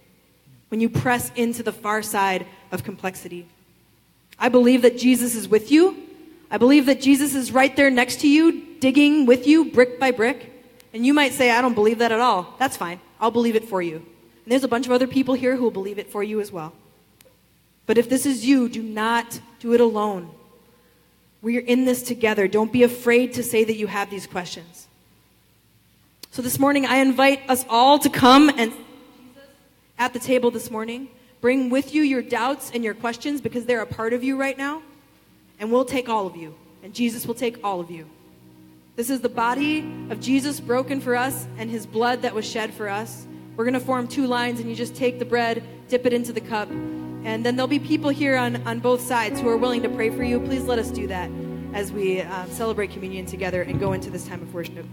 When 0.70 0.80
you 0.80 0.88
press 0.88 1.34
into 1.36 1.64
the 1.64 1.74
far 1.74 2.02
side 2.02 2.48
of 2.72 2.86
complexity, 2.86 3.46
I 4.40 4.48
believe 4.48 4.84
that 4.84 4.98
Jesus 4.98 5.36
is 5.36 5.50
with 5.50 5.70
you. 5.70 5.98
I 6.50 6.58
believe 6.58 6.86
that 6.86 7.02
Jesus 7.02 7.36
is 7.36 7.52
right 7.52 7.76
there 7.76 7.92
next 7.92 8.22
to 8.22 8.30
you, 8.30 8.78
digging 8.80 9.26
with 9.26 9.48
you 9.48 9.66
brick 9.66 10.00
by 10.00 10.12
brick. 10.12 10.50
And 10.94 11.06
you 11.06 11.14
might 11.14 11.34
say, 11.34 11.52
I 11.52 11.62
don't 11.62 11.76
believe 11.76 11.98
that 11.98 12.14
at 12.14 12.22
all. 12.22 12.56
That's 12.58 12.78
fine. 12.78 13.02
I'll 13.20 13.32
believe 13.32 13.58
it 13.58 13.68
for 13.68 13.82
you. 13.82 14.06
There's 14.52 14.66
a 14.66 14.68
bunch 14.68 14.86
of 14.86 14.92
other 14.92 15.08
people 15.08 15.34
here 15.34 15.56
who 15.56 15.64
will 15.64 15.72
believe 15.72 15.98
it 15.98 16.10
for 16.10 16.22
you 16.22 16.42
as 16.42 16.52
well. 16.52 16.74
But 17.86 17.98
if 17.98 18.10
this 18.10 18.26
is 18.26 18.46
you, 18.46 18.68
do 18.68 18.84
not 18.84 19.40
do 19.62 19.74
it 19.74 19.80
alone. 19.80 20.30
We're 21.42 21.62
in 21.62 21.86
this 21.86 22.04
together. 22.04 22.50
Don't 22.50 22.70
be 22.70 22.84
afraid 22.84 23.32
to 23.36 23.44
say 23.44 23.64
that 23.64 23.78
you 23.78 23.88
have 23.88 24.10
these 24.10 24.28
questions. 24.28 24.90
So 26.32 26.42
this 26.42 26.60
morning, 26.60 26.86
I 26.86 26.98
invite 26.98 27.50
us 27.50 27.66
all 27.70 27.98
to 28.00 28.10
come 28.10 28.50
and 28.58 28.74
at 29.98 30.12
the 30.12 30.20
table 30.20 30.52
this 30.52 30.70
morning. 30.70 31.08
Bring 31.40 31.70
with 31.70 31.96
you 31.96 32.02
your 32.02 32.22
doubts 32.22 32.72
and 32.74 32.84
your 32.84 32.94
questions 32.94 33.40
because 33.40 33.64
they're 33.64 33.80
a 33.80 33.88
part 33.88 34.12
of 34.12 34.22
you 34.22 34.36
right 34.36 34.58
now. 34.58 34.82
And 35.62 35.72
we'll 35.72 35.86
take 35.86 36.10
all 36.10 36.28
of 36.28 36.36
you. 36.36 36.56
And 36.84 36.94
Jesus 36.94 37.26
will 37.26 37.36
take 37.36 37.64
all 37.64 37.80
of 37.80 37.90
you. 37.90 38.06
This 38.98 39.10
is 39.10 39.22
the 39.22 39.30
body 39.30 39.80
of 40.10 40.20
Jesus 40.20 40.60
broken 40.60 41.00
for 41.00 41.16
us 41.16 41.48
and 41.58 41.70
his 41.70 41.86
blood 41.86 42.24
that 42.24 42.36
was 42.36 42.46
shed 42.46 42.74
for 42.74 42.90
us. 42.90 43.26
We're 43.56 43.66
going 43.66 43.74
to 43.74 43.80
form 43.80 44.08
two 44.08 44.28
lines, 44.28 44.60
and 44.60 44.70
you 44.70 44.76
just 44.76 44.96
take 44.96 45.20
the 45.20 45.26
bread, 45.26 45.64
dip 45.90 46.06
it 46.06 46.14
into 46.14 46.34
the 46.34 46.42
cup, 46.42 46.70
and 46.70 47.46
then 47.46 47.56
there'll 47.56 47.68
be 47.68 47.80
people 47.80 48.10
here 48.10 48.36
on, 48.38 48.66
on 48.68 48.80
both 48.80 49.02
sides 49.02 49.40
who 49.40 49.48
are 49.50 49.58
willing 49.58 49.84
to 49.84 49.90
pray 49.90 50.10
for 50.10 50.24
you. 50.24 50.40
Please 50.40 50.64
let 50.64 50.80
us 50.80 50.90
do 50.90 51.08
that 51.08 51.30
as 51.74 51.92
we 51.92 52.22
um, 52.22 52.50
celebrate 52.50 52.92
communion 52.92 53.26
together 53.26 53.62
and 53.62 53.80
go 53.80 53.94
into 53.94 54.10
this 54.10 54.26
time 54.28 54.42
of 54.42 54.54
worship. 54.54 54.86